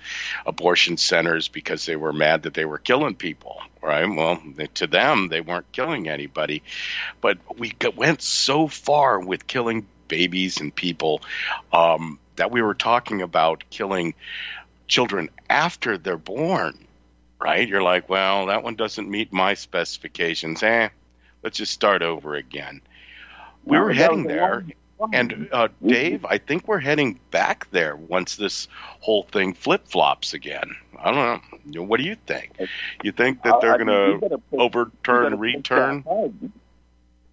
abortion 0.45 0.97
centers 0.97 1.47
because 1.47 1.85
they 1.85 1.95
were 1.95 2.13
mad 2.13 2.43
that 2.43 2.53
they 2.53 2.65
were 2.65 2.77
killing 2.77 3.15
people, 3.15 3.61
right? 3.81 4.05
Well, 4.05 4.41
they, 4.55 4.67
to 4.67 4.87
them, 4.87 5.27
they 5.27 5.41
weren't 5.41 5.71
killing 5.71 6.09
anybody, 6.09 6.63
but 7.21 7.37
we 7.57 7.73
went 7.95 8.21
so 8.21 8.67
far 8.67 9.19
with 9.19 9.47
killing 9.47 9.85
babies 10.07 10.59
and 10.59 10.73
people 10.73 11.21
um, 11.73 12.19
that 12.35 12.51
we 12.51 12.61
were 12.61 12.73
talking 12.75 13.21
about 13.21 13.63
killing 13.69 14.13
children 14.87 15.29
after 15.49 15.97
they're 15.97 16.17
born, 16.17 16.77
right? 17.39 17.67
You're 17.67 17.83
like, 17.83 18.09
well, 18.09 18.47
that 18.47 18.63
one 18.63 18.75
doesn't 18.75 19.09
meet 19.09 19.31
my 19.33 19.53
specifications. 19.53 20.63
Eh, 20.63 20.89
let's 21.43 21.57
just 21.57 21.73
start 21.73 22.01
over 22.01 22.35
again. 22.35 22.81
We 23.65 23.79
were 23.79 23.93
heading 23.93 24.23
there, 24.23 24.63
and 25.11 25.49
uh, 25.51 25.69
Dave, 25.85 26.23
I 26.25 26.37
think 26.37 26.67
we're 26.67 26.79
heading 26.79 27.19
back 27.31 27.67
there 27.71 27.95
once 27.95 28.35
this 28.35 28.67
whole 28.99 29.23
thing 29.23 29.53
flip 29.53 29.87
flops 29.87 30.33
again. 30.33 30.75
I 30.99 31.11
don't 31.11 31.41
know. 31.65 31.83
What 31.83 31.99
do 31.99 32.05
you 32.05 32.15
think? 32.27 32.51
You 33.03 33.11
think 33.11 33.43
that 33.43 33.59
they're 33.61 33.77
going 33.77 34.19
gotta 34.19 34.41
overturn, 34.53 35.39
return? 35.39 36.03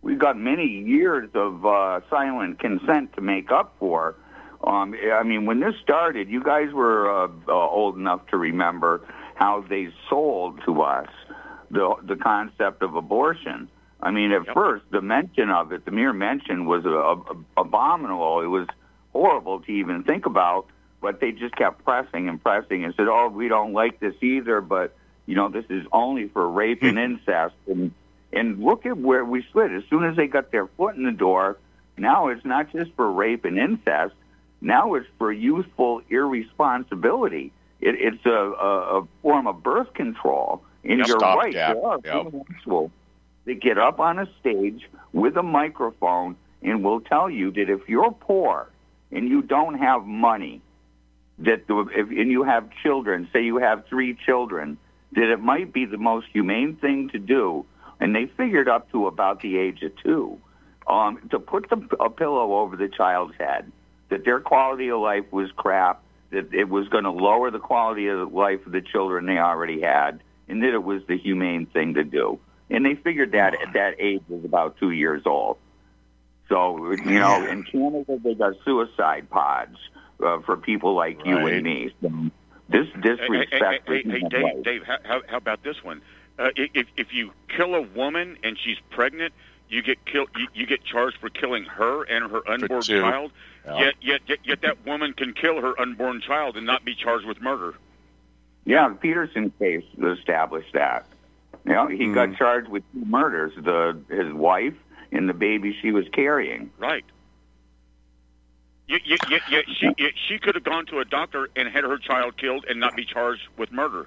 We've 0.00 0.18
got 0.18 0.36
many 0.36 0.66
years 0.66 1.30
of 1.34 1.64
uh, 1.64 2.00
silent 2.10 2.58
consent 2.58 3.12
to 3.14 3.20
make 3.20 3.52
up 3.52 3.74
for. 3.78 4.16
Um, 4.64 4.94
I 5.12 5.22
mean, 5.22 5.46
when 5.46 5.60
this 5.60 5.74
started, 5.82 6.28
you 6.28 6.42
guys 6.42 6.72
were 6.72 7.24
uh, 7.24 7.28
uh, 7.48 7.52
old 7.52 7.96
enough 7.96 8.26
to 8.28 8.36
remember 8.36 9.02
how 9.42 9.64
they 9.72 9.84
sold 10.08 10.52
to 10.66 10.72
us 10.82 11.10
the 11.76 11.84
the 12.10 12.16
concept 12.16 12.78
of 12.86 12.90
abortion. 13.04 13.58
I 14.00 14.10
mean, 14.16 14.30
at 14.38 14.44
first, 14.60 14.84
the 14.90 15.00
mention 15.16 15.48
of 15.60 15.72
it, 15.74 15.80
the 15.88 15.94
mere 16.00 16.12
mention, 16.12 16.58
was 16.72 16.82
uh, 16.84 17.12
ab- 17.12 17.44
abominable. 17.56 18.40
It 18.46 18.52
was 18.58 18.66
horrible 19.12 19.56
to 19.64 19.70
even 19.80 19.96
think 20.10 20.26
about. 20.26 20.62
but 21.06 21.14
they 21.20 21.32
just 21.32 21.54
kept 21.62 21.76
pressing 21.84 22.28
and 22.30 22.36
pressing 22.48 22.84
and 22.84 22.94
said, 22.96 23.08
"Oh, 23.08 23.26
we 23.42 23.46
don't 23.54 23.72
like 23.82 23.94
this 24.04 24.14
either, 24.22 24.60
but 24.60 24.88
you 25.26 25.34
know, 25.38 25.48
this 25.56 25.66
is 25.78 25.84
only 25.92 26.24
for 26.34 26.44
rape 26.62 26.82
and 26.90 26.98
incest." 27.08 27.56
And 27.72 27.82
and 28.38 28.46
look 28.68 28.86
at 28.86 28.96
where 29.08 29.24
we 29.24 29.38
slid. 29.52 29.70
As 29.74 29.82
soon 29.90 30.04
as 30.08 30.14
they 30.16 30.28
got 30.36 30.46
their 30.54 30.66
foot 30.76 30.94
in 30.98 31.04
the 31.12 31.18
door, 31.28 31.46
now 31.96 32.28
it's 32.28 32.44
not 32.44 32.64
just 32.76 32.90
for 32.98 33.10
rape 33.24 33.44
and 33.44 33.58
incest. 33.58 34.14
Now 34.60 34.94
it's 34.96 35.10
for 35.18 35.30
youthful 35.32 36.02
irresponsibility. 36.08 37.46
It, 37.82 37.96
it's 37.98 38.24
a, 38.24 38.30
a, 38.30 39.00
a 39.00 39.08
form 39.20 39.46
of 39.46 39.62
birth 39.62 39.92
control. 39.94 40.62
And 40.84 40.98
Yep. 41.00 41.08
you're 41.08 41.18
Stop 41.18 41.38
right. 41.38 41.52
gap. 41.52 41.74
There 41.76 41.86
are 41.86 42.00
Yep. 42.04 42.32
homosexual 42.32 42.90
that 43.44 43.60
get 43.60 43.76
up 43.76 44.00
on 44.00 44.18
a 44.18 44.26
stage 44.40 44.88
with 45.12 45.36
a 45.36 45.42
microphone 45.42 46.36
and 46.62 46.82
will 46.82 47.00
tell 47.00 47.28
you 47.28 47.50
that 47.50 47.68
if 47.68 47.88
you're 47.88 48.12
poor 48.12 48.68
and 49.10 49.28
you 49.28 49.42
don't 49.42 49.74
have 49.74 50.06
money, 50.06 50.60
that 51.38 51.66
the, 51.66 51.76
if 51.94 52.08
and 52.08 52.30
you 52.30 52.44
have 52.44 52.70
children, 52.82 53.28
say 53.32 53.42
you 53.42 53.56
have 53.58 53.84
three 53.86 54.14
children, 54.14 54.78
that 55.12 55.30
it 55.30 55.40
might 55.40 55.72
be 55.72 55.84
the 55.84 55.98
most 55.98 56.26
humane 56.32 56.76
thing 56.76 57.08
to 57.10 57.18
do. 57.18 57.64
And 58.00 58.14
they 58.14 58.26
figured 58.26 58.68
up 58.68 58.90
to 58.92 59.06
about 59.06 59.40
the 59.40 59.58
age 59.58 59.82
of 59.82 59.92
two 59.96 60.38
um, 60.86 61.18
to 61.30 61.38
put 61.38 61.68
the, 61.70 61.78
a 62.00 62.10
pillow 62.10 62.54
over 62.54 62.76
the 62.76 62.88
child's 62.88 63.34
head, 63.38 63.70
that 64.08 64.24
their 64.24 64.40
quality 64.40 64.90
of 64.90 65.00
life 65.00 65.24
was 65.32 65.50
crap, 65.52 66.02
that 66.32 66.52
it 66.52 66.68
was 66.68 66.88
going 66.88 67.04
to 67.04 67.10
lower 67.10 67.50
the 67.50 67.58
quality 67.58 68.08
of 68.08 68.32
life 68.32 68.66
of 68.66 68.72
the 68.72 68.80
children 68.80 69.26
they 69.26 69.38
already 69.38 69.80
had, 69.80 70.20
and 70.48 70.62
that 70.62 70.74
it 70.74 70.82
was 70.82 71.02
the 71.06 71.16
humane 71.16 71.66
thing 71.66 71.94
to 71.94 72.04
do. 72.04 72.40
And 72.70 72.84
they 72.84 72.94
figured 72.94 73.32
that 73.32 73.54
at 73.54 73.74
that 73.74 73.96
age 73.98 74.22
was 74.28 74.44
about 74.44 74.78
two 74.78 74.90
years 74.90 75.22
old. 75.26 75.58
So, 76.48 76.92
you 76.92 77.18
know, 77.18 77.46
in 77.46 77.62
Canada, 77.62 78.18
they 78.22 78.34
got 78.34 78.54
suicide 78.64 79.30
pods 79.30 79.76
uh, 80.22 80.40
for 80.40 80.56
people 80.56 80.94
like 80.94 81.18
you 81.24 81.36
and 81.46 81.62
me. 81.62 81.94
So 82.00 82.10
this 82.68 82.86
disrespect. 83.00 83.88
Hey, 83.88 84.02
hey, 84.02 84.10
hey, 84.10 84.20
hey, 84.20 84.28
Dave, 84.28 84.42
life. 84.42 84.64
Dave 84.64 84.82
how, 84.84 84.98
how, 85.04 85.20
how 85.28 85.36
about 85.36 85.62
this 85.62 85.82
one? 85.84 86.02
Uh, 86.38 86.48
if 86.56 86.86
if 86.96 87.12
you 87.12 87.32
kill 87.54 87.74
a 87.74 87.82
woman 87.82 88.38
and 88.42 88.58
she's 88.58 88.78
pregnant, 88.90 89.34
you 89.72 89.82
get 89.82 90.04
killed. 90.04 90.28
You, 90.36 90.46
you 90.54 90.66
get 90.66 90.84
charged 90.84 91.16
for 91.18 91.30
killing 91.30 91.64
her 91.64 92.02
and 92.04 92.30
her 92.30 92.48
unborn 92.48 92.82
child. 92.82 93.32
Yeah. 93.64 93.78
Yet, 93.78 93.94
yet, 94.02 94.20
yet, 94.26 94.38
yet 94.44 94.60
that 94.62 94.86
woman 94.86 95.14
can 95.14 95.32
kill 95.32 95.60
her 95.62 95.80
unborn 95.80 96.20
child 96.20 96.58
and 96.58 96.66
not 96.66 96.84
be 96.84 96.94
charged 96.94 97.26
with 97.26 97.40
murder. 97.40 97.74
Yeah, 98.66 98.90
the 98.90 98.96
Peterson 98.96 99.50
case 99.58 99.84
established 99.98 100.74
that. 100.74 101.06
You 101.64 101.72
know, 101.72 101.86
he 101.86 102.12
got 102.12 102.28
hmm. 102.28 102.34
charged 102.34 102.68
with 102.68 102.82
two 102.92 103.04
murders: 103.06 103.52
the 103.56 103.98
his 104.10 104.32
wife 104.32 104.74
and 105.10 105.28
the 105.28 105.34
baby 105.34 105.76
she 105.80 105.90
was 105.90 106.04
carrying. 106.12 106.70
Right. 106.78 107.04
Yet, 108.88 109.06
yet, 109.06 109.20
yet, 109.30 109.42
yet 109.50 109.64
she 109.68 109.86
yet 109.96 110.12
she 110.28 110.38
could 110.38 110.54
have 110.54 110.64
gone 110.64 110.84
to 110.86 110.98
a 110.98 111.04
doctor 111.04 111.48
and 111.56 111.68
had 111.68 111.84
her 111.84 111.96
child 111.96 112.36
killed 112.36 112.66
and 112.68 112.78
not 112.78 112.94
be 112.94 113.06
charged 113.06 113.48
with 113.56 113.72
murder. 113.72 114.06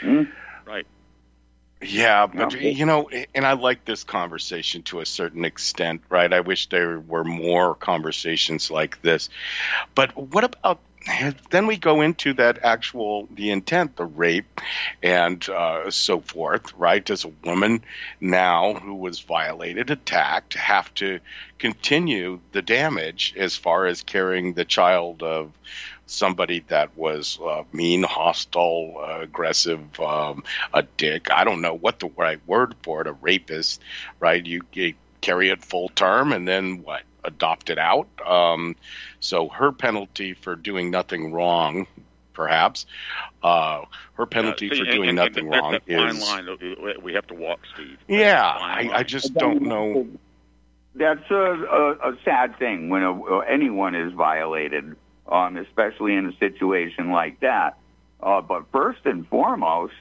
Hmm? 0.00 0.22
Right. 0.66 0.86
Yeah, 1.80 2.26
but 2.26 2.60
you 2.60 2.86
know, 2.86 3.08
and 3.34 3.46
I 3.46 3.52
like 3.52 3.84
this 3.84 4.02
conversation 4.02 4.82
to 4.84 5.00
a 5.00 5.06
certain 5.06 5.44
extent, 5.44 6.02
right? 6.08 6.32
I 6.32 6.40
wish 6.40 6.68
there 6.68 6.98
were 6.98 7.22
more 7.22 7.74
conversations 7.76 8.70
like 8.70 9.00
this. 9.02 9.28
But 9.94 10.16
what 10.16 10.42
about 10.44 10.80
then 11.50 11.66
we 11.66 11.76
go 11.76 12.00
into 12.00 12.34
that 12.34 12.64
actual 12.64 13.28
the 13.30 13.50
intent, 13.50 13.96
the 13.96 14.04
rape, 14.04 14.60
and 15.02 15.46
uh, 15.48 15.90
so 15.90 16.20
forth, 16.20 16.72
right? 16.74 17.04
Does 17.04 17.24
a 17.24 17.32
woman 17.44 17.82
now 18.20 18.74
who 18.74 18.94
was 18.94 19.20
violated, 19.20 19.90
attacked, 19.90 20.54
have 20.54 20.92
to 20.94 21.20
continue 21.58 22.40
the 22.52 22.62
damage 22.62 23.34
as 23.36 23.56
far 23.56 23.86
as 23.86 24.02
carrying 24.02 24.52
the 24.52 24.64
child 24.64 25.22
of 25.22 25.52
somebody 26.10 26.60
that 26.68 26.96
was 26.96 27.38
uh, 27.44 27.62
mean, 27.72 28.02
hostile, 28.02 28.94
uh, 28.98 29.20
aggressive, 29.20 29.80
um, 30.00 30.42
a 30.74 30.82
dick. 30.96 31.30
I 31.30 31.44
don't 31.44 31.60
know 31.60 31.74
what 31.74 31.98
the 32.00 32.10
right 32.16 32.40
word 32.46 32.74
for 32.82 33.00
it. 33.00 33.06
A 33.06 33.12
rapist, 33.12 33.80
right? 34.20 34.44
You, 34.44 34.62
you 34.72 34.94
carry 35.20 35.50
it 35.50 35.64
full 35.64 35.88
term 35.90 36.32
and 36.32 36.46
then 36.48 36.82
what? 36.82 37.02
Adopt 37.24 37.68
it 37.68 37.78
out. 37.78 38.06
Um, 38.24 38.74
so 39.20 39.48
her 39.48 39.70
penalty 39.72 40.32
for 40.34 40.56
doing 40.56 40.90
nothing 40.90 41.32
wrong, 41.32 41.86
perhaps, 42.32 42.86
uh, 43.42 43.82
her 44.14 44.24
penalty 44.24 44.68
Uh, 44.70 44.74
see, 44.74 44.78
for 44.78 44.84
and- 44.84 44.94
doing 44.94 45.08
and- 45.10 45.16
nothing 45.16 45.44
and 45.44 45.52
that- 45.52 45.60
wrong 45.60 45.72
that 45.72 45.86
fine 45.86 46.08
is. 46.16 46.22
line 46.28 46.46
that 46.46 47.02
we 47.02 47.12
have 47.14 47.26
to 47.26 47.34
walk, 47.34 47.60
Steve. 47.74 47.98
Yeah, 48.06 48.34
That 48.40 48.58
fine 48.60 48.90
I. 48.90 48.98
I 48.98 49.02
just 49.02 49.34
don't 49.34 49.62
know. 49.62 50.06
That's 50.94 51.30
a, 51.30 51.34
a, 51.34 52.12
a 52.12 52.16
sad 52.24 52.58
thing 52.58 52.88
when 52.88 53.02
a, 53.02 53.38
anyone 53.40 53.94
is 53.94 54.12
violated, 54.14 54.96
um, 55.28 55.56
especially 55.56 56.14
in 56.14 56.26
a 56.26 56.36
situation 56.38 57.10
like 57.10 57.40
that. 57.40 57.76
Uh, 58.20 58.40
but 58.40 58.64
first 58.72 59.00
and 59.04 59.26
foremost, 59.28 59.94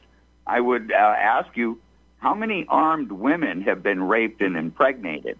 I 0.45 0.59
would 0.59 0.91
uh, 0.91 0.95
ask 0.95 1.55
you 1.55 1.79
how 2.19 2.33
many 2.33 2.65
armed 2.67 3.11
women 3.11 3.61
have 3.61 3.83
been 3.83 4.01
raped 4.03 4.41
and 4.41 4.55
impregnated? 4.57 5.37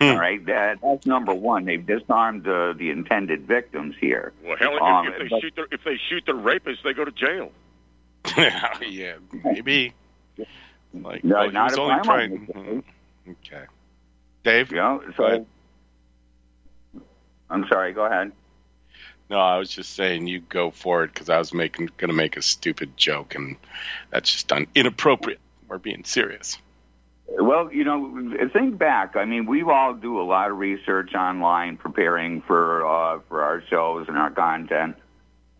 All 0.00 0.16
right, 0.16 0.44
that, 0.46 0.78
that's 0.80 1.06
number 1.06 1.34
one. 1.34 1.64
They've 1.64 1.84
disarmed 1.84 2.46
uh, 2.46 2.72
the 2.74 2.90
intended 2.90 3.46
victims 3.48 3.96
here. 4.00 4.32
Well, 4.44 4.56
hell, 4.56 4.76
if, 4.76 4.82
Um, 4.82 5.06
if 5.08 5.18
they 5.18 5.28
but- 5.28 5.40
shoot 5.40 5.52
the 5.56 5.66
if 5.72 5.84
they 5.84 5.96
shoot 6.08 6.22
the 6.26 6.34
rapist, 6.34 6.84
they 6.84 6.92
go 6.92 7.04
to 7.04 7.10
jail. 7.10 7.50
yeah, 8.36 9.14
maybe. 9.44 9.92
Like, 10.94 11.24
No, 11.24 11.36
well, 11.36 11.50
not 11.50 11.72
if 11.72 11.78
I'm 11.78 12.02
trying. 12.04 12.84
Okay, 13.28 13.64
Dave. 14.44 14.70
Yeah. 14.72 14.98
So, 15.16 15.46
I'm 17.50 17.66
sorry. 17.68 17.92
Go 17.92 18.04
ahead. 18.04 18.32
No, 19.30 19.38
I 19.38 19.58
was 19.58 19.70
just 19.70 19.94
saying 19.94 20.26
you 20.26 20.40
go 20.40 20.70
for 20.70 21.04
it 21.04 21.12
because 21.12 21.28
I 21.28 21.38
was 21.38 21.52
making 21.52 21.90
going 21.98 22.08
to 22.08 22.14
make 22.14 22.36
a 22.36 22.42
stupid 22.42 22.96
joke, 22.96 23.34
and 23.34 23.56
that's 24.10 24.32
just 24.32 24.50
un- 24.52 24.68
inappropriate. 24.74 25.40
We're 25.68 25.78
being 25.78 26.04
serious. 26.04 26.56
Well, 27.28 27.70
you 27.70 27.84
know, 27.84 28.48
think 28.54 28.78
back. 28.78 29.16
I 29.16 29.26
mean, 29.26 29.44
we 29.44 29.62
all 29.62 29.92
do 29.92 30.18
a 30.18 30.22
lot 30.22 30.50
of 30.50 30.56
research 30.56 31.14
online 31.14 31.76
preparing 31.76 32.40
for 32.40 32.86
uh, 32.86 33.20
for 33.28 33.42
our 33.42 33.62
shows 33.68 34.08
and 34.08 34.16
our 34.16 34.30
content, 34.30 34.96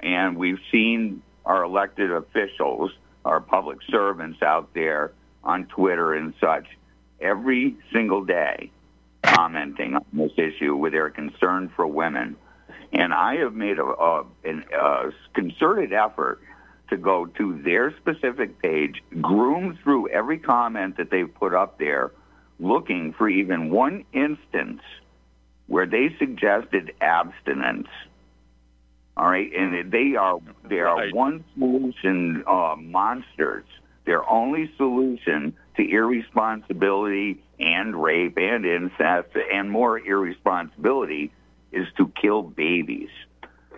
and 0.01 0.39
we've 0.39 0.61
seen 0.72 1.22
our 1.45 1.62
elected 1.62 2.11
officials, 2.11 2.91
our 3.24 3.41
public 3.41 3.78
servants 3.91 4.43
out 4.43 4.72
there 4.72 5.12
on 5.45 5.66
Twitter 5.66 6.14
and 6.14 6.32
such, 6.41 6.66
every 7.20 7.76
single 7.93 8.24
day 8.24 8.70
commenting 9.23 9.95
on 9.97 10.05
this 10.12 10.33
issue 10.37 10.75
with 10.77 10.93
their 10.93 11.11
concern 11.11 11.71
for 11.75 11.87
women. 11.87 12.37
And 12.93 13.12
I 13.12 13.37
have 13.37 13.55
made 13.55 13.79
a, 13.79 13.85
a, 13.85 14.25
an, 14.45 14.64
a 14.75 15.11
concerted 15.35 15.93
effort 15.93 16.41
to 16.91 16.97
go 16.97 17.27
to 17.27 17.61
their 17.62 17.95
specific 17.99 18.61
page, 18.62 19.03
groom 19.21 19.79
through 19.83 20.09
every 20.09 20.39
comment 20.39 20.97
that 20.97 21.11
they've 21.11 21.33
put 21.35 21.55
up 21.55 21.79
there, 21.79 22.12
looking 22.59 23.12
for 23.12 23.29
even 23.29 23.71
one 23.71 24.05
instance 24.12 24.81
where 25.66 25.87
they 25.87 26.14
suggested 26.19 26.93
abstinence. 27.01 27.89
All 29.19 29.29
right, 29.29 29.51
and 29.53 29.91
they 29.93 30.14
are 30.16 30.39
they 30.64 30.79
are 30.79 30.97
Right. 30.97 31.14
one 31.14 31.45
solution 31.59 32.45
uh, 32.47 32.77
monsters. 32.79 33.64
Their 34.07 34.29
only 34.31 34.73
solution 34.77 35.55
to 35.79 35.89
irresponsibility 35.89 37.41
and 37.59 38.01
rape 38.01 38.37
and 38.37 38.66
incest 38.66 39.29
and 39.53 39.70
more 39.70 39.99
irresponsibility 39.99 41.33
is 41.72 41.87
to 41.97 42.12
kill 42.20 42.43
babies. 42.43 43.11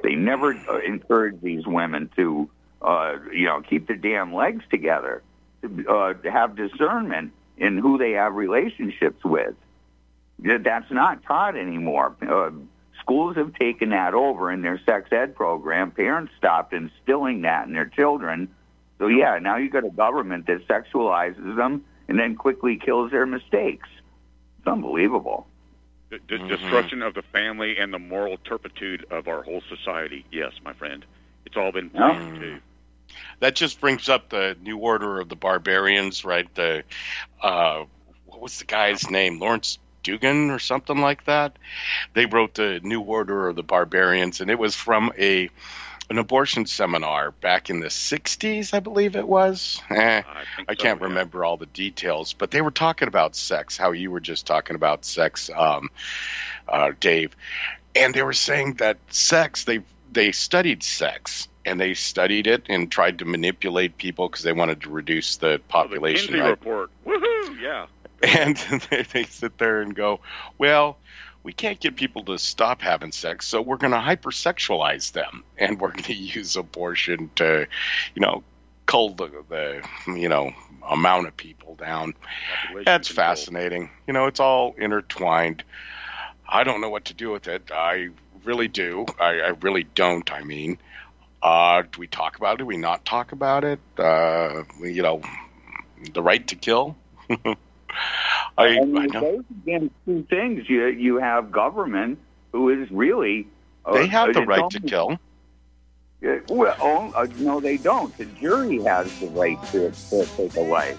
They 0.02 0.14
never 0.14 0.54
uh, 0.54 0.78
encourage 0.78 1.40
these 1.42 1.66
women 1.66 2.10
to, 2.16 2.48
uh, 2.80 3.16
you 3.32 3.44
know, 3.44 3.60
keep 3.60 3.86
their 3.86 3.96
damn 3.96 4.34
legs 4.34 4.64
together, 4.70 5.22
to, 5.62 5.88
uh, 5.88 6.14
to 6.14 6.30
have 6.30 6.56
discernment 6.56 7.32
in 7.58 7.76
who 7.76 7.98
they 7.98 8.12
have 8.12 8.34
relationships 8.34 9.22
with. 9.22 9.54
That's 10.38 10.90
not 10.90 11.22
taught 11.24 11.54
anymore. 11.54 12.16
Uh, 12.26 12.50
schools 13.02 13.36
have 13.36 13.52
taken 13.54 13.90
that 13.90 14.14
over 14.14 14.50
in 14.50 14.62
their 14.62 14.80
sex 14.86 15.10
ed 15.12 15.34
program. 15.34 15.90
Parents 15.90 16.32
stopped 16.38 16.72
instilling 16.72 17.42
that 17.42 17.66
in 17.66 17.74
their 17.74 17.86
children. 17.86 18.48
So 18.98 19.08
yeah, 19.08 19.38
now 19.38 19.58
you've 19.58 19.72
got 19.72 19.84
a 19.84 19.90
government 19.90 20.46
that 20.46 20.66
sexualizes 20.66 21.56
them 21.56 21.84
and 22.10 22.18
then 22.18 22.36
quickly 22.36 22.76
kills 22.76 23.12
their 23.12 23.26
mistakes. 23.26 23.88
It's 24.58 24.68
unbelievable. 24.68 25.48
The, 26.10 26.18
the 26.28 26.40
destruction 26.40 27.02
of 27.02 27.14
the 27.14 27.22
family 27.22 27.76
and 27.78 27.94
the 27.94 28.00
moral 28.00 28.36
turpitude 28.38 29.06
of 29.10 29.28
our 29.28 29.42
whole 29.44 29.62
society. 29.68 30.26
Yes, 30.32 30.52
my 30.64 30.74
friend, 30.74 31.06
it's 31.46 31.56
all 31.56 31.72
been 31.72 31.90
Yeah. 31.94 32.16
planned 32.16 32.34
too. 32.38 32.60
That 33.40 33.56
just 33.56 33.80
brings 33.80 34.08
up 34.08 34.28
the 34.28 34.56
New 34.60 34.78
Order 34.78 35.20
of 35.20 35.28
the 35.28 35.36
Barbarians, 35.36 36.24
right? 36.24 36.52
The 36.54 36.84
uh, 37.42 37.84
what 38.26 38.40
was 38.40 38.58
the 38.58 38.66
guy's 38.66 39.10
name? 39.10 39.38
Lawrence 39.40 39.78
Dugan 40.02 40.50
or 40.50 40.58
something 40.58 40.98
like 40.98 41.24
that. 41.24 41.58
They 42.14 42.26
wrote 42.26 42.54
the 42.54 42.80
New 42.82 43.00
Order 43.00 43.48
of 43.48 43.56
the 43.56 43.62
Barbarians, 43.62 44.40
and 44.40 44.50
it 44.50 44.58
was 44.58 44.74
from 44.74 45.12
a 45.18 45.50
an 46.10 46.18
abortion 46.18 46.66
seminar 46.66 47.30
back 47.30 47.70
in 47.70 47.80
the 47.80 47.86
'60s, 47.86 48.74
I 48.74 48.80
believe 48.80 49.16
it 49.16 49.26
was. 49.26 49.80
Eh, 49.90 50.22
I, 50.68 50.74
can't 50.74 51.00
remember 51.00 51.44
all 51.44 51.56
the 51.56 51.66
details, 51.66 52.32
but 52.32 52.50
they 52.50 52.60
were 52.60 52.72
talking 52.72 53.08
about 53.08 53.36
sex, 53.36 53.76
how 53.76 53.92
you 53.92 54.10
were 54.10 54.20
just 54.20 54.46
talking 54.46 54.76
about 54.76 55.04
sex, 55.04 55.50
um, 55.54 55.88
uh, 56.68 56.92
Dave. 56.98 57.34
and 57.94 58.12
they 58.12 58.22
were 58.22 58.32
saying 58.32 58.74
that 58.74 58.98
sex 59.08 59.64
they 59.64 59.82
they 60.12 60.32
studied 60.32 60.82
sex 60.82 61.48
and 61.64 61.80
they 61.80 61.94
studied 61.94 62.46
it 62.46 62.64
and 62.68 62.90
tried 62.90 63.20
to 63.20 63.24
manipulate 63.24 63.96
people 63.96 64.28
because 64.28 64.42
they 64.42 64.52
wanted 64.52 64.82
to 64.82 64.90
reduce 64.90 65.36
the 65.36 65.60
population. 65.68 66.28
Kinsey 66.28 66.40
right? 66.40 66.50
report. 66.50 66.90
Woohoo! 67.06 67.60
Yeah. 67.60 67.86
and 68.22 68.56
they, 68.90 69.02
they 69.02 69.24
sit 69.24 69.58
there 69.58 69.80
and 69.80 69.94
go, 69.94 70.20
well, 70.58 70.98
we 71.42 71.52
can't 71.52 71.80
get 71.80 71.96
people 71.96 72.24
to 72.24 72.38
stop 72.38 72.82
having 72.82 73.12
sex, 73.12 73.46
so 73.46 73.62
we're 73.62 73.76
going 73.76 73.92
to 73.92 73.98
hypersexualize 73.98 75.12
them, 75.12 75.44
and 75.58 75.80
we're 75.80 75.90
going 75.90 76.04
to 76.04 76.14
use 76.14 76.56
abortion 76.56 77.30
to, 77.36 77.66
you 78.14 78.20
know, 78.20 78.42
cull 78.86 79.10
the, 79.10 79.30
the 79.48 79.88
you 80.08 80.28
know 80.28 80.52
amount 80.88 81.28
of 81.28 81.36
people 81.36 81.76
down. 81.76 82.14
That's 82.84 83.08
fascinating. 83.08 83.90
You 84.06 84.12
know, 84.12 84.26
it's 84.26 84.40
all 84.40 84.74
intertwined. 84.76 85.62
I 86.48 86.64
don't 86.64 86.80
know 86.80 86.90
what 86.90 87.06
to 87.06 87.14
do 87.14 87.30
with 87.30 87.46
it. 87.46 87.70
I 87.72 88.08
really 88.44 88.68
do. 88.68 89.06
I, 89.20 89.40
I 89.40 89.48
really 89.60 89.84
don't. 89.84 90.30
I 90.32 90.42
mean, 90.42 90.78
uh, 91.42 91.82
do 91.82 92.00
we 92.00 92.08
talk 92.08 92.36
about 92.36 92.54
it? 92.54 92.58
Do 92.58 92.66
we 92.66 92.76
not 92.76 93.04
talk 93.04 93.32
about 93.32 93.64
it? 93.64 93.78
Uh, 93.96 94.64
you 94.80 95.02
know, 95.02 95.22
the 96.12 96.22
right 96.22 96.46
to 96.48 96.56
kill. 96.56 96.96
I, 98.58 98.64
I 98.64 98.66
and 98.76 98.92
know. 98.92 99.20
those 99.20 99.44
again 99.62 99.90
two 100.04 100.26
things. 100.28 100.68
You 100.68 100.86
you 100.86 101.16
have 101.18 101.50
government 101.50 102.18
who 102.52 102.68
is 102.68 102.90
really 102.90 103.46
uh, 103.84 103.94
They 103.94 104.06
have 104.08 104.34
the 104.34 104.42
right 104.42 104.68
to 104.70 104.80
kill. 104.80 105.18
Uh, 106.22 106.36
well, 106.50 106.76
oh, 106.80 107.12
uh, 107.14 107.26
no, 107.38 107.60
they 107.60 107.78
don't. 107.78 108.16
The 108.18 108.26
jury 108.26 108.82
has 108.82 109.18
the 109.20 109.28
right 109.28 109.62
to, 109.68 109.90
to 109.90 110.26
take 110.36 110.56
away. 110.56 110.96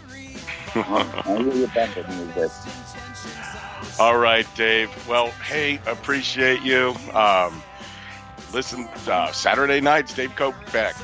Uh, 0.74 1.22
I 1.26 1.34
really 1.38 1.64
offended 1.64 2.08
this. 2.34 4.00
All 4.00 4.18
right, 4.18 4.48
Dave. 4.56 4.90
Well, 5.08 5.28
hey, 5.46 5.80
appreciate 5.86 6.62
you. 6.62 6.96
Um, 7.14 7.62
listen, 8.52 8.88
uh, 9.08 9.32
Saturday 9.32 9.80
nights, 9.80 10.14
Dave 10.16 10.36
Cope 10.36 10.56
back, 10.72 10.96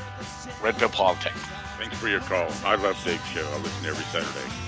Red 0.62 0.76
Pill 0.78 0.88
Politics. 0.88 1.38
Thanks 1.78 1.96
for 1.98 2.08
your 2.08 2.20
call. 2.20 2.48
I 2.64 2.74
love 2.74 3.00
Dave's 3.04 3.24
show. 3.26 3.46
I 3.46 3.58
listen 3.58 3.86
every 3.86 4.04
Saturday. 4.04 4.67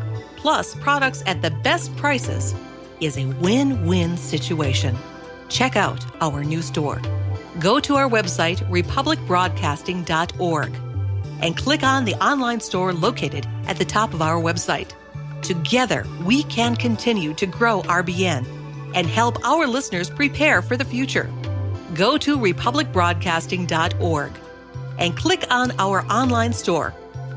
plus 0.41 0.75
products 0.75 1.23
at 1.27 1.41
the 1.43 1.51
best 1.51 1.95
prices, 1.95 2.55
is 2.99 3.15
a 3.17 3.25
win 3.25 3.85
win 3.85 4.17
situation. 4.17 4.97
Check 5.49 5.75
out 5.75 6.03
our 6.19 6.43
new 6.43 6.63
store. 6.63 6.99
Go 7.59 7.79
to 7.79 7.95
our 7.95 8.09
website, 8.09 8.57
republicbroadcasting.org, 8.69 10.75
and 11.41 11.55
click 11.55 11.83
on 11.83 12.05
the 12.05 12.15
online 12.15 12.59
store 12.59 12.91
located 12.93 13.45
at 13.67 13.77
the 13.77 13.85
top 13.85 14.15
of 14.15 14.21
our 14.21 14.41
website. 14.41 14.93
Together, 15.43 16.07
we 16.23 16.41
can 16.43 16.75
continue 16.75 17.33
to 17.35 17.45
grow 17.45 17.83
RBN 17.83 18.47
and 18.95 19.05
help 19.07 19.45
our 19.45 19.67
listeners 19.67 20.09
prepare 20.09 20.63
for 20.63 20.75
the 20.75 20.85
future. 20.85 21.29
Go 21.93 22.17
to 22.17 22.37
republicbroadcasting.org 22.37 24.31
and 24.97 25.17
click 25.17 25.45
on 25.49 25.71
our 25.79 26.05
online 26.11 26.53
store 26.53 26.93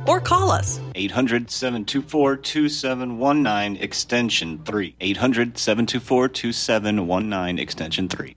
or 0.06 0.20
call 0.20 0.50
us 0.50 0.80
800 0.94 1.50
724 1.50 2.36
2719 2.36 3.76
extension 3.82 4.60
3. 4.64 4.96
800 5.00 5.58
724 5.58 6.28
2719 6.28 7.58
extension 7.58 8.08
3. 8.08 8.36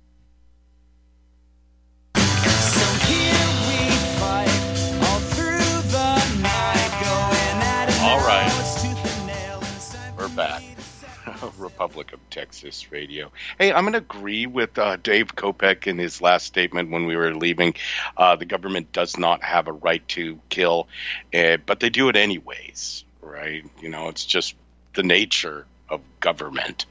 Republic 11.81 12.13
of 12.13 12.19
Texas 12.29 12.91
Radio. 12.91 13.31
Hey, 13.57 13.73
I'm 13.73 13.85
going 13.85 13.93
to 13.93 13.97
agree 13.97 14.45
with 14.45 14.77
uh, 14.77 14.97
Dave 14.97 15.35
Kopek 15.35 15.87
in 15.87 15.97
his 15.97 16.21
last 16.21 16.45
statement 16.45 16.91
when 16.91 17.07
we 17.07 17.15
were 17.15 17.33
leaving. 17.33 17.73
Uh, 18.15 18.35
the 18.35 18.45
government 18.45 18.91
does 18.91 19.17
not 19.17 19.41
have 19.41 19.67
a 19.67 19.71
right 19.71 20.07
to 20.09 20.39
kill, 20.49 20.87
uh, 21.33 21.57
but 21.65 21.79
they 21.79 21.89
do 21.89 22.07
it 22.09 22.15
anyways, 22.15 23.03
right? 23.19 23.65
You 23.81 23.89
know, 23.89 24.09
it's 24.09 24.25
just 24.25 24.53
the 24.93 25.01
nature 25.01 25.65
of 25.89 26.01
government. 26.19 26.85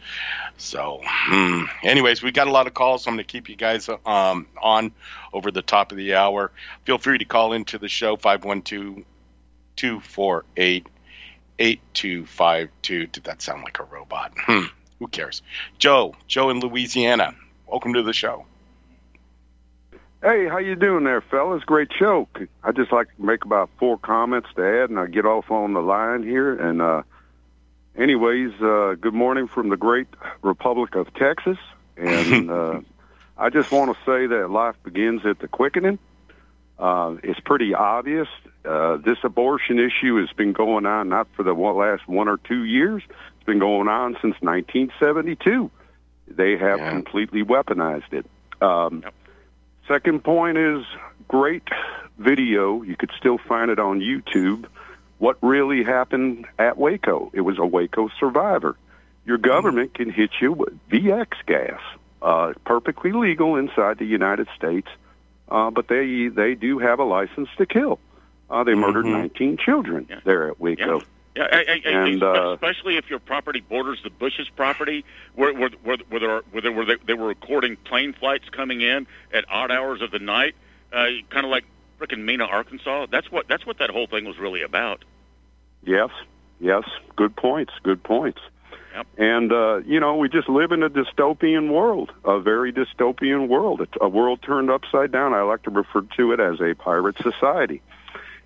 So, 0.57 1.01
hmm. 1.05 1.66
anyways, 1.84 2.20
we 2.20 2.32
got 2.32 2.49
a 2.49 2.51
lot 2.51 2.66
of 2.66 2.74
calls. 2.74 3.05
So 3.05 3.12
I'm 3.12 3.16
going 3.16 3.24
to 3.24 3.30
keep 3.30 3.49
you 3.49 3.55
guys 3.55 3.88
um, 4.05 4.49
on 4.61 4.91
over 5.32 5.53
the 5.53 5.62
top 5.62 5.93
of 5.93 5.99
the 5.99 6.16
hour. 6.16 6.51
Feel 6.84 6.99
free 6.99 7.18
to 7.18 7.24
call 7.24 7.53
into 7.53 7.78
the 7.78 7.88
show 7.88 8.16
512 8.16 9.05
248 9.76 10.88
8252. 11.61 13.07
Did 13.07 13.24
that 13.24 13.41
sound 13.41 13.62
like 13.62 13.78
a 13.78 13.84
robot? 13.84 14.32
Hmm. 14.36 14.64
Who 15.01 15.09
cares? 15.09 15.42
Joe, 15.78 16.14
Joe 16.28 16.51
in 16.51 16.61
Louisiana. 16.61 17.34
Welcome 17.66 17.94
to 17.94 18.03
the 18.03 18.12
show. 18.12 18.44
Hey, 20.22 20.46
how 20.46 20.59
you 20.59 20.76
doing 20.76 21.05
there, 21.05 21.22
fellas? 21.22 21.64
Great 21.64 21.88
show. 21.98 22.28
I 22.62 22.72
just 22.72 22.92
like 22.92 23.09
to 23.16 23.24
make 23.24 23.46
about 23.46 23.70
four 23.78 23.96
comments 23.96 24.51
to 24.57 24.62
add, 24.62 24.90
and 24.90 24.98
I 24.98 25.07
get 25.07 25.24
off 25.24 25.51
on 25.51 25.72
the 25.72 25.80
line 25.80 26.22
here. 26.22 26.55
And 26.55 26.82
uh, 26.82 27.03
anyways, 27.96 28.53
uh, 28.61 28.96
good 29.01 29.14
morning 29.14 29.48
from 29.48 29.70
the 29.70 29.78
great 29.78 30.09
Republic 30.42 30.94
of 30.94 31.12
Texas, 31.14 31.57
and 31.96 32.51
uh, 32.51 32.80
I 33.38 33.48
just 33.48 33.72
want 33.72 33.96
to 33.96 34.05
say 34.05 34.26
that 34.26 34.51
life 34.51 34.76
begins 34.84 35.24
at 35.24 35.38
the 35.38 35.48
quickening. 35.48 35.98
Uh, 36.78 37.16
it's 37.22 37.40
pretty 37.40 37.72
obvious. 37.72 38.28
Uh, 38.66 38.98
this 38.98 39.18
abortion 39.22 39.78
issue 39.78 40.16
has 40.20 40.30
been 40.36 40.53
going 40.53 40.84
on 40.84 41.09
not 41.09 41.28
for 41.34 41.42
the 41.42 41.55
last 41.55 42.07
one 42.07 42.28
or 42.28 42.36
two 42.36 42.64
years. 42.64 43.03
It's 43.41 43.47
been 43.47 43.59
going 43.59 43.88
on 43.88 44.12
since 44.20 44.36
1972. 44.43 45.70
They 46.28 46.59
have 46.59 46.78
completely 46.91 47.43
weaponized 47.43 48.12
it. 48.12 48.26
Um, 48.61 49.03
Second 49.88 50.22
point 50.22 50.57
is 50.57 50.84
great 51.26 51.66
video. 52.18 52.82
You 52.82 52.95
could 52.97 53.11
still 53.18 53.38
find 53.38 53.72
it 53.72 53.80
on 53.80 53.99
YouTube. 53.99 54.66
What 55.18 55.36
really 55.43 55.82
happened 55.82 56.47
at 56.61 56.78
Waco? 56.78 57.32
It 57.34 57.41
was 57.41 57.59
a 57.59 57.66
Waco 57.66 58.09
survivor. 58.20 58.76
Your 59.26 59.36
government 59.38 59.95
can 59.95 60.09
hit 60.11 60.30
you 60.41 60.53
with 60.53 60.78
VX 60.88 61.28
gas, 61.45 61.80
uh, 62.22 62.53
perfectly 62.64 63.11
legal 63.11 63.57
inside 63.57 63.99
the 63.99 64.05
United 64.05 64.47
States, 64.57 64.86
uh, 65.49 65.70
but 65.70 65.88
they 65.88 66.28
they 66.28 66.55
do 66.55 66.78
have 66.78 67.01
a 67.01 67.05
license 67.05 67.49
to 67.59 67.66
kill. 67.66 67.99
Uh, 68.49 68.62
they 68.62 68.74
murdered 68.74 69.07
19 69.07 69.57
children 69.57 70.07
there 70.24 70.49
at 70.51 70.61
Waco. 70.61 70.99
Yeah, 71.01 71.05
I, 71.37 71.41
I, 71.41 71.81
I, 71.85 71.91
And, 72.07 72.22
uh, 72.22 72.53
especially 72.55 72.97
if 72.97 73.09
your 73.09 73.20
property 73.20 73.61
borders 73.61 74.01
the 74.03 74.11
Bush's 74.11 74.49
property, 74.49 75.05
where 75.35 75.55
where 75.55 75.70
where, 75.83 75.97
where, 76.09 76.20
there, 76.20 76.41
where, 76.51 76.62
there, 76.62 76.72
where 76.72 76.87
they, 76.87 76.97
they 77.07 77.14
were 77.14 77.28
recording 77.28 77.76
plane 77.76 78.12
flights 78.12 78.49
coming 78.51 78.81
in 78.81 79.07
at 79.33 79.45
odd 79.49 79.70
hours 79.70 80.03
of 80.03 80.11
the 80.11 80.18
night, 80.18 80.55
uh, 80.93 81.07
kind 81.31 81.45
of 81.45 81.51
like 81.51 81.64
frickin' 82.01 82.24
Mena, 82.24 82.45
Arkansas. 82.45 83.07
That's 83.11 83.31
what 83.31 83.47
that's 83.49 83.64
what 83.64 83.78
that 83.78 83.91
whole 83.91 84.07
thing 84.07 84.24
was 84.24 84.39
really 84.39 84.62
about. 84.62 85.05
Yes, 85.85 86.11
yes, 86.59 86.85
good 87.16 87.37
points, 87.37 87.72
good 87.83 88.03
points. 88.03 88.41
And 89.16 89.53
uh, 89.53 89.81
you 89.87 90.01
know, 90.01 90.16
we 90.16 90.28
just 90.28 90.49
live 90.49 90.72
in 90.72 90.83
a 90.83 90.91
dystopian 90.91 91.70
world, 91.70 92.11
a 92.24 92.41
very 92.41 92.72
dystopian 92.72 93.49
world, 93.49 93.81
a, 93.81 94.05
a 94.05 94.09
world 94.09 94.43
turned 94.43 94.70
upside 94.70 95.12
down. 95.12 95.33
I 95.33 95.43
like 95.43 95.62
to 95.62 95.70
refer 95.70 96.03
to 96.16 96.33
it 96.33 96.41
as 96.41 96.61
a 96.61 96.74
pirate 96.74 97.16
society. 97.22 97.83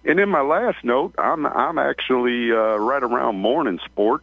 And 0.04 0.20
in 0.20 0.28
my 0.28 0.42
last 0.42 0.84
note, 0.84 1.14
I'm 1.18 1.46
I'm 1.46 1.78
actually 1.78 2.52
uh, 2.52 2.76
right 2.76 3.02
around 3.02 3.42
Mooringsport, 3.42 4.20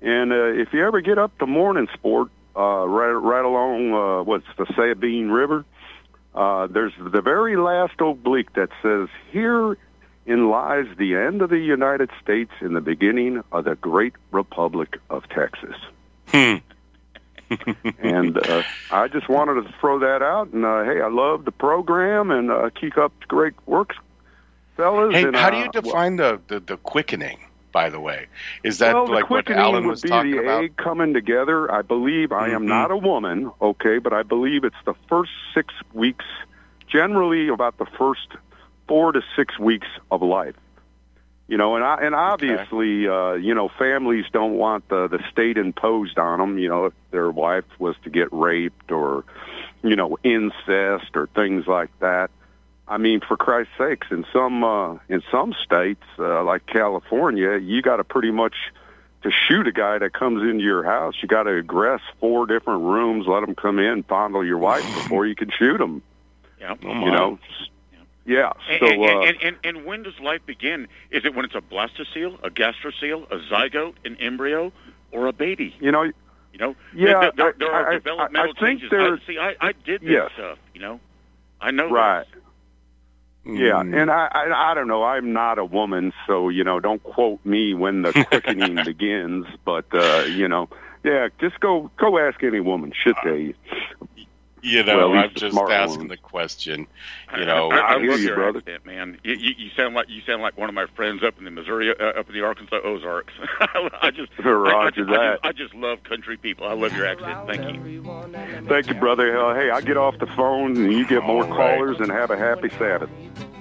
and 0.00 0.32
uh, 0.32 0.60
if 0.62 0.72
you 0.72 0.86
ever 0.86 1.00
get 1.00 1.18
up 1.18 1.36
to 1.38 1.46
Mooringsport, 1.46 2.30
uh, 2.56 2.86
right 2.86 3.10
right 3.10 3.44
along 3.44 3.92
uh, 3.92 4.22
what's 4.22 4.46
the 4.56 4.66
Sabine 4.76 5.28
River, 5.28 5.64
uh, 6.34 6.68
there's 6.68 6.92
the 6.98 7.20
very 7.20 7.56
last 7.56 8.00
oblique 8.00 8.52
that 8.52 8.68
says, 8.80 9.08
"Here 9.32 9.76
in 10.24 10.50
lies 10.50 10.86
the 10.96 11.16
end 11.16 11.42
of 11.42 11.50
the 11.50 11.58
United 11.58 12.10
States 12.22 12.52
and 12.60 12.76
the 12.76 12.80
beginning 12.80 13.42
of 13.50 13.64
the 13.64 13.74
great 13.74 14.14
Republic 14.30 14.98
of 15.10 15.28
Texas." 15.28 15.76
and 17.98 18.36
uh, 18.36 18.62
I 18.90 19.08
just 19.08 19.28
wanted 19.28 19.64
to 19.64 19.74
throw 19.80 20.00
that 20.00 20.22
out. 20.22 20.52
And 20.52 20.64
uh, 20.64 20.84
hey, 20.84 21.00
I 21.00 21.08
love 21.08 21.44
the 21.44 21.52
program 21.52 22.30
and 22.30 22.50
uh, 22.50 22.70
keep 22.70 22.96
up 22.98 23.12
the 23.20 23.26
great 23.26 23.54
works, 23.66 23.96
fellas. 24.78 25.12
Hey, 25.14 25.24
and, 25.24 25.36
how 25.36 25.50
do 25.50 25.58
uh, 25.58 25.64
you 25.64 25.70
define 25.70 26.16
the, 26.16 26.40
the, 26.48 26.60
the 26.60 26.76
quickening, 26.78 27.38
by 27.72 27.90
the 27.90 28.00
way? 28.00 28.26
Is 28.64 28.78
that 28.78 28.94
well, 28.94 29.12
like 29.12 29.28
what 29.28 29.50
Alan 29.50 29.84
would 29.84 29.90
was 29.90 30.00
be 30.00 30.08
talking 30.08 30.30
the 30.32 30.38
about? 30.38 30.64
egg 30.64 30.76
coming 30.78 31.12
together. 31.12 31.70
I 31.70 31.82
believe 31.82 32.32
I 32.32 32.48
am 32.48 32.62
Mhm. 32.62 32.68
not 32.68 32.90
a 32.90 32.96
woman, 32.96 33.50
okay, 33.60 33.98
but 33.98 34.14
I 34.14 34.22
believe 34.22 34.64
it's 34.64 34.82
the 34.86 34.94
first 35.08 35.32
six 35.52 35.74
weeks, 35.92 36.24
generally 36.86 37.48
about 37.48 37.76
the 37.76 37.86
first 37.98 38.28
four 38.86 39.12
to 39.12 39.20
six 39.36 39.58
weeks 39.58 39.88
of 40.10 40.22
life. 40.22 40.56
You 41.48 41.56
know, 41.56 41.76
and 41.76 41.84
I, 41.84 41.96
and 42.02 42.14
obviously, 42.14 43.08
uh, 43.08 43.32
you 43.32 43.54
know, 43.54 43.70
families 43.78 44.26
don't 44.32 44.58
want 44.58 44.88
the 44.88 45.08
the 45.08 45.18
state 45.30 45.56
imposed 45.56 46.18
on 46.18 46.38
them. 46.40 46.58
You 46.58 46.68
know, 46.68 46.86
if 46.86 46.92
their 47.10 47.30
wife 47.30 47.64
was 47.78 47.96
to 48.04 48.10
get 48.10 48.28
raped 48.32 48.92
or, 48.92 49.24
you 49.82 49.96
know, 49.96 50.18
incest 50.22 51.16
or 51.16 51.26
things 51.34 51.66
like 51.66 51.90
that. 52.00 52.30
I 52.88 52.96
mean, 52.96 53.20
for 53.20 53.36
Christ's 53.36 53.72
sakes, 53.76 54.06
in 54.10 54.24
some 54.32 54.64
uh, 54.64 54.94
in 55.08 55.22
some 55.30 55.54
states 55.64 56.02
uh, 56.18 56.42
like 56.44 56.66
California, 56.66 57.56
you 57.58 57.82
got 57.82 57.96
to 57.96 58.04
pretty 58.04 58.30
much 58.30 58.54
to 59.22 59.30
shoot 59.30 59.66
a 59.66 59.72
guy 59.72 59.98
that 59.98 60.12
comes 60.12 60.42
into 60.42 60.62
your 60.64 60.84
house. 60.84 61.14
You 61.20 61.28
got 61.28 61.42
to 61.44 61.50
aggress 61.62 62.00
four 62.20 62.46
different 62.46 62.82
rooms, 62.82 63.26
let 63.26 63.42
him 63.42 63.54
come 63.54 63.78
in, 63.78 64.04
fondle 64.04 64.44
your 64.44 64.58
wife 64.58 64.84
before 65.02 65.26
you 65.26 65.34
can 65.34 65.50
shoot 65.50 65.80
him. 65.80 66.02
Yeah, 66.60 66.74
you 66.82 67.10
know, 67.10 67.38
yeah. 68.24 68.52
And, 68.68 68.80
So 68.80 68.86
and, 68.86 69.02
uh, 69.04 69.20
and, 69.20 69.36
and, 69.42 69.56
and 69.64 69.84
when 69.84 70.02
does 70.02 70.18
life 70.20 70.40
begin? 70.46 70.88
Is 71.10 71.24
it 71.24 71.34
when 71.34 71.44
it's 71.44 71.54
a 71.54 71.60
blastocele, 71.60 72.38
a 72.42 72.50
gastrocele, 72.50 73.30
a 73.30 73.38
zygote, 73.52 73.94
an 74.04 74.16
embryo, 74.16 74.72
or 75.12 75.26
a 75.28 75.32
baby? 75.32 75.74
you 75.80 75.92
know, 75.92 76.02
You 76.02 76.58
know, 76.58 76.74
Yeah, 76.94 77.20
there, 77.20 77.32
there, 77.36 77.54
there 77.58 77.74
I- 77.74 77.80
are 77.82 77.90
I- 77.90 77.94
developmental 77.94 78.52
I- 78.56 78.56
I 78.56 78.60
think 78.60 78.80
changes. 78.80 78.90
there's- 78.90 79.20
I, 79.22 79.26
see, 79.26 79.38
I, 79.38 79.56
I 79.60 79.72
did 79.72 80.00
this 80.00 80.10
Yes. 80.10 80.30
stuff. 80.34 80.58
You 80.74 80.80
know, 80.80 81.00
I 81.60 81.70
know. 81.70 81.88
right. 81.90 82.26
Yeah, 83.48 83.82
Mm. 83.82 84.02
and 84.02 84.10
I, 84.10 84.28
I 84.30 84.70
I 84.72 84.74
don't 84.74 84.88
know. 84.88 85.02
I'm 85.04 85.32
not 85.32 85.58
a 85.58 85.64
woman, 85.64 86.12
so 86.26 86.50
you 86.50 86.64
know, 86.64 86.80
don't 86.80 87.02
quote 87.02 87.42
me 87.46 87.72
when 87.72 88.02
the 88.02 88.12
quickening 88.28 88.84
begins. 88.84 89.46
But 89.64 89.86
uh, 89.94 90.24
you 90.36 90.48
know, 90.48 90.68
yeah, 91.02 91.28
just 91.40 91.58
go 91.60 91.90
go 91.98 92.18
ask 92.18 92.42
any 92.44 92.60
woman. 92.60 92.92
Should 92.92 93.16
they? 93.24 93.54
You 94.62 94.82
know, 94.84 95.10
Well, 95.10 95.18
I'm 95.18 95.34
just 95.34 95.56
asking 95.56 95.98
ones. 95.98 96.10
the 96.10 96.16
question. 96.16 96.86
You 97.36 97.44
know, 97.44 97.70
I, 97.70 97.76
I, 97.78 97.94
I 97.94 97.98
hear 98.00 98.10
love 98.10 98.20
you, 98.20 98.26
your 98.26 98.34
brother. 98.36 98.58
accent, 98.58 98.86
man. 98.86 99.18
You, 99.22 99.34
you, 99.34 99.50
you 99.56 99.70
sound 99.76 99.94
like 99.94 100.08
you 100.08 100.20
sound 100.26 100.42
like 100.42 100.56
one 100.58 100.68
of 100.68 100.74
my 100.74 100.86
friends 100.96 101.22
up 101.22 101.38
in 101.38 101.44
the 101.44 101.50
Missouri, 101.50 101.90
uh, 101.90 102.04
up 102.20 102.28
in 102.28 102.34
the 102.34 102.42
Arkansas 102.44 102.80
Ozarks. 102.82 103.32
I 103.60 104.10
just, 104.14 104.30
I, 104.38 104.48
I, 104.48 104.50
Roger 104.52 105.04
just, 105.04 105.10
I, 105.10 105.12
that. 105.12 105.32
just, 105.42 105.44
I 105.44 105.52
just 105.52 105.74
love 105.74 106.02
country 106.04 106.36
people. 106.36 106.66
I 106.66 106.72
love 106.74 106.92
your 106.96 107.06
accent. 107.06 107.46
Thank 107.46 107.74
you. 107.74 108.02
Thank 108.68 108.88
you, 108.88 108.94
brother. 108.94 109.32
Hell, 109.32 109.54
hey, 109.54 109.70
I 109.70 109.80
get 109.80 109.96
off 109.96 110.18
the 110.18 110.26
phone 110.26 110.76
and 110.76 110.92
you 110.92 111.06
get 111.06 111.22
more 111.24 111.44
All 111.44 111.50
right. 111.50 111.76
callers 111.76 112.00
and 112.00 112.10
have 112.10 112.30
a 112.30 112.36
happy 112.36 112.68
Sabbath. 112.70 113.10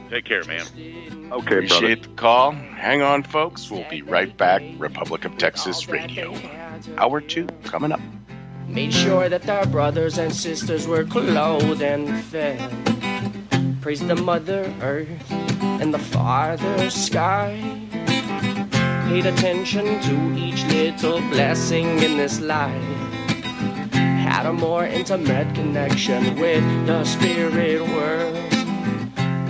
Take 0.09 0.23
care, 0.25 0.43
man. 0.45 0.61
Okay, 0.65 1.27
brother. 1.29 1.57
appreciate 1.57 2.03
the 2.03 2.09
call. 2.09 2.51
Hang 2.53 3.01
on, 3.01 3.23
folks. 3.23 3.69
We'll 3.69 3.87
be 3.89 4.01
right 4.01 4.35
back. 4.37 4.61
Republic 4.77 5.25
of 5.25 5.37
Texas 5.37 5.89
Radio. 5.89 6.33
Hour 6.97 7.19
two 7.19 7.47
coming 7.65 7.91
up. 7.91 7.99
Made 8.67 8.93
sure 8.93 9.29
that 9.29 9.49
our 9.49 9.65
brothers 9.65 10.17
and 10.17 10.33
sisters 10.33 10.85
were 10.85 11.05
clothed 11.05 11.81
and 11.81 12.23
fed. 12.25 12.59
Praise 13.81 14.05
the 14.05 14.15
Mother 14.15 14.71
Earth 14.81 15.31
and 15.61 15.93
the 15.93 15.99
Father 15.99 16.89
Sky. 16.89 17.57
Paid 19.07 19.25
attention 19.25 19.99
to 20.01 20.37
each 20.37 20.63
little 20.65 21.21
blessing 21.29 21.99
in 22.03 22.17
this 22.17 22.41
life. 22.41 22.83
Had 23.93 24.45
a 24.45 24.53
more 24.53 24.85
intimate 24.85 25.55
connection 25.55 26.35
with 26.35 26.63
the 26.85 27.03
spirit 27.05 27.81
world. 27.81 28.35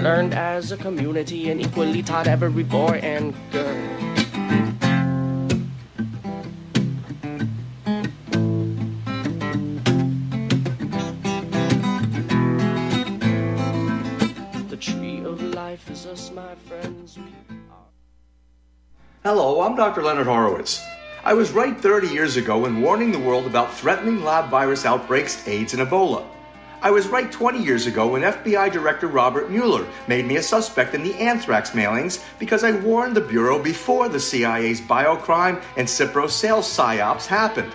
Learned 0.02 0.36
as 0.36 0.72
a 0.72 0.78
community 0.78 1.50
and 1.50 1.60
equally 1.60 2.04
taught 2.04 2.28
every 2.28 2.64
boy 2.64 3.00
and 3.02 3.34
girl. 3.52 4.07
Hello, 19.28 19.60
I'm 19.60 19.76
Dr. 19.76 20.04
Leonard 20.04 20.28
Horowitz. 20.28 20.82
I 21.26 21.34
was 21.34 21.52
right 21.52 21.78
30 21.78 22.08
years 22.08 22.38
ago 22.38 22.66
in 22.66 22.82
warning 22.82 23.12
the 23.12 23.20
world 23.20 23.46
about 23.46 23.74
threatening 23.74 24.24
lab 24.24 24.50
virus 24.50 24.86
outbreaks, 24.86 25.46
AIDS, 25.46 25.74
and 25.74 25.86
Ebola. 25.86 26.26
I 26.82 26.92
was 26.92 27.10
right 27.10 27.30
20 27.30 27.62
years 27.62 27.88
ago 27.88 28.08
when 28.08 28.22
FBI 28.22 28.72
Director 28.72 29.08
Robert 29.08 29.52
Mueller 29.52 29.86
made 30.08 30.26
me 30.26 30.38
a 30.38 30.42
suspect 30.42 30.96
in 30.96 31.04
the 31.04 31.14
anthrax 31.16 31.72
mailings 31.72 32.24
because 32.40 32.64
I 32.64 32.72
warned 32.72 33.18
the 33.18 33.20
Bureau 33.20 33.62
before 33.62 34.08
the 34.08 34.18
CIA's 34.18 34.80
biocrime 34.80 35.62
and 35.76 35.86
Cipro 35.86 36.30
sales 36.30 36.66
psyops 36.66 37.26
happened. 37.26 37.74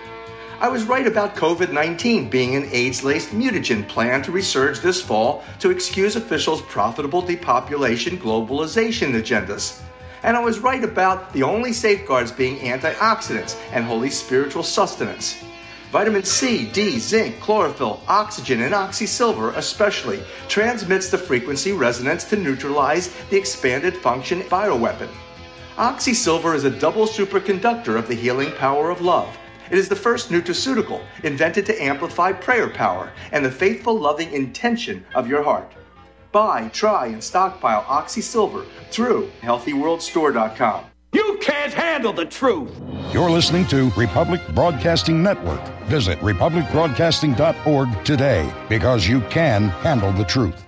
I 0.59 0.69
was 0.69 0.85
right 0.85 1.05
about 1.05 1.35
COVID 1.35 1.71
19 1.71 2.31
being 2.31 2.55
an 2.55 2.67
AIDS 2.71 3.03
laced 3.03 3.29
mutagen 3.29 3.87
planned 3.87 4.23
to 4.23 4.31
resurge 4.31 4.81
this 4.81 5.03
fall 5.03 5.43
to 5.59 5.69
excuse 5.69 6.15
officials' 6.15 6.63
profitable 6.63 7.21
depopulation 7.21 8.17
globalization 8.17 9.13
agendas. 9.13 9.83
And 10.23 10.37
I 10.37 10.39
was 10.39 10.59
right 10.59 10.83
about 10.83 11.33
the 11.33 11.43
only 11.43 11.73
safeguards 11.73 12.31
being 12.31 12.57
antioxidants 12.59 13.59
and 13.71 13.83
holy 13.83 14.09
spiritual 14.09 14.63
sustenance. 14.63 15.43
Vitamin 15.91 16.23
C, 16.23 16.65
D, 16.71 16.97
zinc, 16.97 17.39
chlorophyll, 17.39 18.01
oxygen, 18.07 18.63
and 18.63 18.73
oxysilver 18.73 19.55
especially 19.57 20.23
transmits 20.47 21.09
the 21.09 21.17
frequency 21.17 21.71
resonance 21.71 22.23
to 22.23 22.35
neutralize 22.35 23.13
the 23.29 23.37
expanded 23.37 23.95
function 23.97 24.41
bioweapon. 24.43 25.09
Oxysilver 25.75 26.55
is 26.55 26.63
a 26.63 26.79
double 26.79 27.05
superconductor 27.05 27.97
of 27.97 28.07
the 28.07 28.15
healing 28.15 28.51
power 28.53 28.89
of 28.89 29.01
love. 29.01 29.37
It 29.69 29.77
is 29.77 29.89
the 29.89 29.95
first 29.95 30.29
nutraceutical 30.29 31.03
invented 31.23 31.65
to 31.67 31.83
amplify 31.83 32.31
prayer 32.31 32.69
power 32.69 33.11
and 33.31 33.43
the 33.43 33.51
faithful, 33.51 33.99
loving 33.99 34.31
intention 34.31 35.05
of 35.15 35.27
your 35.27 35.43
heart. 35.43 35.71
Buy, 36.33 36.69
try, 36.73 37.05
and 37.05 37.23
stockpile 37.23 37.85
Oxy 37.87 38.19
Silver 38.19 38.65
through 38.89 39.31
HealthyWorldStore.com. 39.41 40.85
You 41.13 41.37
can't 41.41 41.71
handle 41.71 42.11
the 42.11 42.25
truth. 42.25 42.71
You're 43.13 43.29
listening 43.29 43.67
to 43.67 43.91
Republic 43.91 44.41
Broadcasting 44.55 45.21
Network. 45.21 45.61
Visit 45.85 46.19
republicbroadcasting.org 46.19 48.03
today 48.03 48.51
because 48.67 49.07
you 49.07 49.21
can 49.29 49.69
handle 49.85 50.11
the 50.11 50.25
truth. 50.25 50.59